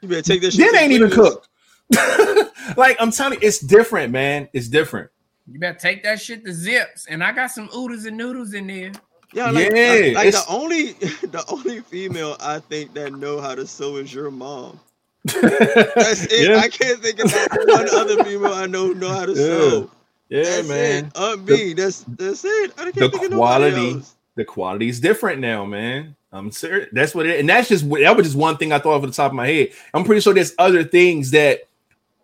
[0.00, 0.56] You better take this.
[0.58, 1.48] then ain't even cooked.
[2.76, 4.48] like I'm telling you, it's different, man.
[4.52, 5.12] It's different.
[5.46, 8.66] You better take that shit to zips, and I got some oodles and noodles in
[8.66, 8.92] there.
[9.32, 13.54] Yeah, like, yeah, like, like the only the only female I think that know how
[13.54, 14.80] to sew is your mom.
[15.24, 16.48] That's it.
[16.50, 16.58] Yeah.
[16.58, 17.32] I can't think of
[17.66, 19.36] one other female I know know how to yeah.
[19.36, 19.90] sew.
[20.28, 21.04] Yeah, that's man.
[21.06, 21.12] It.
[21.16, 21.44] Uh, me.
[21.44, 22.72] The, that's that's it.
[22.78, 24.14] I can't the think quality, of else.
[24.36, 26.16] the quality is different now, man.
[26.32, 26.88] I'm serious.
[26.92, 27.40] That's what it.
[27.40, 29.36] And that's just that was just one thing I thought of at the top of
[29.36, 29.68] my head.
[29.92, 31.68] I'm pretty sure there's other things that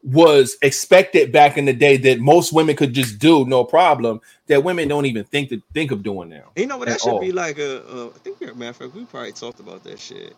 [0.03, 4.65] was expected back in the day that most women could just do no problem that
[4.65, 6.51] women don't even think to think of doing now.
[6.57, 6.89] You know what?
[6.89, 7.21] That should all.
[7.21, 7.87] be like a.
[7.87, 10.35] Uh, I think, we're a matter of fact, we probably talked about that shit.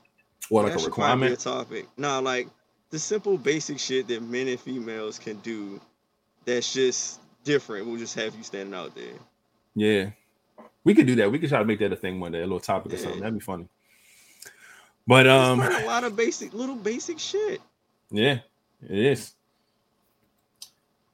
[0.48, 1.32] What like that a requirement?
[1.32, 1.86] a topic.
[1.96, 2.48] No, like
[2.90, 5.80] the simple basic shit that men and females can do.
[6.44, 7.86] That's just different.
[7.86, 9.14] We'll just have you standing out there.
[9.76, 10.10] Yeah,
[10.82, 11.30] we could do that.
[11.30, 12.98] We could try to make that a thing one day, a little topic yeah.
[12.98, 13.20] or something.
[13.20, 13.68] That'd be funny.
[15.06, 17.60] But um, a lot of basic, little basic shit.
[18.14, 18.40] Yeah,
[18.90, 19.32] it is.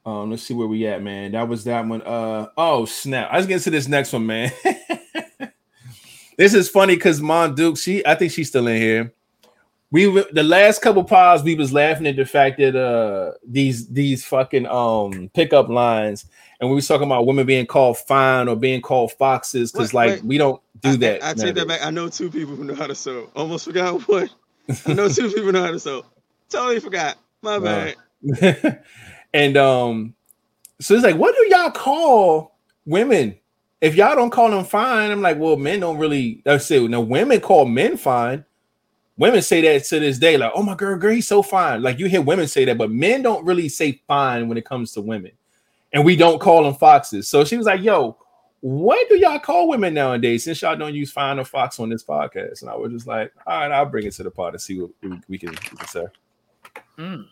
[0.09, 1.33] Um, let's see where we at, man.
[1.33, 2.01] That was that one.
[2.01, 3.29] Uh oh, snap.
[3.31, 4.51] I was getting to this next one, man.
[6.37, 9.13] this is funny because Mon Duke, she I think she's still in here.
[9.91, 14.25] We the last couple pods we was laughing at the fact that uh these these
[14.25, 16.25] fucking um pickup lines
[16.59, 20.11] and we was talking about women being called fine or being called foxes because like
[20.11, 20.23] wait.
[20.25, 21.23] we don't do that.
[21.23, 21.83] I, I take that back.
[21.83, 23.29] I know two people who know how to sew.
[23.35, 24.29] Almost forgot what.
[24.87, 26.05] I know two people know how to sew.
[26.49, 27.17] Totally forgot.
[27.41, 27.95] My bad.
[29.33, 30.15] And um,
[30.79, 33.35] so it's like, what do y'all call women?
[33.81, 36.41] If y'all don't call them fine, I'm like, well, men don't really.
[36.45, 38.43] I say, no, women call men fine.
[39.17, 41.81] Women say that to this day, like, oh my girl, girl, he's so fine.
[41.81, 44.93] Like you hear women say that, but men don't really say fine when it comes
[44.93, 45.31] to women,
[45.91, 47.27] and we don't call them foxes.
[47.27, 48.17] So she was like, yo,
[48.61, 50.43] what do y'all call women nowadays?
[50.43, 53.31] Since y'all don't use Fine or Fox on this podcast, and I was just like,
[53.47, 55.55] all right, I'll bring it to the pod and see what we, we can, we
[55.55, 56.05] can say.
[56.97, 57.27] Mm.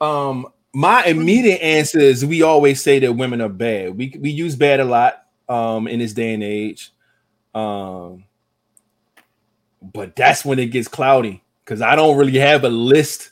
[0.00, 3.96] Um, my immediate answer is we always say that women are bad.
[3.96, 6.92] We we use bad a lot um in this day and age.
[7.54, 8.24] Um,
[9.80, 13.30] but that's when it gets cloudy because I don't really have a list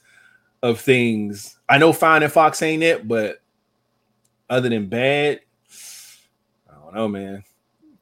[0.63, 1.59] of things.
[1.69, 3.43] I know Fine and Fox ain't it, but
[4.49, 5.41] other than bad,
[6.71, 7.45] I don't know, man.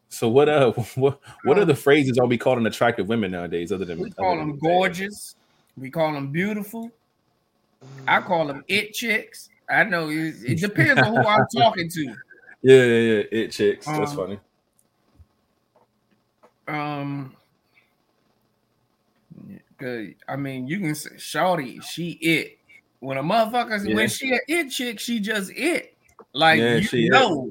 [0.08, 3.84] So what uh what what are the phrases are we calling attractive women nowadays other
[3.84, 4.60] than We call them bad?
[4.60, 5.34] gorgeous.
[5.76, 6.92] We call them beautiful.
[8.06, 9.48] I call them it chicks.
[9.70, 12.04] I know it, it depends on who I'm talking to.
[12.62, 13.22] Yeah, yeah, yeah.
[13.32, 13.86] It chicks.
[13.86, 14.40] That's Um, funny.
[16.68, 17.36] Um,
[19.78, 20.14] good.
[20.28, 22.58] I mean, you can say, "Shorty, she it."
[23.00, 23.94] When a motherfucker, Yeah.
[23.96, 25.96] when she a it chick, she just it.
[26.32, 27.10] Like Yeah, you she it.
[27.10, 27.50] know.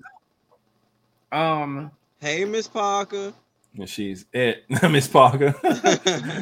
[1.32, 3.34] Um, Hey, Miss Parker.
[3.78, 5.56] And she's it, Miss Parker.
[5.64, 5.70] yeah,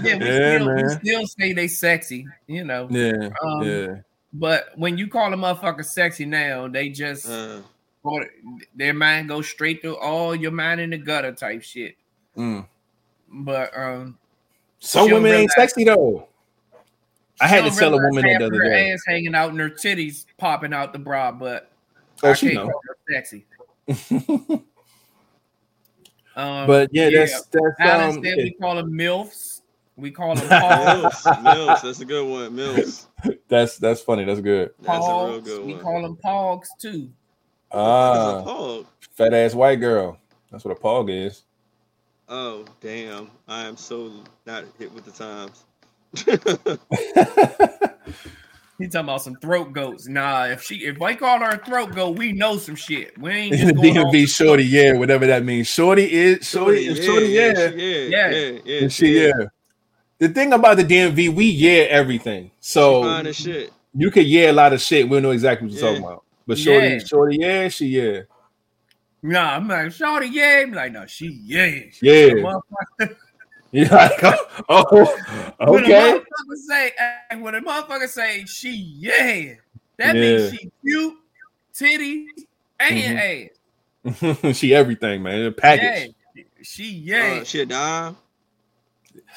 [0.01, 0.89] we, Yeah, still, we man.
[1.01, 2.87] still say they sexy, you know.
[2.89, 3.87] yeah, Um, yeah.
[4.33, 7.61] But when you call a motherfucker sexy now, they just Uh,
[8.03, 8.19] go,
[8.75, 11.95] their mind goes straight to all your mind in the gutter type shit.
[12.37, 12.65] Mm.
[13.31, 14.17] But um,
[14.79, 16.27] Some She'll women ain't sexy though.
[17.41, 18.91] I had to tell a woman that the of other her day.
[18.91, 21.71] ass hanging out and her titties popping out the bra, but
[22.23, 22.71] Oh, I she can't know.
[22.71, 23.45] call her sexy.
[26.39, 29.61] Um, But yeah, that's that's Alan um said we call them milfs.
[29.97, 31.43] We call them pogs.
[31.43, 32.55] Mills, Mills, that's a good one.
[32.55, 33.07] Mills,
[33.49, 34.23] that's that's funny.
[34.23, 34.71] That's good.
[34.81, 35.45] that's a real Pogs.
[35.45, 35.81] good We one.
[35.81, 37.09] call them pogs too.
[37.71, 38.81] Ah,
[39.15, 40.17] fat ass white girl.
[40.51, 41.43] That's what a pog is.
[42.29, 43.29] oh, damn!
[43.47, 44.11] I am so
[44.45, 45.65] not hit with the times.
[48.79, 50.07] He talking about some throat goats.
[50.07, 53.17] Nah, if she if I call her a throat goat, we know some shit.
[53.19, 55.67] We ain't In the just going on- DMV shorty, yeah, whatever that means.
[55.67, 57.53] Shorty is shorty, yeah, shorty, yeah.
[57.53, 58.29] yeah, yeah, Yeah.
[58.29, 58.87] yeah, yeah.
[58.87, 59.31] She, yeah.
[60.19, 62.51] The thing about the DMV, we yeah everything.
[62.61, 63.71] So shit.
[63.93, 65.09] you could yeah a lot of shit.
[65.09, 65.89] We don't know exactly what you're Yeah.
[65.91, 66.23] talking about.
[66.47, 66.99] But shorty, Yeah.
[66.99, 68.21] shorty, yeah, she yeah.
[69.21, 70.63] Nah, I'm like, Shorty, yeah.
[70.65, 71.65] I'm like, no, she yeah.
[71.91, 72.53] She Yeah.
[73.73, 74.23] a motherfucker- You're like,
[74.69, 76.19] oh, When a okay.
[76.19, 76.91] motherfucker say,
[77.39, 79.55] when a motherfucker say she yeah,
[79.97, 80.21] that Yeah.
[80.21, 81.13] means she cute,
[81.73, 82.27] titty,
[82.79, 83.49] and Mhm.
[84.51, 84.57] ass.
[84.57, 85.45] she everything, man.
[85.45, 86.13] A package.
[86.35, 88.15] Yeah, she yeah, Uh, she a dime.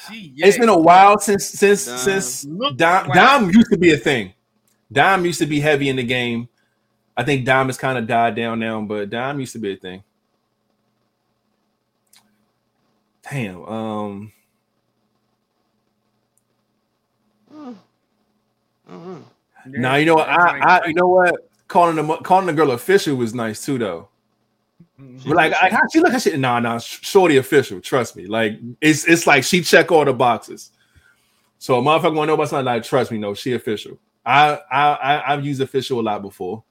[0.07, 0.47] she yeah.
[0.47, 1.97] It's been a while since since Dime.
[1.97, 3.09] since Look Dime.
[3.11, 4.33] Dime used to be a thing.
[4.91, 6.47] Dime used to be heavy in the game.
[7.15, 9.75] I think Dime has kind of died down now, but Dime used to be a
[9.77, 10.03] thing.
[13.29, 13.65] Damn.
[13.65, 14.31] Um.
[17.51, 17.73] I
[18.87, 19.25] don't.
[19.65, 20.27] Yeah, now you know what?
[20.27, 21.49] I, I you know what?
[21.67, 24.09] Calling the calling the girl official was nice too, though.
[24.99, 25.25] Mhm.
[25.25, 26.37] But like, I, how she look at shit.
[26.37, 27.79] Nah, nah, shorty official.
[27.79, 28.27] Trust me.
[28.27, 30.71] Like, it's it's like she check all the boxes.
[31.59, 33.97] So a motherfucker want to know about something like, trust me, no, she official.
[34.25, 36.63] I I, I I've used official a lot before.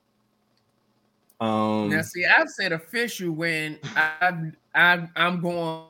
[1.41, 5.87] Um, Now, see, I've said official when I've, I've, I'm going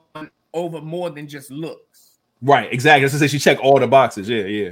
[0.55, 2.19] over more than just looks.
[2.41, 3.03] right, exactly.
[3.03, 4.29] That's to say she check all the boxes.
[4.29, 4.71] Yeah, yeah.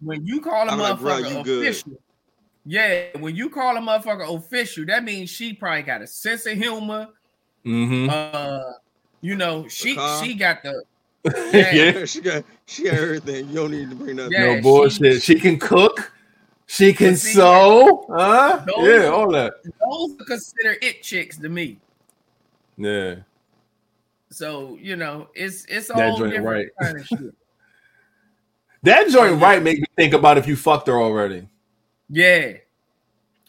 [0.00, 1.62] When you call a I'm like, bro, motherfucker you good.
[1.62, 1.92] official,
[2.64, 6.56] yeah, when you call a motherfucker official, that means she probably got a sense of
[6.56, 7.08] humor.
[7.64, 8.08] Mm-hmm.
[8.10, 8.72] Uh,
[9.20, 10.24] you know, she car.
[10.24, 10.82] she got the
[11.52, 11.72] yeah.
[11.72, 12.04] yeah.
[12.06, 13.48] she got she got everything.
[13.48, 14.30] You don't need to bring that.
[14.30, 14.54] Yeah.
[14.54, 15.22] No bullshit.
[15.22, 16.12] She, can cook.
[16.66, 18.06] She can see, sew.
[18.08, 18.64] Huh?
[18.66, 19.54] those- Yeah, all that.
[19.64, 21.78] those are considered it chicks to me.
[22.78, 23.16] Yeah.
[24.30, 26.68] So you know, it's it's a That joint different right.
[26.80, 27.18] kind of shit.
[28.82, 31.46] That Oh, joint right make me think about if you fucked her already.
[32.08, 32.52] Yeah.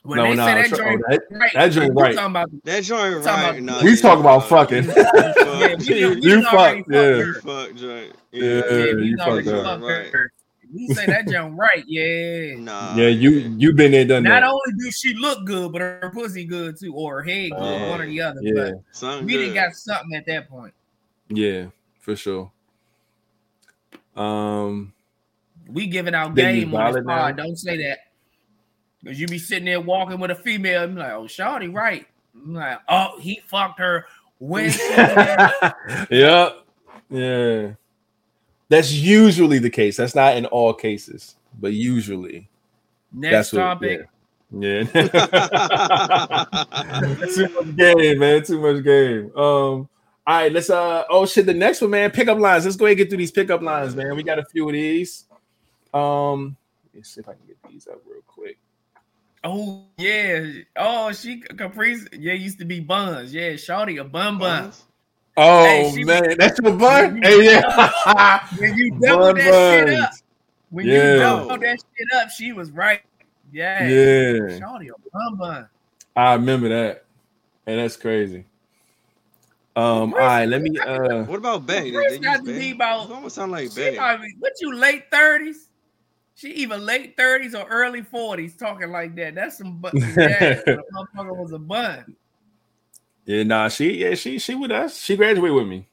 [0.04, 2.16] When No, they no, say that sure- oh, joint that- right, that joint right.
[2.16, 3.60] talking about That joint Talking right.
[3.60, 4.84] about- Nah, We yeah, talk about fucking.
[4.86, 5.80] You Yeah, fuck.
[5.80, 7.02] we, done- You done fucked, yeah.
[7.02, 7.34] You her.
[7.42, 8.16] fuck joint.
[8.32, 8.62] Yeah, Yeah.
[8.72, 9.88] Yeah, you done already fucked her.
[9.88, 10.12] Right.
[10.72, 10.78] Her.
[10.88, 12.56] We say that joint right, yeah.
[12.58, 12.96] Nah.
[12.96, 14.44] Yeah, you you been there, done Not that.
[14.44, 17.90] only do she look good, but her pussy good too, or her head good, Uh,
[17.90, 18.40] one or the other.
[18.42, 19.40] Yeah, But Something we good.
[19.40, 20.74] didn't got something at that point.
[21.30, 21.66] yeah,
[22.00, 22.52] for sure.
[24.16, 24.94] Um,
[25.72, 27.16] We giving out game on this valid now?
[27.22, 27.38] pod.
[27.38, 28.00] Don't say that.
[29.06, 32.06] Cause you be sitting there walking with a female I'm like, oh, Shawty, right.
[32.36, 34.06] I'm like, oh, he fucked her
[34.38, 35.52] when she had
[36.12, 36.50] yeah,
[37.10, 37.72] yeah.
[38.72, 39.98] That's usually the case.
[39.98, 42.48] That's not in all cases, but usually.
[43.12, 43.60] next That's what.
[43.60, 44.08] topic.
[44.50, 44.86] Yeah.
[44.94, 45.04] yeah.
[47.36, 48.44] Too much game, man.
[48.44, 49.26] Too much game.
[49.36, 49.90] Um.
[50.26, 51.48] All right, let's uh oh shit.
[51.48, 52.12] The next one, man.
[52.12, 52.64] Pickup lines.
[52.64, 54.16] Let's go ahead and get through these pickup lines, man.
[54.16, 55.26] We got a few of these.
[55.94, 56.56] Um,
[56.96, 58.58] let's see if I can get these up real quick.
[59.44, 60.46] Oh yeah.
[60.78, 62.08] Oh, she Caprice.
[62.14, 63.34] Yeah, used to be buns.
[63.34, 64.62] Yeah, Shawty a bun bun.
[64.62, 64.84] Buns?
[65.44, 67.14] Oh Hey, she- man, that's your bun.
[67.16, 68.48] When Hey, you- yeah.
[68.58, 70.12] When you double Bun that shit up,
[70.70, 71.14] when Yeah.
[71.14, 73.02] you double that shit up, she was right.
[73.52, 73.88] Yeah.
[73.88, 75.70] Yeah, Shawty a bun bun.
[76.16, 77.06] I remember that.
[77.66, 78.46] And that's crazy.
[79.76, 81.92] Um, all right, let me uh What about Bay?
[81.92, 82.60] Chris got to Bay?
[82.60, 83.98] be about- It almost sound like Bay.
[83.98, 85.70] what you late thirties?
[86.36, 89.36] She even late thirties or early forties talking like that.
[89.36, 92.16] That's some bu- yeah, the motherfucker was a bun.
[93.26, 94.98] Yeah, nah, she yeah, she she with us.
[95.02, 95.88] She graduated with me.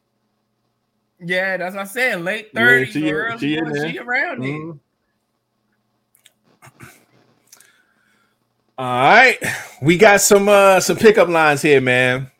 [1.20, 2.22] Yeah, that's what I said.
[2.22, 3.72] Late Yeah, thirties she- early she in 40s.
[3.74, 3.90] there.
[3.90, 4.38] She around.
[4.42, 4.78] Mhm.
[8.78, 9.36] All right,
[9.82, 12.30] we got some uh some pickup lines here, man,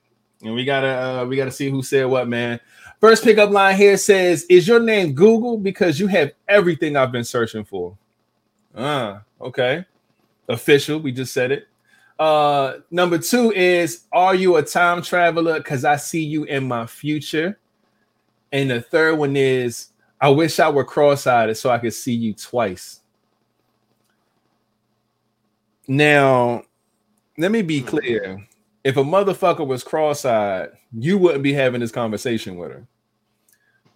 [0.43, 2.61] and we gotta uh we gotta see who said what, man.
[3.01, 7.25] First pickup line here says, "Is your name Google because you have everything I've been
[7.25, 7.97] searching for?"
[8.77, 9.85] Ah, okay,
[10.49, 11.01] official.
[11.01, 11.67] We just said it.
[12.19, 15.59] Uh, number two is, "Are you a time traveler?
[15.59, 17.59] Because I see you in my future."
[18.53, 19.89] And the third one is,
[20.21, 23.01] I wish I were cross-eyed so I could see you twice.
[25.87, 26.63] Now,
[27.39, 28.47] let me be clear.
[28.85, 32.87] If a motherfucker was cross-eyed, you wouldn't be having this conversation with her.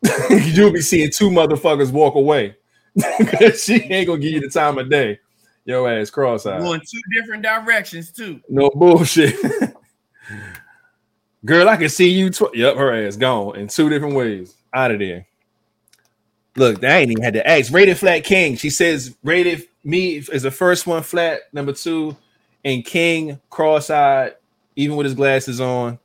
[0.30, 2.56] You'll be seeing two motherfuckers walk away.
[3.00, 5.18] 'Cause she ain't gonna give you the time of day.
[5.64, 6.60] Your ass cross-eyed.
[6.60, 8.40] Going two different directions too.
[8.48, 9.36] No bullshit.
[11.44, 12.30] Girl, I can see you.
[12.30, 14.54] Tw- yep, her ass gone in two different ways.
[14.74, 15.26] Out of there.
[16.56, 17.72] Look, they ain't even had to ask.
[17.72, 18.56] Rated Flat King.
[18.56, 22.16] She says rated me is the first one flat, number two,
[22.64, 24.34] and King cross-eyed,
[24.76, 25.98] even with his glasses on.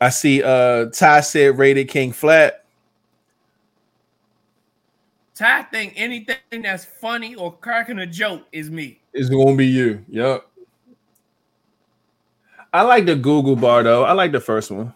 [0.00, 2.61] I see uh Ty said rated King flat.
[5.34, 9.00] Ty think anything that's funny or cracking a joke is me.
[9.12, 10.04] It's gonna be you.
[10.08, 10.46] Yep.
[12.72, 14.04] I like the Google bar though.
[14.04, 14.94] I like the first one.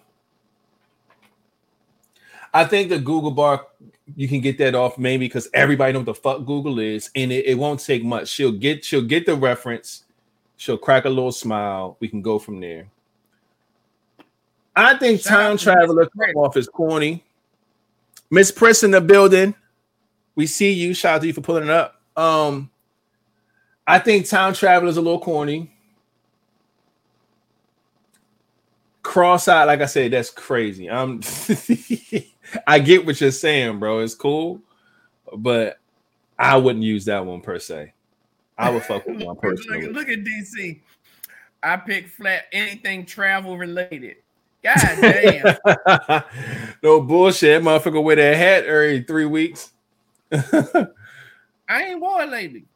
[2.53, 3.67] I think the Google bar
[4.15, 7.33] you can get that off maybe because everybody know what the fuck Google is, and
[7.33, 8.29] it, it won't take much.
[8.29, 10.05] She'll get she'll get the reference,
[10.57, 11.97] she'll crack a little smile.
[12.01, 12.89] We can go from there.
[14.75, 17.25] I think Shout Time Traveler off is corny.
[18.31, 19.55] Miss Priss in the building.
[20.37, 20.95] We see you.
[20.95, 22.01] Shout out to you for pulling it up.
[22.17, 22.71] Um,
[23.87, 25.73] I think Time travel is a little corny.
[29.03, 30.91] Cross-eyed, like I said, that's crazy.
[30.91, 31.21] I'm
[32.67, 34.01] I get what you're saying, bro.
[34.01, 34.61] It's cool,
[35.37, 35.79] but
[36.39, 37.93] I wouldn't use that one per se.
[38.59, 39.89] I would fuck with one look, personally.
[39.89, 40.81] look at DC.
[41.63, 44.17] I pick flat anything travel related.
[44.63, 45.57] God damn.
[46.83, 47.63] no bullshit.
[47.63, 49.73] Motherfucker wear that hat every three weeks.
[51.69, 52.67] I ain't wore it lately.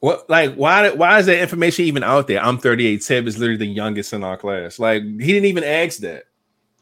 [0.00, 2.42] What like why why is that information even out there?
[2.42, 3.00] I'm 38.
[3.00, 4.78] Teb is literally the youngest in our class.
[4.78, 6.24] Like he didn't even ask that.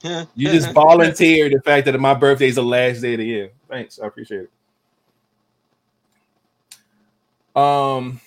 [0.35, 3.53] You just volunteered the fact that my birthday is the last day of the year.
[3.71, 4.49] Thanks, I appreciate
[7.55, 7.59] it.
[7.59, 8.21] Um,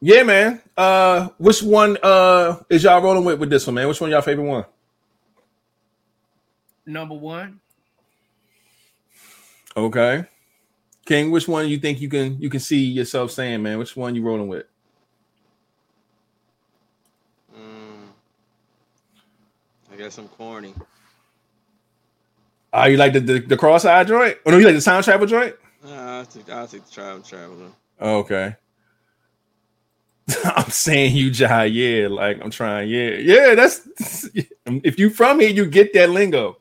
[0.00, 0.62] yeah, man.
[0.76, 3.88] Uh, which one uh is y'all rolling with with this one, man?
[3.88, 4.64] Which one y'all favorite one?
[6.86, 7.60] Number one.
[9.76, 10.24] Okay,
[11.04, 11.30] King.
[11.30, 13.78] Which one you think you can you can see yourself saying, man?
[13.78, 14.64] Which one you rolling with?
[17.54, 18.08] Mm.
[19.92, 20.74] I guess I'm corny.
[22.72, 24.38] Ah, you like the the, the cross-eye joint?
[24.46, 25.54] Oh no, you like the time travel joint?
[25.84, 27.68] Nah, I'll take, I'll take the travel traveler.
[28.00, 28.56] Oh, okay.
[30.44, 32.08] I'm saying you jai, yeah.
[32.08, 33.54] Like I'm trying, yeah, yeah.
[33.54, 33.86] That's
[34.66, 36.58] if you from here, you get that lingo.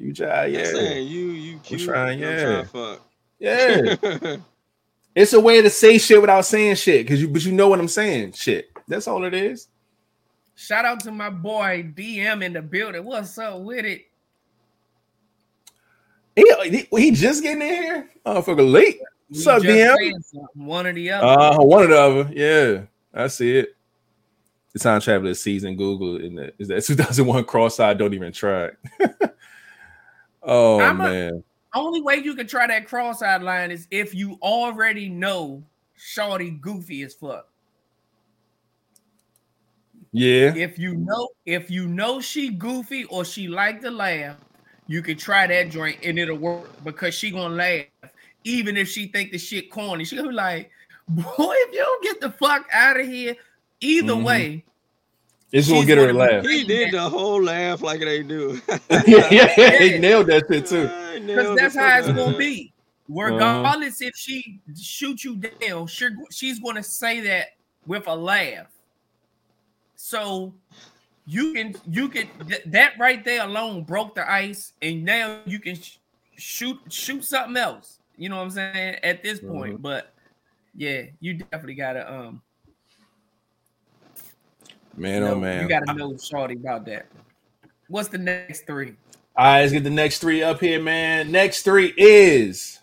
[0.00, 1.82] You jai, I'm yeah, saying you you cute.
[1.82, 2.42] trying, I'm yeah.
[2.42, 3.10] trying to fuck.
[3.38, 4.36] yeah.
[5.14, 7.78] it's a way to say shit without saying shit, because you but you know what
[7.78, 8.32] I'm saying.
[8.32, 8.70] Shit.
[8.88, 9.68] That's all it is.
[10.54, 13.04] Shout out to my boy DM in the building.
[13.04, 14.06] What's up with it?
[16.34, 18.10] He, he, he just getting in here.
[18.24, 19.00] Oh, for a late.
[19.28, 20.22] What's up, DM?
[20.54, 21.26] One or the other.
[21.26, 22.30] Uh, one or the other.
[22.32, 22.82] Yeah,
[23.12, 23.76] I see it.
[24.72, 28.70] The time traveler season Google in the is that 2001 cross-eyed don't even try.
[30.42, 31.44] oh I'm a- man.
[31.72, 35.62] Only way you can try that cross-eyed line is if you already know
[35.94, 37.46] Shorty goofy as fuck.
[40.12, 40.52] Yeah.
[40.56, 44.36] If you know, if you know she goofy or she like to laugh,
[44.88, 47.84] you can try that joint and it'll work because she gonna laugh.
[48.42, 50.70] Even if she think the shit corny, she gonna be like,
[51.08, 53.36] boy, if you don't get the fuck out of here,
[53.80, 54.24] either Mhm.
[54.24, 54.64] way,
[55.52, 56.46] It's gonna get her to laugh.
[56.46, 58.60] he did the whole laugh like they do.
[59.06, 60.88] yeah, yeah, he nailed that shit too.
[60.92, 62.72] I because nailed that's the how it's fuck gonna of be.
[63.08, 67.48] regardless if she shoots you down, she, she's going to say that
[67.86, 68.68] with a laugh.
[69.96, 70.54] So
[71.26, 75.58] you can you can th- that right there alone broke the ice, and now you
[75.58, 75.98] can sh-
[76.36, 77.98] shoot shoot something else.
[78.16, 79.82] You know what I'm saying at this point, Mhm.
[79.82, 80.12] but
[80.74, 82.42] yeah, you definitely gotta um
[84.96, 85.62] Man, know, oh man.
[85.62, 87.06] you gotta know shorty about that.
[87.88, 88.94] What's the next three?
[89.36, 91.30] All right, let's get the next three up here, man.
[91.32, 92.80] Next three is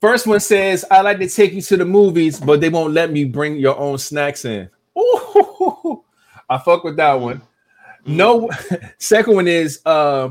[0.00, 3.10] first one says, I like to take you to the movies, but they won't let
[3.10, 4.68] me bring your own snacks in.
[4.98, 6.04] Ooh,
[6.48, 7.42] I fuck with that one.
[8.06, 8.50] No,
[8.98, 10.30] second one is uh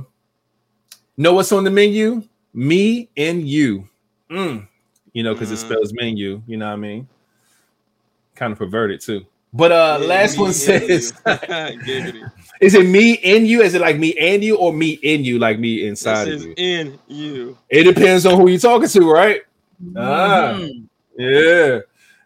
[1.17, 2.23] know what's on the menu?
[2.53, 3.87] Me and you.
[4.29, 4.67] Mm.
[5.13, 5.65] You know, because it Mhm.
[5.65, 7.07] spells menu, you know what I mean?
[8.35, 9.25] Kind of perverted too.
[9.53, 11.13] But uh Yeah, last one says
[12.61, 13.61] is it me in you?
[13.61, 16.41] Is it like me and you or me in you, like me This inside of
[16.41, 16.53] you?
[16.57, 17.57] in you.
[17.69, 19.41] It depends on who you're talking to, right?
[19.95, 20.53] Ah.
[20.57, 20.87] Mhm.
[21.17, 21.79] Yeah.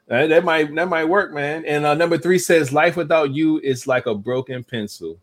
[0.08, 1.66] That, that might that might work, man.
[1.66, 5.18] And uh, number three says life without you is like a broken pencil.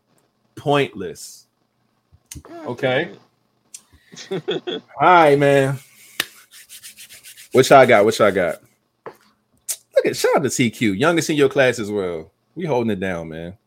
[0.55, 1.47] Pointless.
[2.65, 3.11] Okay.
[4.31, 4.39] All
[5.01, 5.79] right, man.
[7.51, 8.05] What y'all got?
[8.05, 8.61] What y'all got?
[9.95, 12.31] Look at shout out to TQ, youngest in your class as well.
[12.55, 13.57] We holding it down, man.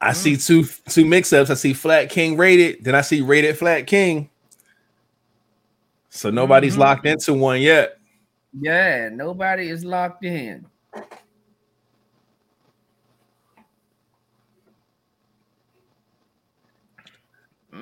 [0.00, 1.50] I see two two mix-ups.
[1.50, 4.28] I see Flat King rated, then I see rated Flat King.
[6.10, 6.80] So nobody's Mhm.
[6.80, 7.98] locked into one yet.
[8.52, 10.66] Yeah, nobody is locked in.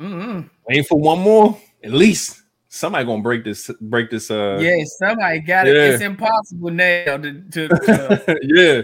[0.01, 0.51] Mhm.
[0.71, 1.59] Aim for one more.
[1.85, 3.71] At least somebody gonna break this.
[3.81, 4.31] Break this.
[4.31, 5.77] Uh, Yeah, somebody got it.
[5.77, 7.43] It's impossible now to.
[7.51, 8.83] to, to yeah.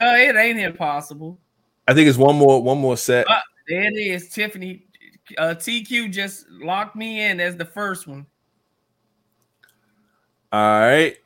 [0.00, 1.38] uh, it ain't impossible.
[1.88, 2.62] I think it's one more.
[2.62, 3.28] One more set.
[3.28, 4.84] Uh, There it is, Tiffany.
[5.38, 8.26] Uh, TQ just locked me in as the first one.
[10.52, 11.16] All right.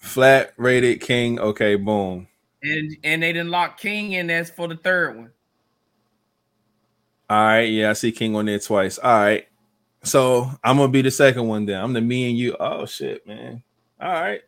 [0.00, 1.38] Flat rated King.
[1.38, 1.74] Okay.
[1.74, 2.26] Boom.
[2.62, 5.30] And and they didn't lock King in as for the third one.
[7.30, 7.68] All right.
[7.68, 8.98] Yeah, I see King on there twice.
[8.98, 9.46] All right.
[10.02, 11.82] So I'm gonna be the second one then.
[11.82, 12.56] I'm the me and you.
[12.58, 13.62] Oh shit, man.
[14.00, 14.40] All right.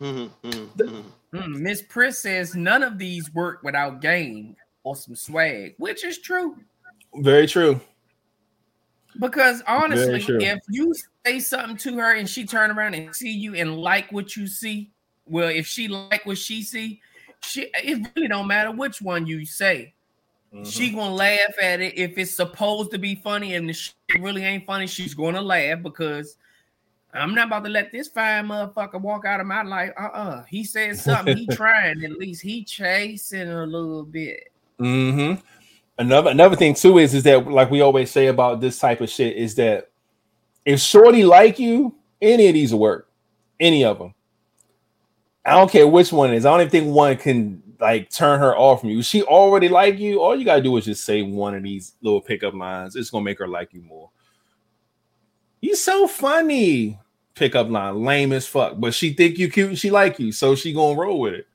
[0.00, 1.04] Mhm, mhm, mhm.
[1.32, 6.18] Hmm, Miss Priss says none of these work without game or some swag, which is
[6.18, 6.56] true.
[7.14, 7.80] Very true.
[9.18, 10.40] Because honestly, true.
[10.40, 10.94] if you
[11.26, 14.46] say something to her and she turn around and see you and like what you
[14.46, 14.90] see,
[15.26, 17.00] well, if she like what she see,
[17.42, 19.94] she it really don't matter which one you say.
[20.54, 20.64] Mm-hmm.
[20.64, 24.42] She gonna laugh at it if it's supposed to be funny and the shit really
[24.42, 24.86] ain't funny.
[24.86, 26.36] She's gonna laugh because
[27.14, 29.92] I'm not about to let this fine motherfucker walk out of my life.
[29.96, 31.36] Uh uh He said something.
[31.36, 32.42] he trying at least.
[32.42, 34.52] He chasing a little bit.
[34.80, 35.40] Mm-hmm.
[35.98, 39.10] Another another thing too is is that like we always say about this type of
[39.10, 39.90] shit is that
[40.64, 43.08] if Shorty like you, any of these will work,
[43.60, 44.14] any of them.
[45.44, 46.44] I don't care which one is.
[46.44, 49.02] I don't even think one can like turn her off from you.
[49.02, 50.20] She already like you.
[50.20, 52.96] All you gotta do is just say one of these little pickup lines.
[52.96, 54.10] It's gonna make her like you more.
[55.60, 56.98] You so funny.
[57.34, 58.74] Pickup line, lame as fuck.
[58.78, 61.46] But she think you cute and she like you, so she gonna roll with it.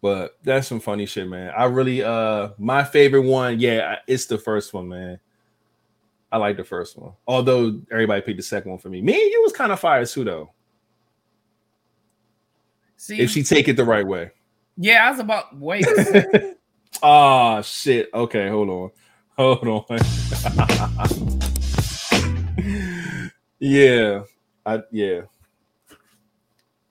[0.00, 1.52] But that's some funny shit, man.
[1.56, 5.18] I really uh my favorite one, yeah, it's the first one, man.
[6.30, 7.12] I like the first one.
[7.26, 9.00] Although everybody picked the second one for me.
[9.00, 10.50] Me and you was kind of fire too, though.
[13.04, 14.30] See, If she take it the right way.
[14.78, 15.84] yeah, I was about wait.
[17.02, 18.08] oh shit.
[18.14, 18.90] Okay, hold on.
[19.36, 19.84] Hold on.
[23.58, 24.22] yeah.
[24.64, 25.20] I yeah.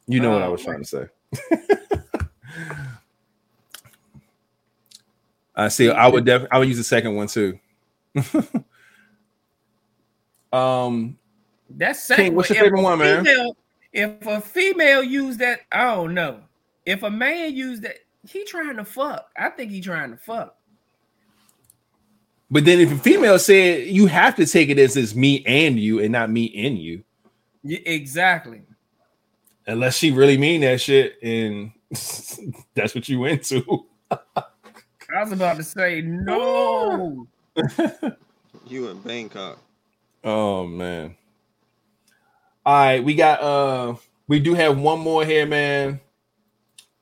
[0.06, 1.06] You know what I was trying to say.
[5.56, 5.90] I see.
[5.90, 6.52] I would definitely.
[6.52, 7.58] I would use the second one too.
[10.52, 11.18] um.
[11.72, 12.36] That's second.
[12.36, 13.26] What's your favorite one, man?
[13.26, 13.58] female-
[13.94, 16.42] If a female used that, I don't know.
[16.86, 17.98] If a man used that,
[18.28, 19.30] he trying to fuck.
[19.38, 20.56] I think he trying to fuck.
[22.50, 25.80] But then if a female said you have to take it as it's me and
[25.80, 27.04] you and not me in you,
[27.64, 28.62] Yeah, exactly.
[29.68, 31.72] unless she really mean that shit and
[32.76, 33.86] that's what you into.
[34.12, 37.28] I was about to say no.
[38.66, 39.60] You in Bangkok.
[40.24, 41.16] Oh man.
[42.66, 43.96] All right, we got uh
[44.30, 46.00] we do have one more here, man.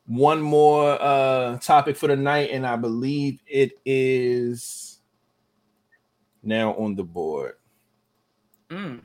[0.07, 4.99] One more uh topic for the night, and I believe it is
[6.41, 7.53] now on the board.
[8.69, 9.01] Mm.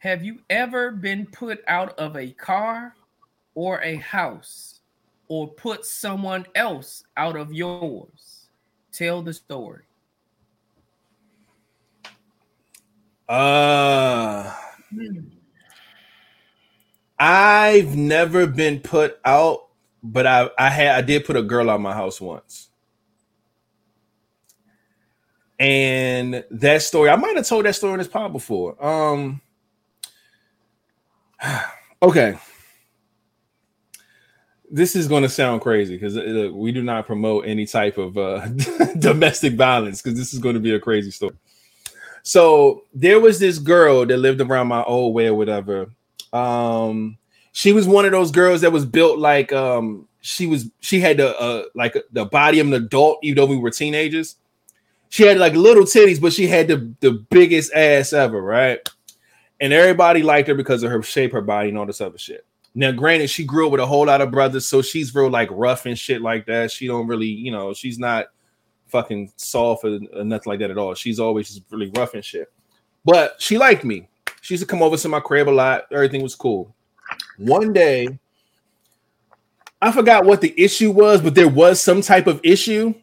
[0.00, 2.96] Have you ever been put out of a car
[3.54, 4.80] or a house
[5.28, 8.48] or put someone else out of yours?
[8.90, 9.84] Tell the story.
[13.28, 14.52] Uh
[17.18, 19.68] I've never been put out,
[20.02, 22.68] but I I had I did put a girl out my house once.
[25.58, 28.82] And that story, I might have told that story in this pod before.
[28.84, 29.40] Um
[32.02, 32.38] okay.
[34.70, 36.16] This is going to sound crazy because
[36.52, 38.46] we do not promote any type of uh,
[38.98, 41.34] domestic violence because this is going to be a crazy story.
[42.22, 45.90] So there was this girl that lived around my old way or whatever.
[46.32, 47.18] Um,
[47.52, 51.16] she was one of those girls that was built like um she was she had
[51.16, 54.36] the uh like the body of an adult, even though we were teenagers.
[55.08, 58.86] She had like little titties, but she had the the biggest ass ever, right?
[59.60, 62.46] And everybody liked her because of her shape, her body, and all this other shit.
[62.74, 65.48] Now, granted, she grew up with a whole lot of brothers, so she's real like
[65.50, 66.70] rough and shit like that.
[66.70, 68.26] She don't really, you know, she's not
[68.88, 70.94] fucking soft or, or nothing like that at all.
[70.94, 72.52] She's always just really rough and shit.
[73.04, 74.08] But she liked me.
[74.40, 75.84] She used to come over to my crib a lot.
[75.92, 76.74] Everything was cool.
[77.38, 78.18] One day,
[79.80, 82.94] I forgot what the issue was, but there was some type of issue,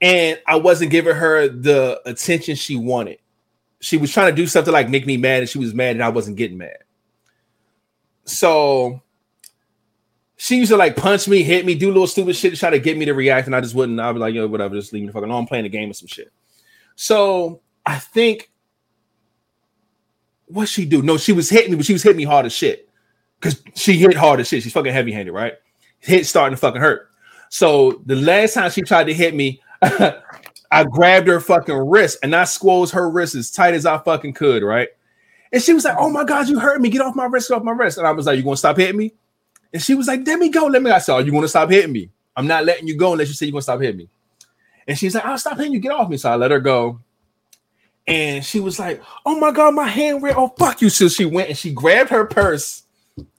[0.00, 3.18] and I wasn't giving her the attention she wanted.
[3.80, 6.04] She was trying to do something like make me mad, and she was mad, and
[6.04, 6.78] I wasn't getting mad.
[8.24, 9.02] So
[10.36, 12.78] she used to like punch me, hit me, do little stupid shit to try to
[12.78, 13.98] get me to react, and I just wouldn't.
[13.98, 15.40] I'd be like, yo, whatever, just leave me the fuck alone.
[15.40, 16.30] I'm playing a game or some shit.
[16.94, 18.50] So I think
[20.46, 21.02] what she do?
[21.02, 22.88] No, she was hitting me, but she was hitting me hard as shit.
[23.40, 24.62] Cause she hit hard as shit.
[24.62, 25.54] She's fucking heavy handed, right?
[25.98, 27.10] Hit starting to fucking hurt.
[27.48, 32.34] So the last time she tried to hit me, I grabbed her fucking wrist and
[32.34, 34.88] I squoze her wrist as tight as I fucking could, right?
[35.52, 36.88] And she was like, "Oh my god, you hurt me!
[36.88, 37.48] Get off my wrist!
[37.48, 39.14] Get off my wrist!" And I was like, "You gonna stop hitting me?"
[39.76, 40.68] And she was like, "Let me go.
[40.68, 42.08] Let me." I said, "Are you gonna stop hitting me?
[42.34, 44.08] I'm not letting you go unless you say you're gonna stop hitting me."
[44.88, 45.80] And she's like, "I'll stop hitting you.
[45.80, 46.98] Get off me." So I let her go.
[48.06, 50.34] And she was like, "Oh my god, my hand red!
[50.34, 52.84] Oh fuck you!" So she went and she grabbed her purse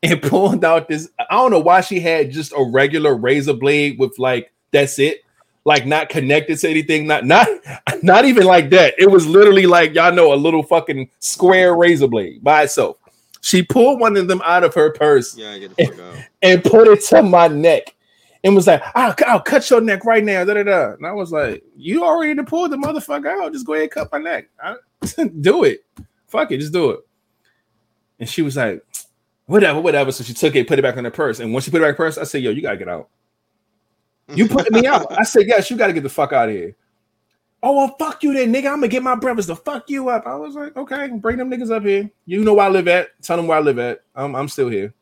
[0.03, 1.09] and pulled out this.
[1.19, 5.23] I don't know why she had just a regular razor blade with like that's it,
[5.65, 7.07] like not connected to anything.
[7.07, 7.47] Not not
[8.03, 8.93] not even like that.
[8.99, 12.97] It was literally like y'all know a little fucking square razor blade by itself.
[13.48, 16.15] She pulled one of them out of her purse Yeah, I get the fuck out.
[16.41, 17.95] and put it to my neck
[18.44, 20.44] and was like, I'll, I'll cut your neck right now.
[20.44, 20.91] Da, da, da.
[20.95, 23.53] And I was like, You already pulled the motherfucker out.
[23.53, 24.49] Just go ahead and cut my neck.
[24.61, 24.76] I,
[25.40, 25.86] do it.
[26.28, 26.57] Fuck it.
[26.57, 26.99] Just do it.
[28.19, 28.84] And she was like,
[29.45, 30.11] Whatever, whatever.
[30.11, 31.40] So she took it, put it back in her purse.
[31.40, 32.90] And once she put it back in her purse, I said, Yo, you gotta get
[32.90, 33.07] out.
[34.36, 35.10] You put me out.
[35.18, 36.76] I said, Yes, you gotta get the fuck out of here.
[37.68, 38.68] Oh, well, fuck you then, nigga.
[38.68, 40.26] I'm gonna get my brothers to fuck you up.
[40.26, 42.10] I was like, okay, bring them niggas up here.
[42.26, 43.22] You know where I live at.
[43.22, 44.06] Tell them where I live at.
[44.15, 44.94] I'm, I'm still here.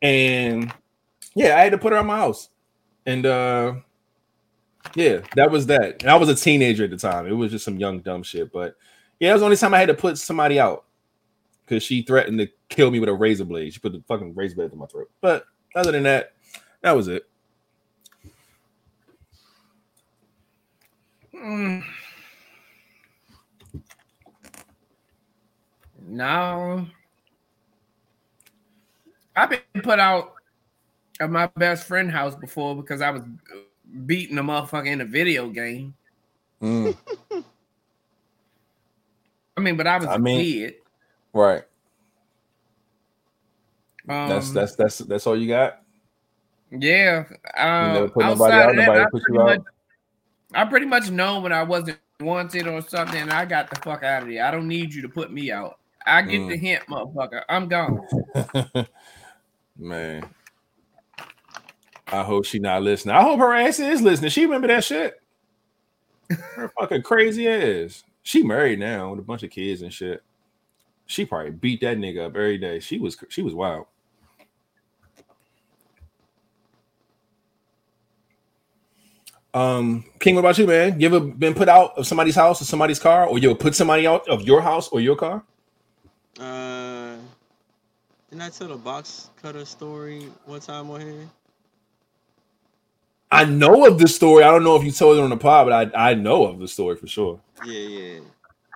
[0.00, 0.72] And
[1.34, 2.50] yeah, I had to put her out my house.
[3.04, 3.74] And uh
[4.94, 6.02] yeah, that was that.
[6.02, 7.26] And I was a teenager at the time.
[7.26, 8.52] It was just some young dumb shit.
[8.52, 8.76] But
[9.18, 10.84] yeah, it was the only time I had to put somebody out
[11.66, 13.74] because she threatened to kill me with a razor blade.
[13.74, 15.10] She put the fucking razor blade in my throat.
[15.20, 16.34] But other than that,
[16.82, 17.28] that was it.
[21.42, 21.82] Mm.
[26.06, 26.86] No.
[29.36, 30.34] I've been put out
[31.20, 33.22] at my best friend house before because I was
[34.06, 35.94] beating a motherfucker in a video game.
[36.62, 36.96] Mm,
[39.56, 40.74] I mean, but I was I a mean- kid.
[41.32, 41.62] right.
[44.08, 45.82] Um, That's that's that's that's all you got.
[46.70, 47.24] yeah.
[47.54, 49.46] Uh, never put nobody out, of that, nobody put you out?
[49.46, 49.60] much,
[50.54, 54.02] I pretty much know when I wasn't wanted or something, and I got the fuck
[54.02, 54.44] out of there.
[54.44, 55.78] I don't need you to put me out.
[56.06, 56.48] I get Mm.
[56.48, 57.42] the hint, motherfucker.
[57.48, 58.00] I'm gone.
[59.78, 60.24] Man.
[62.10, 63.14] I hope she not listening.
[63.14, 64.30] I hope her ass is listening.
[64.30, 65.20] She remember that shit.
[66.30, 68.02] Her fucking crazy ass.
[68.22, 70.22] She married now with a bunch of kids and shit.
[71.06, 72.80] She probably beat that nigga up every day.
[72.80, 73.86] She was she was wild.
[79.54, 81.00] Um, King, what about you, man?
[81.00, 83.74] You ever been put out of somebody's house or somebody's car, or you ever put
[83.74, 85.42] somebody out of your house or your car?
[86.38, 87.16] Uh,
[88.30, 91.28] didn't I tell the box cutter story one time on here?
[93.30, 94.44] I know of this story.
[94.44, 96.58] I don't know if you told it on the pod, but I, I know of
[96.58, 97.40] the story for sure.
[97.64, 98.20] Yeah, yeah.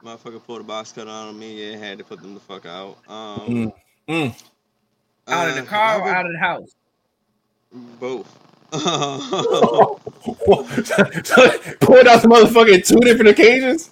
[0.05, 1.71] Motherfucker pulled a box cutter on me.
[1.71, 2.99] Yeah, had to put them the fuck out.
[3.09, 3.73] Um, Mm.
[4.09, 4.43] Mm.
[5.29, 6.75] Out of the uh, car I've or out of the house?
[8.01, 8.37] Both.
[11.81, 13.91] Pulled out the motherfucker in two different occasions.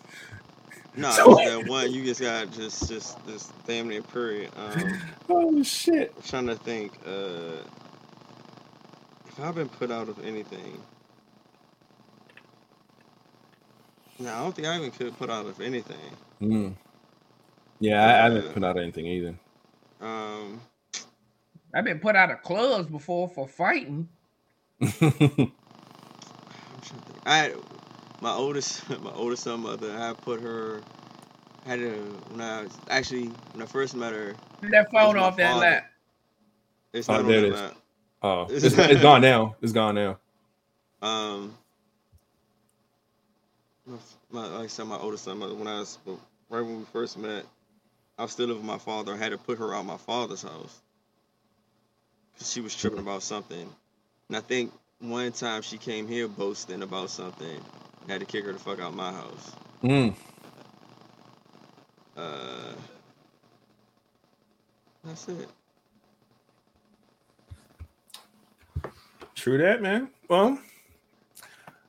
[0.96, 4.50] no, So- that one you just got just just this damn near period.
[4.56, 4.98] Um,
[5.28, 6.12] Oh shit!
[6.16, 6.92] I'm trying to think.
[7.06, 7.62] Uh,
[9.28, 10.80] if I've been put out of anything.
[14.18, 15.96] No, I don't think I even could put out of anything.
[16.42, 16.74] Mm.
[17.78, 19.34] Yeah, I, I haven't put out anything either.
[20.00, 20.60] Um,
[21.74, 24.08] I've been put out of clubs before for fighting.
[27.26, 27.56] I had
[28.20, 29.96] my oldest, my oldest son mother.
[29.98, 30.82] I put her.
[31.66, 31.92] Had to
[32.30, 34.34] when I was actually when I first met her.
[34.62, 35.58] That phone my off that father.
[35.58, 35.84] lap.
[36.92, 37.64] It's Oh, not on there it is.
[37.64, 37.76] map.
[38.22, 39.56] oh, it's, it's gone now.
[39.62, 40.18] It's gone now.
[41.02, 41.54] Um,
[43.86, 43.96] my,
[44.32, 45.98] my, like I said, my oldest son, mother, when I was
[46.50, 47.44] right when we first met,
[48.18, 49.14] I was still living with my father.
[49.14, 50.80] I had to put her out my father's house
[52.34, 53.68] because she was tripping about something,
[54.30, 57.60] and I think one time she came here boasting about something.
[58.08, 59.56] I had to kick her the fuck out my house.
[59.82, 60.14] Mm.
[62.16, 62.72] Uh,
[65.02, 65.48] that's it.
[69.34, 70.08] True that, man.
[70.28, 70.60] Well,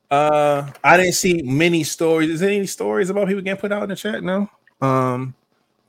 [0.09, 2.31] uh, I didn't see many stories.
[2.31, 4.23] Is there any stories about people getting put out in the chat?
[4.23, 4.49] No.
[4.81, 5.35] Um,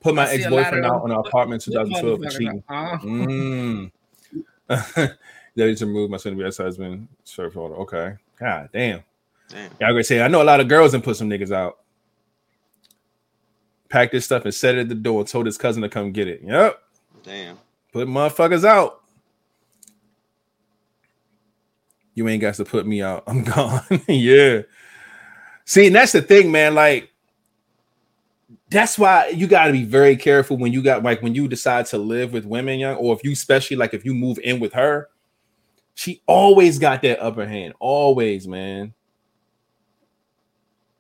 [0.03, 2.63] put my ex boyfriend out on our apartment in 2012 for cheating.
[2.69, 2.99] uh-uh.
[2.99, 3.91] Mm.
[5.57, 7.09] that is removed my soon to be ex husband.
[7.25, 7.75] Surf photo.
[7.77, 8.15] Okay.
[8.39, 9.03] God damn.
[9.49, 9.71] Damn.
[9.81, 11.79] Y'all gonna say I know a lot of girls and put some niggas out.
[13.89, 16.29] Packed this stuff and set it at the door told his cousin to come get
[16.29, 16.41] it.
[16.43, 16.83] Yep.
[17.23, 17.59] Damn.
[17.93, 19.03] Put motherfuckers out.
[22.15, 23.25] You ain't got to put me out.
[23.27, 23.83] I'm gone.
[24.09, 24.63] yeah.
[25.65, 26.75] See, and that's the thing, man.
[26.75, 27.11] Like,
[28.71, 31.87] that's why you got to be very careful when you got like when you decide
[31.87, 34.73] to live with women, young, or if you especially like if you move in with
[34.73, 35.09] her,
[35.95, 37.75] she always got that upper hand.
[37.79, 38.95] Always, man.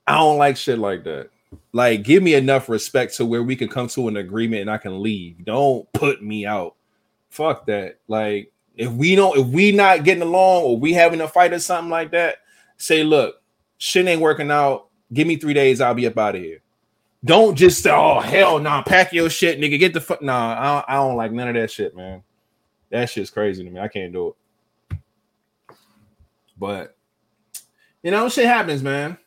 [0.06, 1.30] I don't like shit like that.
[1.72, 4.78] Like, give me enough respect to where we can come to an agreement and I
[4.78, 5.44] can leave.
[5.44, 6.76] Don't put me out.
[7.30, 7.98] Fuck that.
[8.08, 11.58] Like, if we don't, if we not getting along or we having a fight or
[11.58, 12.36] something like that,
[12.76, 13.42] say, look,
[13.78, 14.88] shit ain't working out.
[15.12, 16.60] Give me three days, I'll be up out of here.
[17.24, 19.78] Don't just say, oh hell no, nah, pack your shit, nigga.
[19.78, 20.22] Get the fuck.
[20.22, 22.22] Nah, I don't, I don't like none of that shit, man.
[22.90, 23.78] That shit's crazy to me.
[23.78, 24.34] I can't do it.
[26.62, 26.96] But
[28.04, 29.18] you know, shit happens, man.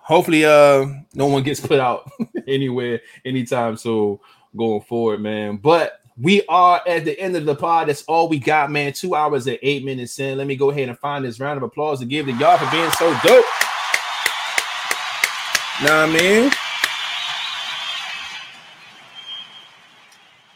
[0.00, 2.10] Hopefully, uh, no one gets put out
[2.48, 4.20] anywhere anytime so
[4.56, 5.58] going forward, man.
[5.58, 7.86] But we are at the end of the pod.
[7.86, 8.92] That's all we got, man.
[8.92, 10.36] Two hours and eight minutes in.
[10.36, 12.68] Let me go ahead and find this round of applause to give to y'all for
[12.72, 13.44] being so dope.
[15.80, 16.50] I mean?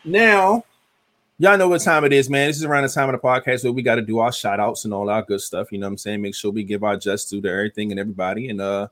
[0.05, 0.65] Now,
[1.39, 2.49] y'all know what time it is, man.
[2.49, 4.61] This is around the time of the podcast where we got to do our shout
[4.61, 5.73] outs and all our good stuff.
[5.73, 6.23] You know what I'm saying?
[6.23, 8.89] Make sure we give our just due to everything and everybody and uh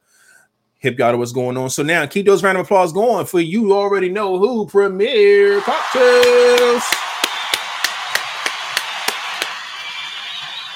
[0.78, 1.70] hip to what's going on.
[1.70, 6.82] So now keep those round of applause going for you already know who Premier Cocktails.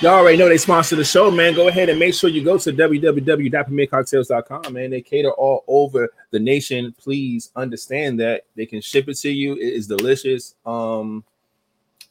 [0.00, 1.54] Y'all already know they sponsor the show, man.
[1.54, 4.90] Go ahead and make sure you go to www.premiercocktails.com, man.
[4.90, 6.94] They cater all over the nation.
[6.98, 9.54] Please understand that they can ship it to you.
[9.54, 10.56] It is delicious.
[10.66, 11.24] Um,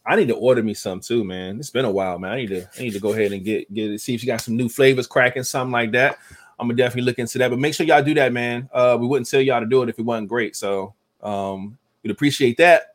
[0.05, 1.59] I need to order me some too, man.
[1.59, 2.31] It's been a while, man.
[2.31, 4.01] I need to I need to go ahead and get get it.
[4.01, 6.19] See if you got some new flavors cracking, something like that.
[6.59, 7.49] I'm gonna definitely look into that.
[7.49, 8.69] But make sure y'all do that, man.
[8.73, 10.55] Uh, we wouldn't tell y'all to do it if it wasn't great.
[10.55, 12.92] So um, we'd appreciate that.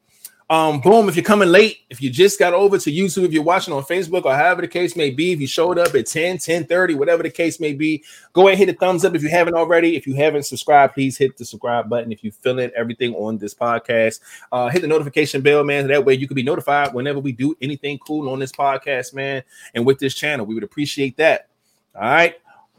[0.50, 3.42] Um, boom, if you're coming late, if you just got over to YouTube, if you're
[3.42, 6.38] watching on Facebook or however the case may be, if you showed up at 10,
[6.38, 8.02] 10 30, whatever the case may be,
[8.32, 9.94] go ahead hit a thumbs up if you haven't already.
[9.94, 12.12] If you haven't subscribed, please hit the subscribe button.
[12.12, 14.20] If you fill in everything on this podcast,
[14.50, 15.86] uh, hit the notification bell, man.
[15.86, 19.42] That way you can be notified whenever we do anything cool on this podcast, man,
[19.74, 20.46] and with this channel.
[20.46, 21.48] We would appreciate that.
[21.94, 22.36] All right.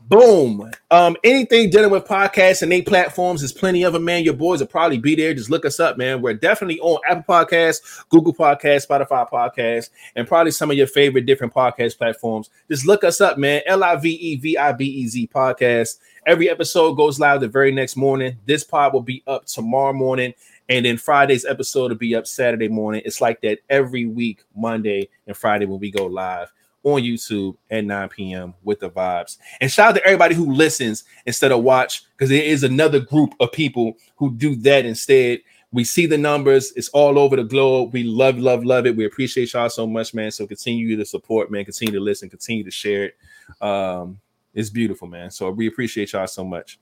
[0.09, 0.71] Boom.
[0.89, 4.23] Um, anything dealing with podcasts and eight platforms, there's plenty of them, man.
[4.23, 5.35] Your boys will probably be there.
[5.35, 6.23] Just look us up, man.
[6.23, 11.27] We're definitely on Apple Podcasts, Google Podcasts, Spotify Podcasts, and probably some of your favorite
[11.27, 12.49] different podcast platforms.
[12.71, 13.61] Just look us up, man.
[13.67, 15.99] L I V E V I B E Z podcast.
[16.25, 18.35] Every episode goes live the very next morning.
[18.47, 20.33] This pod will be up tomorrow morning,
[20.69, 23.03] and then Friday's episode will be up Saturday morning.
[23.05, 26.51] It's like that every week, Monday and Friday when we go live
[26.83, 28.53] on YouTube at 9 p.m.
[28.63, 29.37] with the vibes.
[29.61, 33.33] And shout out to everybody who listens instead of watch, because there is another group
[33.39, 35.39] of people who do that instead.
[35.71, 37.93] We see the numbers, it's all over the globe.
[37.93, 38.95] We love, love, love it.
[38.95, 40.31] We appreciate y'all so much, man.
[40.31, 41.65] So continue to support, man.
[41.65, 43.17] Continue to listen, continue to share it.
[43.61, 44.19] Um,
[44.53, 45.29] it's beautiful, man.
[45.29, 46.79] So we appreciate y'all so much.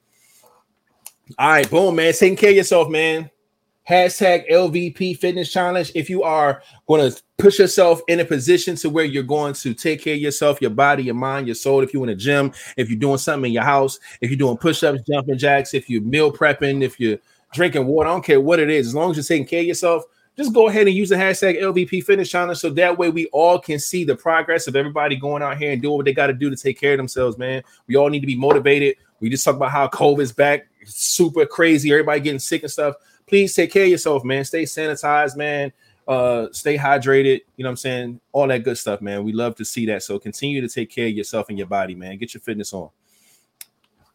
[1.38, 2.14] All right, boom, man.
[2.14, 3.30] Taking care of yourself, man.
[3.88, 5.90] Hashtag LVP Fitness Challenge.
[5.96, 9.74] If you are going to push yourself in a position to where you're going to
[9.74, 11.82] take care of yourself, your body, your mind, your soul.
[11.82, 14.58] If you're in a gym, if you're doing something in your house, if you're doing
[14.58, 17.18] push-ups, jumping jacks, if you're meal prepping, if you're
[17.54, 18.88] drinking water, I don't care what it is.
[18.88, 20.04] As long as you're taking care of yourself,
[20.36, 23.58] just go ahead and use the hashtag LVP Fitness Channel so that way we all
[23.58, 26.34] can see the progress of everybody going out here and doing what they got to
[26.34, 27.64] do to take care of themselves, man.
[27.88, 28.98] We all need to be motivated.
[29.22, 32.96] We just talk about how COVID's back, super crazy, everybody getting sick and stuff.
[33.28, 34.46] Please take care of yourself, man.
[34.46, 35.72] Stay sanitized, man.
[36.08, 37.42] Uh, stay hydrated.
[37.58, 38.22] You know what I'm saying?
[38.32, 39.26] All that good stuff, man.
[39.26, 40.04] We love to see that.
[40.04, 42.18] So continue to take care of yourself and your body, man.
[42.18, 42.90] Get your fitness on.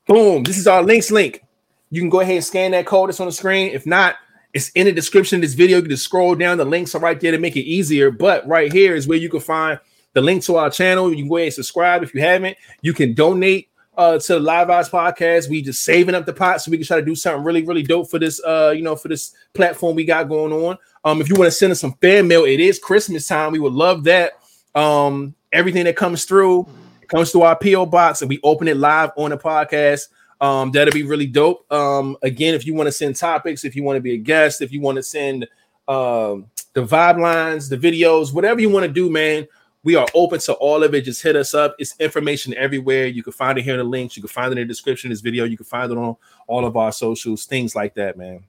[0.07, 0.43] Boom.
[0.43, 1.45] This is our links link.
[1.91, 3.73] You can go ahead and scan that code that's on the screen.
[3.73, 4.17] If not,
[4.55, 5.77] it's in the description of this video.
[5.77, 6.57] You can just scroll down.
[6.57, 8.11] The links are right there to make it easier.
[8.11, 9.79] But right here is where you can find
[10.15, 11.11] the link to our channel.
[11.11, 12.57] You can go ahead and subscribe if you haven't.
[12.81, 15.49] You can donate uh to the Live Vibes podcast.
[15.49, 17.83] We just saving up the pot so we can try to do something really, really
[17.83, 20.79] dope for this uh, you know, for this platform we got going on.
[21.05, 23.53] Um, if you want to send us some fan mail, it is Christmas time.
[23.53, 24.33] We would love that.
[24.75, 26.67] Um, everything that comes through
[27.03, 30.09] it comes through our PO box, and we open it live on the podcast.
[30.41, 31.71] Um, that'll be really dope.
[31.73, 34.61] Um, again, if you want to send topics, if you want to be a guest,
[34.63, 35.47] if you want to send
[35.89, 39.47] um the vibe lines, the videos, whatever you want to do, man,
[39.85, 41.03] we are open to all of it.
[41.05, 41.75] Just hit us up.
[41.79, 43.07] It's information everywhere.
[43.07, 44.17] You can find it here in the links.
[44.17, 45.45] You can find it in the description of this video.
[45.45, 48.45] You can find it on all of our socials, things like that, man.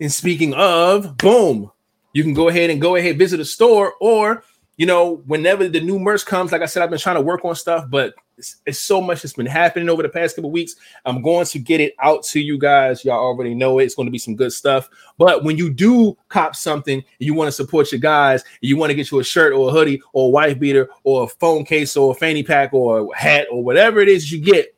[0.00, 1.72] And speaking of, boom,
[2.12, 4.44] you can go ahead and go ahead visit a store or
[4.78, 7.44] you know, whenever the new merch comes, like I said, I've been trying to work
[7.44, 10.76] on stuff, but it's, it's so much that's been happening over the past couple weeks.
[11.04, 13.04] I'm going to get it out to you guys.
[13.04, 13.84] Y'all already know it.
[13.84, 14.88] It's going to be some good stuff.
[15.18, 18.94] But when you do cop something, you want to support your guys, you want to
[18.94, 21.96] get you a shirt or a hoodie or a wife beater or a phone case
[21.96, 24.74] or a fanny pack or a hat or whatever it is you get,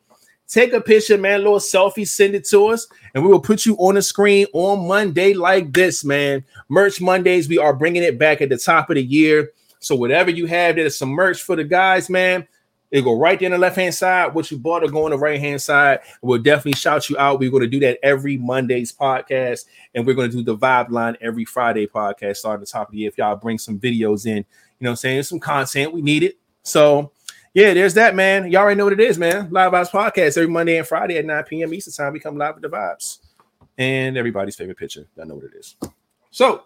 [0.49, 3.77] take a picture, man, little selfie, send it to us, and we will put you
[3.77, 6.45] on the screen on Monday like this, man.
[6.69, 9.53] Merch Mondays, we are bringing it back at the top of the year.
[9.79, 12.47] So whatever you have, there's some merch for the guys, man.
[12.91, 14.35] It go right there on the left hand side.
[14.35, 16.01] What you bought will go on the right hand side.
[16.23, 17.39] We'll definitely shout you out.
[17.39, 20.91] We're going to do that every Monday's podcast, and we're going to do the vibe
[20.91, 23.09] line every Friday podcast starting the top of the year.
[23.09, 24.45] If y'all bring some videos in, you
[24.81, 26.39] know, I'm saying some content, we need it.
[26.63, 27.13] So
[27.55, 28.51] yeah, there's that, man.
[28.51, 29.49] Y'all already know what it is, man.
[29.51, 31.75] Live Vibes podcast every Monday and Friday at 9 p.m.
[31.75, 32.13] Eastern time.
[32.13, 33.19] We come live with the vibes
[33.77, 35.07] and everybody's favorite picture.
[35.21, 35.77] I know what it is.
[36.31, 36.65] So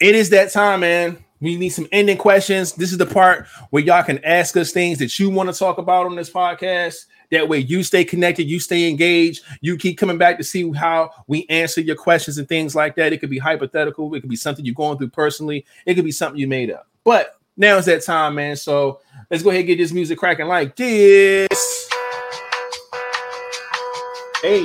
[0.00, 1.24] it is that time, man.
[1.40, 2.72] We need some ending questions.
[2.72, 5.78] This is the part where y'all can ask us things that you want to talk
[5.78, 7.06] about on this podcast.
[7.30, 11.10] That way, you stay connected, you stay engaged, you keep coming back to see how
[11.26, 13.12] we answer your questions and things like that.
[13.12, 16.12] It could be hypothetical, it could be something you're going through personally, it could be
[16.12, 16.86] something you made up.
[17.04, 18.56] But now is that time, man.
[18.56, 19.00] So
[19.30, 21.88] let's go ahead and get this music cracking like this.
[24.40, 24.62] Hey.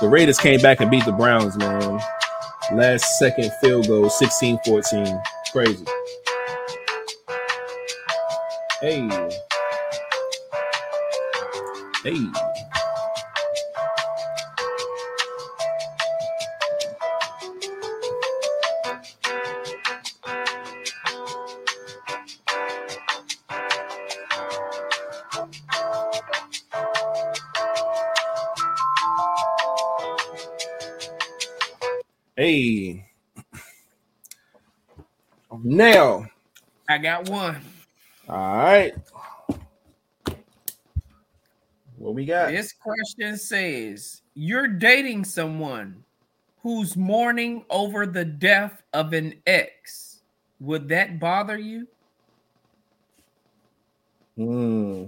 [0.00, 2.00] The Raiders came back and beat the Browns, man.
[2.72, 5.20] Last second field goal, 16 14.
[5.52, 5.84] Crazy.
[8.80, 9.08] Hey.
[12.02, 12.53] Hey.
[32.54, 33.04] Hey.
[35.64, 36.26] Now.
[36.88, 37.60] I got one.
[38.28, 38.94] All right.
[41.96, 42.52] What we got?
[42.52, 46.04] This question says You're dating someone
[46.62, 50.22] who's mourning over the death of an ex.
[50.60, 51.88] Would that bother you?
[54.36, 55.06] Hmm.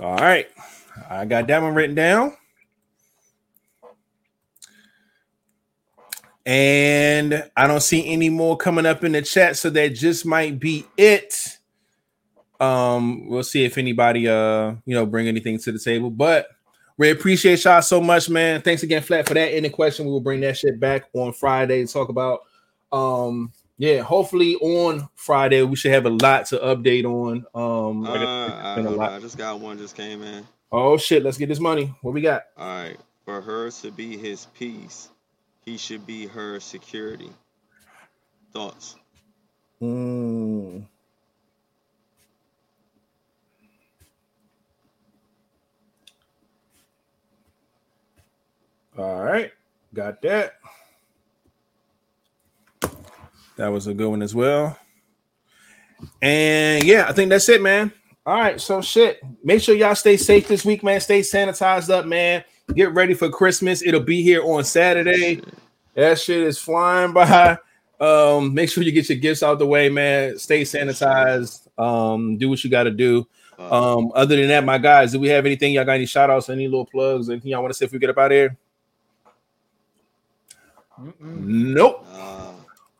[0.00, 0.46] All right.
[1.08, 2.36] I got that one written down.
[6.46, 10.58] And I don't see any more coming up in the chat, so that just might
[10.58, 11.58] be it.
[12.58, 16.48] Um, we'll see if anybody uh you know bring anything to the table, but
[16.96, 18.60] we appreciate y'all so much, man.
[18.60, 20.04] Thanks again, Flat, for that Any question.
[20.06, 22.40] We will bring that shit back on Friday to talk about.
[22.90, 27.46] Um, yeah, hopefully on Friday we should have a lot to update on.
[27.54, 29.12] Um, uh, I, been a lot.
[29.12, 30.46] I just got one just came in.
[30.70, 31.94] Oh shit, let's get this money.
[32.02, 32.42] What we got?
[32.56, 32.96] All right.
[33.24, 35.10] For her to be his peace,
[35.64, 37.30] he should be her security.
[38.52, 38.96] Thoughts?
[39.80, 40.84] Mm.
[48.98, 49.52] All right,
[49.94, 50.54] got that.
[53.58, 54.78] That was a good one as well.
[56.22, 57.92] And yeah, I think that's it, man.
[58.24, 59.20] All right, so shit.
[59.42, 61.00] Make sure y'all stay safe this week, man.
[61.00, 62.44] Stay sanitized up, man.
[62.74, 63.82] Get ready for Christmas.
[63.82, 65.42] It'll be here on Saturday.
[65.94, 67.58] That shit is flying by.
[68.00, 70.38] Um, make sure you get your gifts out the way, man.
[70.38, 71.66] Stay sanitized.
[71.76, 73.26] Um, do what you got to do.
[73.58, 75.72] Um, other than that, my guys, do we have anything?
[75.72, 77.98] Y'all got any shout outs, any little plugs, anything y'all want to say if we
[77.98, 78.56] get up out of here?
[81.18, 82.06] Nope.
[82.12, 82.47] uh,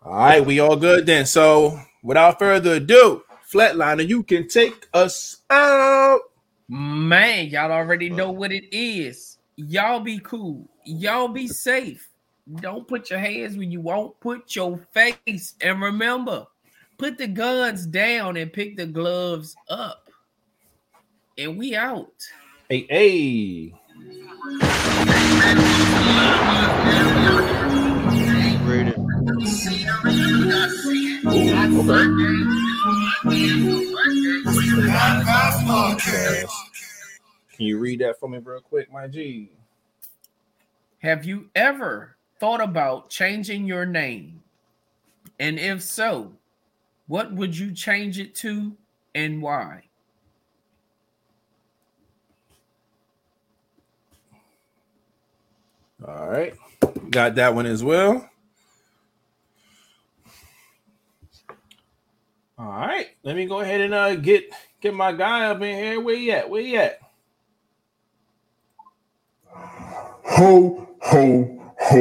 [0.08, 1.26] All right, we all good then.
[1.26, 6.20] So without further ado, Flatliner, you can take us out.
[6.66, 9.36] Man, y'all already know what it is.
[9.56, 10.66] Y'all be cool.
[10.86, 12.08] Y'all be safe.
[12.54, 15.52] Don't put your hands where you won't put your face.
[15.60, 16.46] And remember,
[16.96, 20.08] put the guns down and pick the gloves up.
[21.36, 22.14] And we out.
[22.70, 23.74] Hey, hey.
[28.68, 29.87] rated.
[37.52, 39.50] Can you read that for me real quick, my G?
[41.00, 44.42] Have you ever thought about changing your name?
[45.38, 46.32] And if so,
[47.08, 48.76] what would you change it to
[49.14, 49.82] and why?
[56.06, 56.54] All right.
[57.10, 58.28] Got that one as well.
[62.58, 63.08] All right.
[63.24, 64.44] Let me go ahead and uh get
[64.82, 66.00] get my guy up in here.
[66.00, 66.50] Where he at?
[66.50, 67.00] Where he at?
[70.24, 71.98] Ho, ho, ho.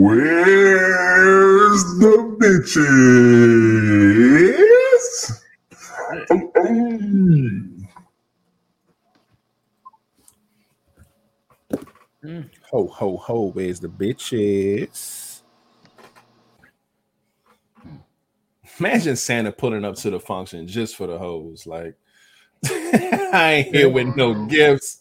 [0.00, 2.82] Where's the bitches?
[6.30, 7.60] Oh, oh.
[12.72, 15.21] Ho ho ho, where's the bitches?
[18.80, 21.66] Imagine Santa pulling up to the function just for the hoes.
[21.66, 21.94] Like,
[22.64, 25.00] I ain't here with no gifts.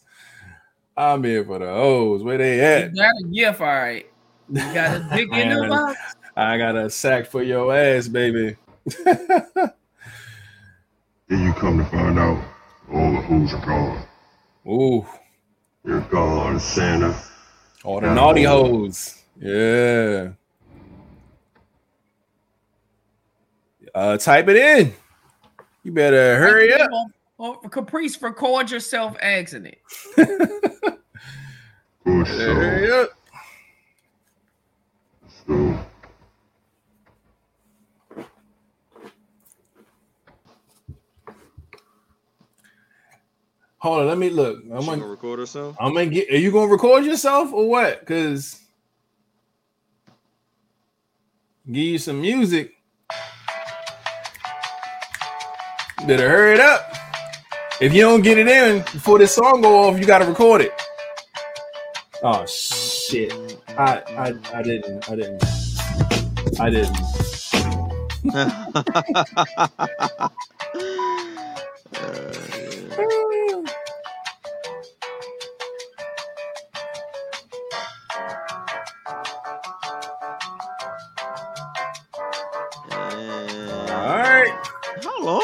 [0.97, 2.23] I'm here for the hoes.
[2.23, 2.95] Where they at?
[2.95, 3.13] You at?
[3.13, 4.05] got a gift, all right.
[4.49, 5.99] You got a dick in the box.
[6.35, 8.57] I got a sack for your ass, baby.
[9.05, 9.71] Then
[11.29, 12.43] you come to find out
[12.91, 14.03] all the hoes are gone.
[14.67, 15.05] Ooh,
[15.85, 17.15] You're gone, Santa.
[17.83, 19.23] all the naughty hoes.
[19.39, 20.31] Yeah.
[23.93, 24.93] Uh, type it in.
[25.83, 26.89] You better hurry up.
[27.37, 29.79] Well, Caprice, record yourself asking it.
[32.05, 33.09] Hurry up.
[35.47, 35.79] so.
[43.79, 44.59] Hold on, let me look.
[44.65, 45.75] I'm gonna, gonna record herself.
[45.79, 46.29] I'm gonna get.
[46.29, 48.05] Are you gonna record yourself or what?
[48.05, 48.61] Cause
[51.65, 52.75] give you some music.
[56.07, 56.93] Better hurry it up.
[57.79, 60.73] If you don't get it in before this song go off, you gotta record it.
[62.23, 63.31] Oh shit!
[63.69, 65.43] I I I didn't I didn't
[66.59, 66.97] I didn't.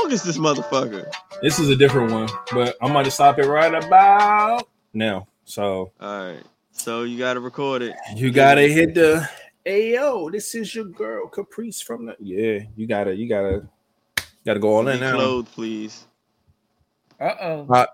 [0.08, 1.12] long is this motherfucker?
[1.42, 5.28] this is a different one, but I'm gonna stop it right about now.
[5.44, 6.44] So All right.
[6.72, 7.94] So you gotta record it.
[8.16, 9.28] You gotta hit the
[9.66, 13.68] Ayo, this is your girl Caprice from the Yeah, you gotta you gotta
[14.46, 15.16] gotta go all in Be now.
[15.16, 16.06] clothed, please.
[17.20, 17.68] Uh oh.
[17.70, 17.86] Uh,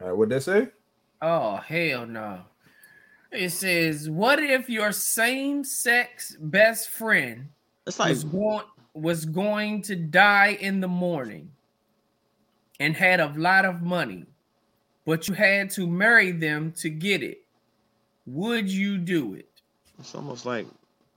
[0.00, 0.68] all right, what'd that say?
[1.22, 2.40] Oh hell no.
[3.30, 7.48] It says, "What if your same-sex best friend
[7.86, 11.52] It's like was going was going to die in the morning
[12.80, 14.24] and had a lot of money,
[15.04, 17.42] but you had to marry them to get it?
[18.26, 19.48] Would you do it?"
[19.98, 20.66] it's almost like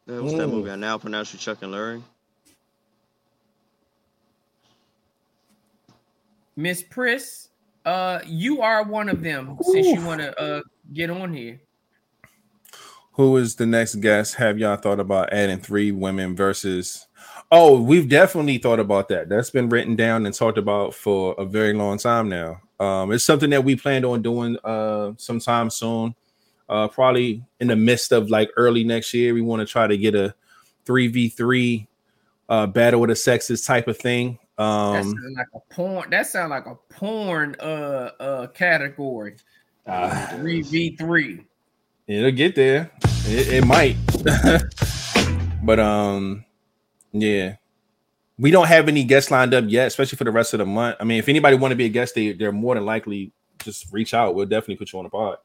[0.09, 0.51] uh, what's that Mm.
[0.51, 0.71] movie?
[0.71, 2.03] I now pronounce you Chuck and Larry.
[6.57, 7.49] Miss Priss,
[7.85, 10.61] uh, you are one of them since you want to uh
[10.93, 11.61] get on here.
[13.13, 14.35] Who is the next guest?
[14.35, 17.07] Have y'all thought about adding three women versus?
[17.51, 19.27] Oh, we've definitely thought about that.
[19.27, 22.61] That's been written down and talked about for a very long time now.
[22.79, 26.15] Um, it's something that we planned on doing uh sometime soon.
[26.69, 29.33] Uh, probably in the midst of like early next year.
[29.33, 30.33] We want to try to get a
[30.85, 31.87] three v three
[32.47, 34.39] uh battle with the sexes type of thing.
[34.57, 36.09] That Um, sounds like a porn.
[36.11, 39.35] That sounds like a porn uh uh category.
[39.85, 41.45] uh, Three v three.
[42.07, 42.91] It'll get there.
[43.25, 43.95] It, it might.
[45.63, 46.45] but um
[47.11, 47.55] yeah.
[48.37, 50.97] We don't have any guests lined up yet, especially for the rest of the month.
[50.99, 53.31] I mean, if anybody want to be a guest, they they're more than likely
[53.63, 54.35] just reach out.
[54.35, 55.37] We'll definitely put you on the pod.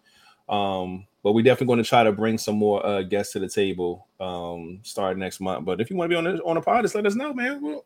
[0.48, 3.48] Um, but we're definitely going to try to bring some more uh, guests to the
[3.48, 5.64] table um, starting next month.
[5.64, 7.34] But if you want to be on the on the pod, just let us know,
[7.34, 7.60] man.
[7.60, 7.84] We'll,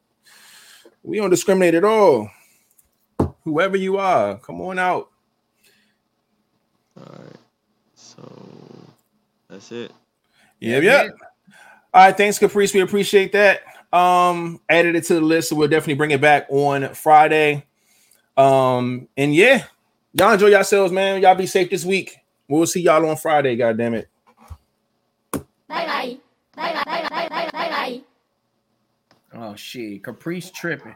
[1.02, 2.30] we don't discriminate at all.
[3.44, 5.10] Whoever you are, come on out.
[6.98, 7.36] All right.
[7.94, 8.59] So
[9.50, 9.92] that's it.
[10.60, 11.08] Yeah, yeah.
[11.92, 12.72] All right, thanks, Caprice.
[12.72, 13.62] We appreciate that.
[13.92, 17.64] Um, added it to the list, so we'll definitely bring it back on Friday.
[18.36, 19.64] Um, and yeah,
[20.12, 21.20] y'all enjoy yourselves, man.
[21.20, 22.16] Y'all be safe this week.
[22.48, 23.56] We'll see y'all on Friday.
[23.56, 24.08] God damn it.
[25.32, 26.16] Bye bye.
[26.54, 27.08] Bye bye.
[27.08, 27.50] Bye bye.
[27.52, 28.00] Bye bye.
[29.34, 30.94] Oh shit, Caprice tripping.